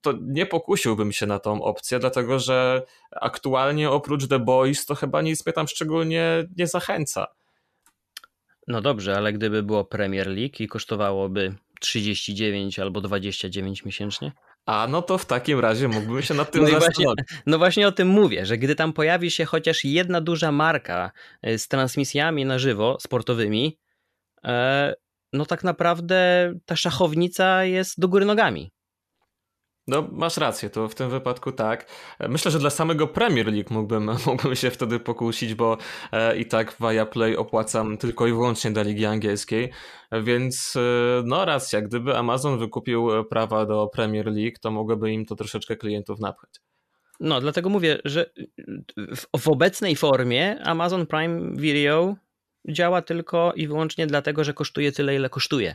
to 0.00 0.12
nie 0.22 0.46
pokusiłbym 0.46 1.12
się 1.12 1.26
na 1.26 1.38
tą 1.38 1.62
opcję, 1.62 1.98
dlatego 1.98 2.38
że 2.38 2.82
aktualnie 3.10 3.90
oprócz 3.90 4.28
The 4.28 4.38
Boys 4.38 4.86
to 4.86 4.94
chyba 4.94 5.22
nic 5.22 5.46
mnie 5.46 5.52
tam 5.52 5.68
szczególnie 5.68 6.48
nie 6.56 6.66
zachęca. 6.66 7.26
No 8.68 8.80
dobrze, 8.80 9.16
ale 9.16 9.32
gdyby 9.32 9.62
było 9.62 9.84
Premier 9.84 10.26
League 10.26 10.54
i 10.60 10.68
kosztowałoby 10.68 11.54
39 11.80 12.78
albo 12.78 13.00
29 13.00 13.84
miesięcznie? 13.84 14.32
A 14.66 14.86
no 14.90 15.02
to 15.02 15.18
w 15.18 15.26
takim 15.26 15.60
razie 15.60 15.88
mógłbym 15.88 16.22
się 16.22 16.34
nad 16.34 16.50
tym 16.52 16.62
no 16.62 16.68
zastanowić. 16.68 16.96
Właśnie, 17.04 17.40
no 17.46 17.58
właśnie 17.58 17.88
o 17.88 17.92
tym 17.92 18.08
mówię, 18.08 18.46
że 18.46 18.58
gdy 18.58 18.74
tam 18.74 18.92
pojawi 18.92 19.30
się 19.30 19.44
chociaż 19.44 19.84
jedna 19.84 20.20
duża 20.20 20.52
marka 20.52 21.10
e, 21.42 21.58
z 21.58 21.68
transmisjami 21.68 22.44
na 22.44 22.58
żywo, 22.58 22.96
sportowymi, 23.00 23.78
e, 24.44 24.94
no 25.32 25.46
tak 25.46 25.64
naprawdę 25.64 26.52
ta 26.66 26.76
szachownica 26.76 27.64
jest 27.64 28.00
do 28.00 28.08
góry 28.08 28.24
nogami. 28.24 28.72
No, 29.88 30.08
masz 30.12 30.36
rację, 30.36 30.70
to 30.70 30.88
w 30.88 30.94
tym 30.94 31.10
wypadku 31.10 31.52
tak. 31.52 31.86
Myślę, 32.28 32.50
że 32.50 32.58
dla 32.58 32.70
samego 32.70 33.06
Premier 33.06 33.46
League 33.46 33.74
mógłbym, 33.74 34.10
mógłbym 34.26 34.56
się 34.56 34.70
wtedy 34.70 35.00
pokusić, 35.00 35.54
bo 35.54 35.78
e, 36.12 36.38
i 36.38 36.46
tak 36.46 36.76
Viaplay 36.80 37.36
opłacam 37.36 37.98
tylko 37.98 38.26
i 38.26 38.32
wyłącznie 38.32 38.70
dla 38.70 38.82
Ligi 38.82 39.06
Angielskiej, 39.06 39.72
więc 40.22 40.76
e, 40.76 40.80
no 41.24 41.44
racja, 41.44 41.80
gdyby 41.80 42.16
Amazon 42.16 42.58
wykupił 42.58 43.08
prawa 43.30 43.66
do 43.66 43.86
Premier 43.92 44.26
League, 44.26 44.56
to 44.60 44.70
mogłoby 44.70 45.12
im 45.12 45.26
to 45.26 45.36
troszeczkę 45.36 45.76
klientów 45.76 46.20
napchać. 46.20 46.50
No, 47.20 47.40
dlatego 47.40 47.68
mówię, 47.68 47.98
że 48.04 48.30
w, 48.96 49.40
w 49.40 49.48
obecnej 49.48 49.96
formie 49.96 50.60
Amazon 50.64 51.06
Prime 51.06 51.56
Video 51.56 52.14
działa 52.68 53.02
tylko 53.02 53.52
i 53.56 53.68
wyłącznie 53.68 54.06
dlatego, 54.06 54.44
że 54.44 54.54
kosztuje 54.54 54.92
tyle, 54.92 55.14
ile 55.14 55.28
kosztuje 55.30 55.74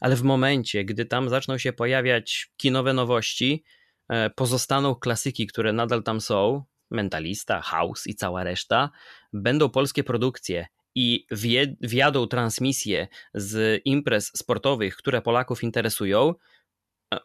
ale 0.00 0.16
w 0.16 0.22
momencie, 0.22 0.84
gdy 0.84 1.04
tam 1.04 1.28
zaczną 1.28 1.58
się 1.58 1.72
pojawiać 1.72 2.50
kinowe 2.56 2.92
nowości, 2.92 3.64
e, 4.08 4.30
pozostaną 4.30 4.94
klasyki, 4.94 5.46
które 5.46 5.72
nadal 5.72 6.02
tam 6.02 6.20
są, 6.20 6.64
Mentalista, 6.90 7.60
House 7.60 8.06
i 8.06 8.14
cała 8.14 8.44
reszta, 8.44 8.90
będą 9.32 9.68
polskie 9.68 10.04
produkcje 10.04 10.66
i 10.94 11.26
wjadą 11.80 12.26
transmisje 12.26 13.08
z 13.34 13.82
imprez 13.84 14.30
sportowych, 14.36 14.96
które 14.96 15.22
Polaków 15.22 15.62
interesują, 15.62 16.34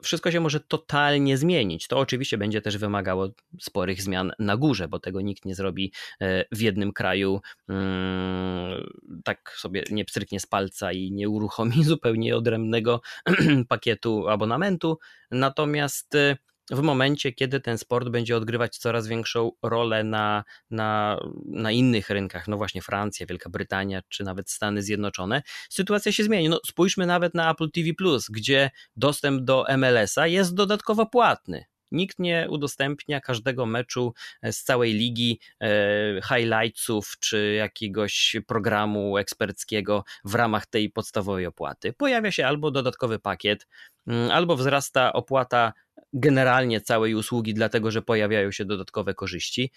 wszystko 0.01 0.31
się 0.31 0.39
może 0.39 0.59
totalnie 0.59 1.37
zmienić. 1.37 1.87
To 1.87 1.97
oczywiście 1.97 2.37
będzie 2.37 2.61
też 2.61 2.77
wymagało 2.77 3.29
sporych 3.59 4.01
zmian 4.01 4.31
na 4.39 4.57
górze, 4.57 4.87
bo 4.87 4.99
tego 4.99 5.21
nikt 5.21 5.45
nie 5.45 5.55
zrobi 5.55 5.93
e, 6.21 6.45
w 6.51 6.61
jednym 6.61 6.93
kraju 6.93 7.41
mm, 7.69 8.89
tak 9.23 9.55
sobie 9.57 9.83
nie 9.91 10.05
pstryknie 10.05 10.39
z 10.39 10.45
palca 10.45 10.91
i 10.91 11.11
nie 11.11 11.29
uruchomi 11.29 11.83
zupełnie 11.93 12.37
odrębnego 12.37 13.01
pakietu 13.69 14.27
abonamentu. 14.27 14.99
Natomiast 15.31 16.15
e, 16.15 16.37
w 16.71 16.81
momencie, 16.81 17.31
kiedy 17.31 17.59
ten 17.59 17.77
sport 17.77 18.09
będzie 18.09 18.37
odgrywać 18.37 18.77
coraz 18.77 19.07
większą 19.07 19.51
rolę 19.63 20.03
na, 20.03 20.43
na, 20.71 21.19
na 21.45 21.71
innych 21.71 22.09
rynkach, 22.09 22.47
no 22.47 22.57
właśnie 22.57 22.81
Francja, 22.81 23.25
Wielka 23.25 23.49
Brytania, 23.49 24.01
czy 24.09 24.23
nawet 24.23 24.49
Stany 24.49 24.83
Zjednoczone, 24.83 25.41
sytuacja 25.69 26.11
się 26.11 26.23
zmieni. 26.23 26.49
No 26.49 26.59
spójrzmy 26.65 27.05
nawet 27.05 27.33
na 27.33 27.51
Apple 27.51 27.71
TV+, 27.71 27.91
gdzie 28.29 28.71
dostęp 28.95 29.43
do 29.43 29.65
MLS-a 29.77 30.27
jest 30.27 30.55
dodatkowo 30.55 31.05
płatny. 31.05 31.65
Nikt 31.91 32.19
nie 32.19 32.47
udostępnia 32.49 33.21
każdego 33.21 33.65
meczu 33.65 34.13
e, 34.41 34.53
z 34.53 34.63
całej 34.63 34.93
ligi, 34.93 35.39
e, 35.61 36.21
highlightsów 36.21 37.15
czy 37.19 37.53
jakiegoś 37.53 38.35
programu 38.47 39.17
eksperckiego 39.17 40.03
w 40.25 40.35
ramach 40.35 40.65
tej 40.65 40.89
podstawowej 40.89 41.45
opłaty. 41.45 41.93
Pojawia 41.93 42.31
się 42.31 42.47
albo 42.47 42.71
dodatkowy 42.71 43.19
pakiet, 43.19 43.67
mm, 44.07 44.31
albo 44.31 44.55
wzrasta 44.55 45.13
opłata 45.13 45.73
generalnie 46.13 46.81
całej 46.81 47.15
usługi, 47.15 47.53
dlatego 47.53 47.91
że 47.91 48.01
pojawiają 48.01 48.51
się 48.51 48.65
dodatkowe 48.65 49.13
korzyści. 49.13 49.71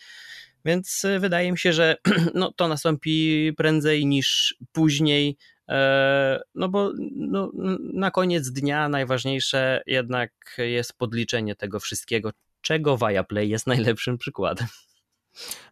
Więc 0.65 1.05
e, 1.05 1.19
wydaje 1.19 1.53
mi 1.53 1.59
się, 1.59 1.73
że 1.73 1.97
no, 2.35 2.53
to 2.53 2.69
nastąpi 2.69 3.53
prędzej 3.57 4.07
niż 4.07 4.57
później. 4.73 5.37
E, 5.69 6.41
no 6.55 6.69
bo 6.69 6.93
no, 7.17 7.53
na 7.93 8.11
koniec 8.11 8.53
dnia 8.53 8.89
najważniejsze 8.89 9.83
jednak 9.87 10.33
jest 10.59 10.99
podliczenie 10.99 11.57
tego 11.57 11.81
wszystkiego, 11.81 12.31
czego 12.61 12.99
Viaplay 12.99 13.49
jest 13.49 13.67
najlepszym 13.67 14.19
przykładem. 14.19 14.67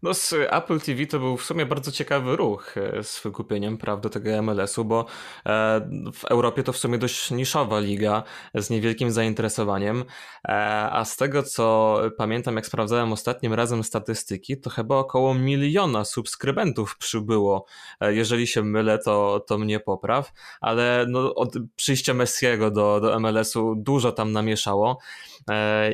No 0.02 0.14
z 0.14 0.34
Apple 0.50 0.80
TV 0.80 1.06
to 1.06 1.18
był 1.18 1.36
w 1.36 1.44
sumie 1.44 1.66
bardzo 1.66 1.92
ciekawy 1.92 2.36
ruch 2.36 2.76
e, 2.76 3.04
z 3.04 3.22
wykupieniem 3.22 3.78
praw 3.78 4.00
do 4.00 4.10
tego 4.10 4.42
MLS-u, 4.42 4.84
bo 4.84 5.06
e, 5.46 5.80
w 6.12 6.24
Europie 6.24 6.62
to 6.62 6.72
w 6.72 6.76
sumie 6.76 6.98
dość 6.98 7.30
niszowa 7.30 7.80
liga 7.80 8.22
z 8.54 8.70
niewielkim 8.70 9.10
zainteresowaniem, 9.10 10.04
e, 10.44 10.52
a 10.92 11.04
z 11.04 11.16
tego 11.16 11.42
co 11.42 11.98
pamiętam, 12.16 12.56
jak 12.56 12.66
sprawdzałem 12.66 13.12
ostatnim 13.12 13.54
razem 13.54 13.84
statystyki, 13.84 14.60
to 14.60 14.70
chyba 14.70 14.96
około 14.96 15.34
miliona 15.34 16.04
subskrybentów 16.04 16.96
przybyło. 16.98 17.64
Jeżeli 18.00 18.46
się 18.46 18.62
mylę, 18.62 18.98
to, 18.98 19.44
to 19.46 19.58
mnie 19.58 19.80
popraw, 19.80 20.32
ale 20.60 21.06
no, 21.08 21.34
od 21.34 21.54
przyjścia 21.76 22.14
Messiego 22.14 22.70
do, 22.70 23.00
do 23.00 23.20
MLS-u 23.20 23.74
dużo 23.76 24.12
tam 24.12 24.32
namieszało 24.32 24.98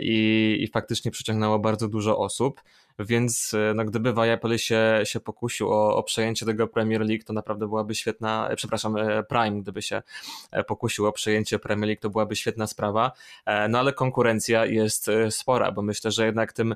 i, 0.00 0.56
i 0.60 0.68
faktycznie 0.68 1.10
przyciągnęło 1.10 1.58
bardzo 1.58 1.88
dużo 1.88 2.18
osób 2.18 2.60
więc 2.98 3.54
e, 3.54 3.74
no, 3.74 3.84
gdyby 3.84 4.12
Viaplay 4.12 4.58
się, 4.58 5.00
się 5.04 5.20
pokusił 5.20 5.72
o, 5.72 5.96
o 5.96 6.02
przejęcie 6.02 6.46
tego 6.46 6.66
Premier 6.66 7.00
League, 7.00 7.24
to 7.26 7.32
naprawdę 7.32 7.68
byłaby 7.68 7.94
świetna, 7.94 8.48
e, 8.50 8.56
przepraszam, 8.56 8.96
e, 8.96 9.22
Prime, 9.22 9.62
gdyby 9.62 9.82
się 9.82 10.02
pokusił 10.66 11.06
o 11.06 11.12
przejęcie 11.12 11.58
Premier 11.58 11.88
League, 11.88 12.00
to 12.00 12.10
byłaby 12.10 12.36
świetna 12.36 12.66
sprawa, 12.66 13.12
no 13.68 13.78
ale 13.78 13.92
konkurencja 13.92 14.66
jest 14.66 15.10
spora, 15.30 15.72
bo 15.72 15.82
myślę, 15.82 16.10
że 16.10 16.26
jednak 16.26 16.52
tym 16.52 16.74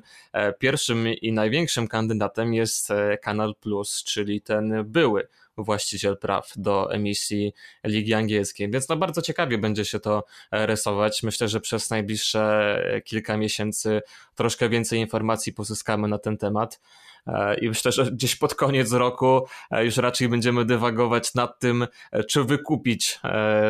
pierwszym 0.59 1.07
i 1.07 1.33
największym 1.33 1.87
kandydatem 1.87 2.53
jest 2.53 2.89
Kanal 3.21 3.55
Plus, 3.55 4.03
czyli 4.03 4.41
ten 4.41 4.83
były 4.85 5.27
właściciel 5.57 6.17
praw 6.17 6.51
do 6.55 6.93
emisji 6.93 7.53
Ligi 7.83 8.13
Angielskiej. 8.13 8.71
Więc 8.71 8.89
no 8.89 8.95
bardzo 8.97 9.21
ciekawie 9.21 9.57
będzie 9.57 9.85
się 9.85 9.99
to 9.99 10.23
e, 10.51 10.65
rysować. 10.65 11.23
Myślę, 11.23 11.47
że 11.47 11.59
przez 11.59 11.89
najbliższe 11.89 13.01
kilka 13.05 13.37
miesięcy 13.37 14.01
troszkę 14.35 14.69
więcej 14.69 14.99
informacji 14.99 15.53
pozyskamy 15.53 16.07
na 16.07 16.17
ten 16.17 16.37
temat. 16.37 16.79
I 17.61 17.67
myślę, 17.67 17.91
że 17.91 18.11
gdzieś 18.11 18.35
pod 18.35 18.55
koniec 18.55 18.91
roku 18.91 19.45
już 19.71 19.97
raczej 19.97 20.29
będziemy 20.29 20.65
dywagować 20.65 21.33
nad 21.33 21.59
tym, 21.59 21.87
czy 22.29 22.43
wykupić 22.43 23.19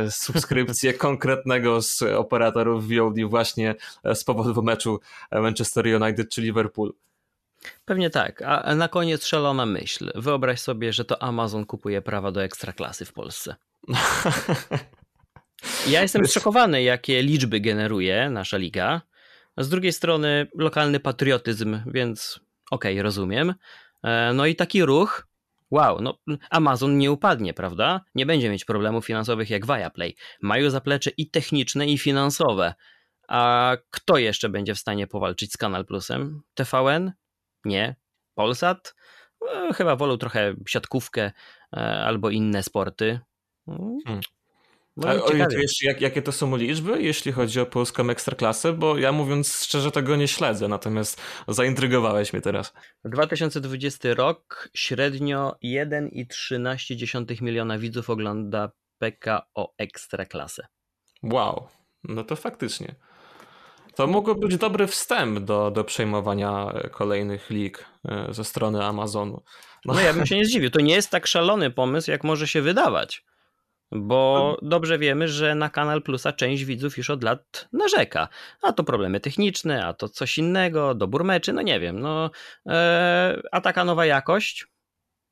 subskrypcję 0.09 0.93
konkretnego 1.07 1.82
z 1.82 2.01
operatorów 2.01 2.88
VOD 2.88 3.15
właśnie 3.25 3.75
z 4.13 4.23
powodu 4.23 4.63
meczu 4.63 4.99
Manchester 5.32 6.01
United 6.01 6.29
czy 6.29 6.41
Liverpool. 6.41 6.93
Pewnie 7.86 8.09
tak. 8.09 8.41
A 8.41 8.76
na 8.76 8.88
koniec 8.88 9.26
szalona 9.26 9.66
myśl. 9.66 10.12
Wyobraź 10.16 10.59
sobie, 10.59 10.93
że 10.93 11.05
to 11.05 11.24
Amazon 11.24 11.66
kupuje 11.66 12.01
prawa 12.01 12.32
do 12.32 12.43
ekstraklasy 12.43 13.05
w 13.05 13.14
Polsce. 13.14 13.55
Ja 15.88 16.01
jestem 16.05 16.28
zszokowany, 16.28 16.84
jakie 16.84 17.24
liczby 17.24 17.59
generuje 17.59 18.30
nasza 18.30 18.57
liga. 18.57 19.01
Z 19.57 19.70
drugiej 19.70 19.93
strony 19.93 20.47
lokalny 20.55 20.99
patriotyzm, 20.99 21.80
więc 21.86 22.39
okej, 22.72 22.93
okay, 22.93 23.03
rozumiem. 23.03 23.53
E, 24.03 24.34
no 24.34 24.45
i 24.45 24.55
taki 24.55 24.86
ruch, 24.86 25.28
wow, 25.72 26.01
no 26.01 26.18
Amazon 26.49 26.97
nie 26.97 27.12
upadnie, 27.12 27.53
prawda? 27.53 28.01
Nie 28.16 28.26
będzie 28.26 28.49
mieć 28.49 28.66
problemów 28.66 29.05
finansowych 29.05 29.49
jak 29.49 29.66
Viaplay. 29.66 30.16
Mają 30.41 30.70
zaplecze 30.70 31.12
i 31.18 31.30
techniczne, 31.30 31.88
i 31.88 31.97
finansowe. 31.97 32.74
A 33.28 33.78
kto 33.91 34.18
jeszcze 34.18 34.49
będzie 34.49 34.76
w 34.76 34.80
stanie 34.80 35.07
powalczyć 35.07 35.53
z 35.53 35.57
Kanal 35.57 35.86
Plusem? 35.86 36.41
TVN? 36.53 37.12
Nie. 37.66 37.95
Polsat? 38.36 38.95
E, 39.53 39.74
chyba 39.74 39.95
wolą 39.95 40.18
trochę 40.18 40.53
siatkówkę 40.68 41.32
e, 41.74 41.78
albo 41.80 42.30
inne 42.30 42.64
sporty. 42.64 43.20
Hmm. 43.66 44.22
No 44.97 45.07
A 45.09 45.14
jak, 45.82 46.01
jakie 46.01 46.22
to 46.22 46.32
są 46.32 46.57
liczby, 46.57 47.01
jeśli 47.01 47.32
chodzi 47.32 47.59
o 47.59 47.66
polską 47.66 48.09
ekstraklasę? 48.09 48.74
Bo 48.74 48.97
ja 48.97 49.12
mówiąc 49.12 49.64
szczerze 49.64 49.91
tego 49.91 50.16
nie 50.16 50.28
śledzę, 50.28 50.68
natomiast 50.68 51.22
zaintrygowałeś 51.47 52.34
mnie 52.34 52.41
teraz. 52.41 52.74
2020 53.05 54.14
rok 54.14 54.70
średnio 54.74 55.55
1,13 55.64 57.41
miliona 57.41 57.78
widzów 57.78 58.09
ogląda 58.09 58.72
PKO 58.97 59.74
Ekstraklasę. 59.78 60.68
Wow, 61.24 61.68
no 62.03 62.24
to 62.24 62.36
faktycznie. 62.36 62.95
To 64.02 64.08
mógł 64.08 64.36
być 64.36 64.58
dobry 64.58 64.88
wstęp 64.88 65.39
do, 65.39 65.72
do 65.72 65.84
przejmowania 65.84 66.74
kolejnych 66.91 67.49
lig 67.49 67.86
e, 68.06 68.34
ze 68.34 68.43
strony 68.43 68.86
Amazonu. 68.86 69.43
No. 69.86 69.93
no 69.93 70.02
ja 70.02 70.14
bym 70.14 70.26
się 70.26 70.36
nie 70.36 70.45
zdziwił. 70.45 70.70
To 70.70 70.80
nie 70.80 70.93
jest 70.93 71.10
tak 71.10 71.28
szalony 71.28 71.72
pomysł, 71.72 72.12
jak 72.12 72.24
może 72.24 72.47
się 72.47 72.62
wydawać. 72.62 73.26
Bo 73.91 74.58
dobrze 74.62 74.97
wiemy, 74.97 75.28
że 75.28 75.56
na 75.56 75.70
Kanal 75.70 76.02
Plusa 76.02 76.34
część 76.34 76.66
widzów 76.66 76.97
już 76.97 77.10
od 77.10 77.24
lat 77.24 77.68
narzeka. 77.74 78.28
A 78.62 78.74
to 78.74 78.84
problemy 78.84 79.20
techniczne, 79.20 79.86
a 79.86 79.93
to 79.93 80.10
coś 80.10 80.38
innego, 80.38 80.95
dobór 80.95 81.24
meczy, 81.24 81.54
no 81.54 81.62
nie 81.62 81.80
wiem. 81.80 81.99
No, 81.99 82.32
e, 82.68 83.41
a 83.52 83.62
taka 83.62 83.86
nowa 83.86 84.06
jakość, 84.06 84.68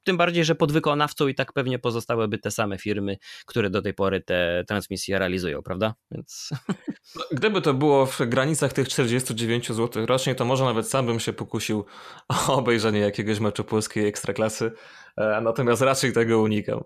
tym 0.04 0.18
bardziej, 0.18 0.45
że 0.45 0.56
pod 0.56 0.72
wykonawcą 0.72 1.28
i 1.28 1.36
tak 1.36 1.54
pewnie 1.54 1.80
pozostałyby 1.80 2.38
te 2.38 2.52
same 2.52 2.78
firmy, 2.78 3.18
które 3.45 3.70
do 3.70 3.82
tej 3.82 3.93
pory 3.93 4.22
te 4.22 4.64
transmisje 4.68 5.20
realizują, 5.20 5.64
prawda? 5.64 5.93
Więc... 6.12 6.50
No, 7.16 7.24
gdyby 7.32 7.62
to 7.62 7.74
było 7.74 8.06
w 8.06 8.22
granicach 8.22 8.74
tych 8.74 8.88
49 8.88 9.68
zł 9.72 10.06
rocznie, 10.06 10.36
to 10.36 10.45
może 10.45 10.64
nawet 10.64 10.88
sam 10.89 11.06
bym 11.06 11.20
się 11.20 11.34
pokusił 11.34 11.86
o 12.47 12.54
obejrzenie 12.54 13.00
jakiegoś 13.00 13.39
meczu 13.39 13.64
polskiej 13.64 14.08
ekstraklasy, 14.08 14.72
e, 15.18 15.41
natomiast 15.41 15.82
raczej 15.82 16.14
tego 16.14 16.39
unikam. 16.39 16.82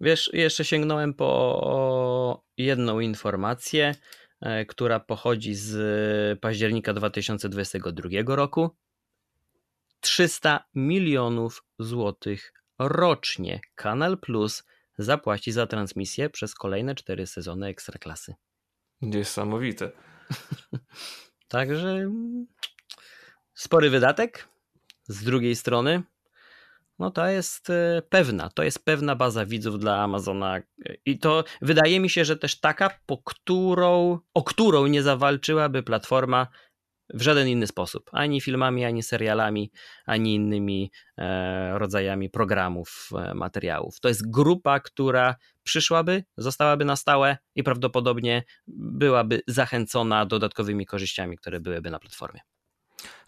Wiesz, 0.00 0.30
jeszcze 0.32 0.64
sięgnąłem 0.64 1.14
po 1.14 2.44
jedną 2.56 3.00
informację, 3.00 3.94
e, 4.40 4.66
która 4.66 5.00
pochodzi 5.00 5.54
z 5.54 6.40
października 6.40 6.92
2022 6.92 8.36
roku. 8.36 8.70
300 10.00 10.64
milionów 10.74 11.64
złotych 11.78 12.52
rocznie 12.78 13.60
Kanal 13.74 14.18
Plus 14.18 14.64
zapłaci 14.98 15.52
za 15.52 15.66
transmisję 15.66 16.30
przez 16.30 16.54
kolejne 16.54 16.94
cztery 16.94 17.26
sezony 17.26 17.66
Ekstraklasy. 17.66 18.34
Niesamowite. 19.00 19.90
Także 21.48 22.10
spory 23.54 23.90
wydatek. 23.90 24.48
Z 25.08 25.24
drugiej 25.24 25.56
strony 25.56 26.02
no 26.98 27.10
to 27.10 27.26
jest 27.26 27.70
e, 27.70 28.02
pewna, 28.08 28.50
to 28.50 28.62
jest 28.62 28.84
pewna 28.84 29.16
baza 29.16 29.46
widzów 29.46 29.78
dla 29.78 30.02
Amazona 30.02 30.60
i 31.04 31.18
to 31.18 31.44
wydaje 31.62 32.00
mi 32.00 32.10
się, 32.10 32.24
że 32.24 32.36
też 32.36 32.60
taka, 32.60 32.90
po 33.06 33.18
którą, 33.18 34.18
o 34.34 34.42
którą 34.42 34.86
nie 34.86 35.02
zawalczyłaby 35.02 35.82
platforma 35.82 36.46
w 37.14 37.22
żaden 37.22 37.48
inny 37.48 37.66
sposób. 37.66 38.10
Ani 38.12 38.40
filmami, 38.40 38.84
ani 38.84 39.02
serialami, 39.02 39.70
ani 40.06 40.34
innymi 40.34 40.90
e, 41.18 41.78
rodzajami 41.78 42.30
programów, 42.30 43.08
e, 43.16 43.34
materiałów. 43.34 44.00
To 44.00 44.08
jest 44.08 44.30
grupa, 44.30 44.80
która 44.80 45.36
przyszłaby, 45.62 46.24
zostałaby 46.36 46.84
na 46.84 46.96
stałe 46.96 47.36
i 47.54 47.62
prawdopodobnie 47.62 48.44
byłaby 48.68 49.42
zachęcona 49.46 50.26
dodatkowymi 50.26 50.86
korzyściami, 50.86 51.36
które 51.36 51.60
byłyby 51.60 51.90
na 51.90 51.98
platformie. 51.98 52.40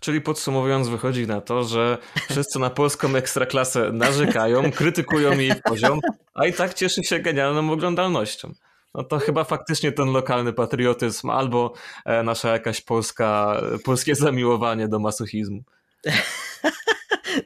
Czyli 0.00 0.20
podsumowując, 0.20 0.88
wychodzi 0.88 1.26
na 1.26 1.40
to, 1.40 1.64
że 1.64 1.98
wszyscy 2.30 2.58
na 2.58 2.70
polską 2.70 3.16
ekstraklasę 3.16 3.92
narzekają, 3.92 4.72
krytykują 4.72 5.38
jej 5.38 5.52
poziom, 5.64 6.00
a 6.34 6.46
i 6.46 6.52
tak 6.52 6.74
cieszy 6.74 7.04
się 7.04 7.18
genialną 7.18 7.72
oglądalnością. 7.72 8.54
No 8.94 9.04
to 9.04 9.18
chyba 9.18 9.44
faktycznie 9.44 9.92
ten 9.92 10.08
lokalny 10.08 10.52
patriotyzm 10.52 11.30
albo 11.30 11.72
e, 12.04 12.22
nasza 12.22 12.52
jakaś 12.52 12.80
polska, 12.80 13.60
polskie 13.84 14.14
zamiłowanie 14.14 14.88
do 14.88 14.98
masochizmu. 14.98 15.62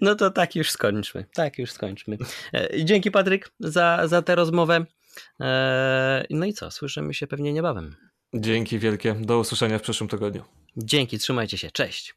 No 0.00 0.14
to 0.14 0.30
tak 0.30 0.56
już 0.56 0.70
skończmy. 0.70 1.24
Tak 1.34 1.58
już 1.58 1.72
skończmy. 1.72 2.18
E, 2.54 2.84
dzięki 2.84 3.10
Patryk 3.10 3.50
za, 3.60 4.08
za 4.08 4.22
tę 4.22 4.34
rozmowę. 4.34 4.84
E, 5.40 6.24
no 6.30 6.46
i 6.46 6.52
co? 6.52 6.70
Słyszymy 6.70 7.14
się 7.14 7.26
pewnie 7.26 7.52
niebawem. 7.52 7.96
Dzięki 8.34 8.78
wielkie. 8.78 9.14
Do 9.14 9.38
usłyszenia 9.38 9.78
w 9.78 9.82
przyszłym 9.82 10.08
tygodniu. 10.08 10.42
Dzięki, 10.76 11.18
trzymajcie 11.18 11.58
się. 11.58 11.70
Cześć. 11.70 12.14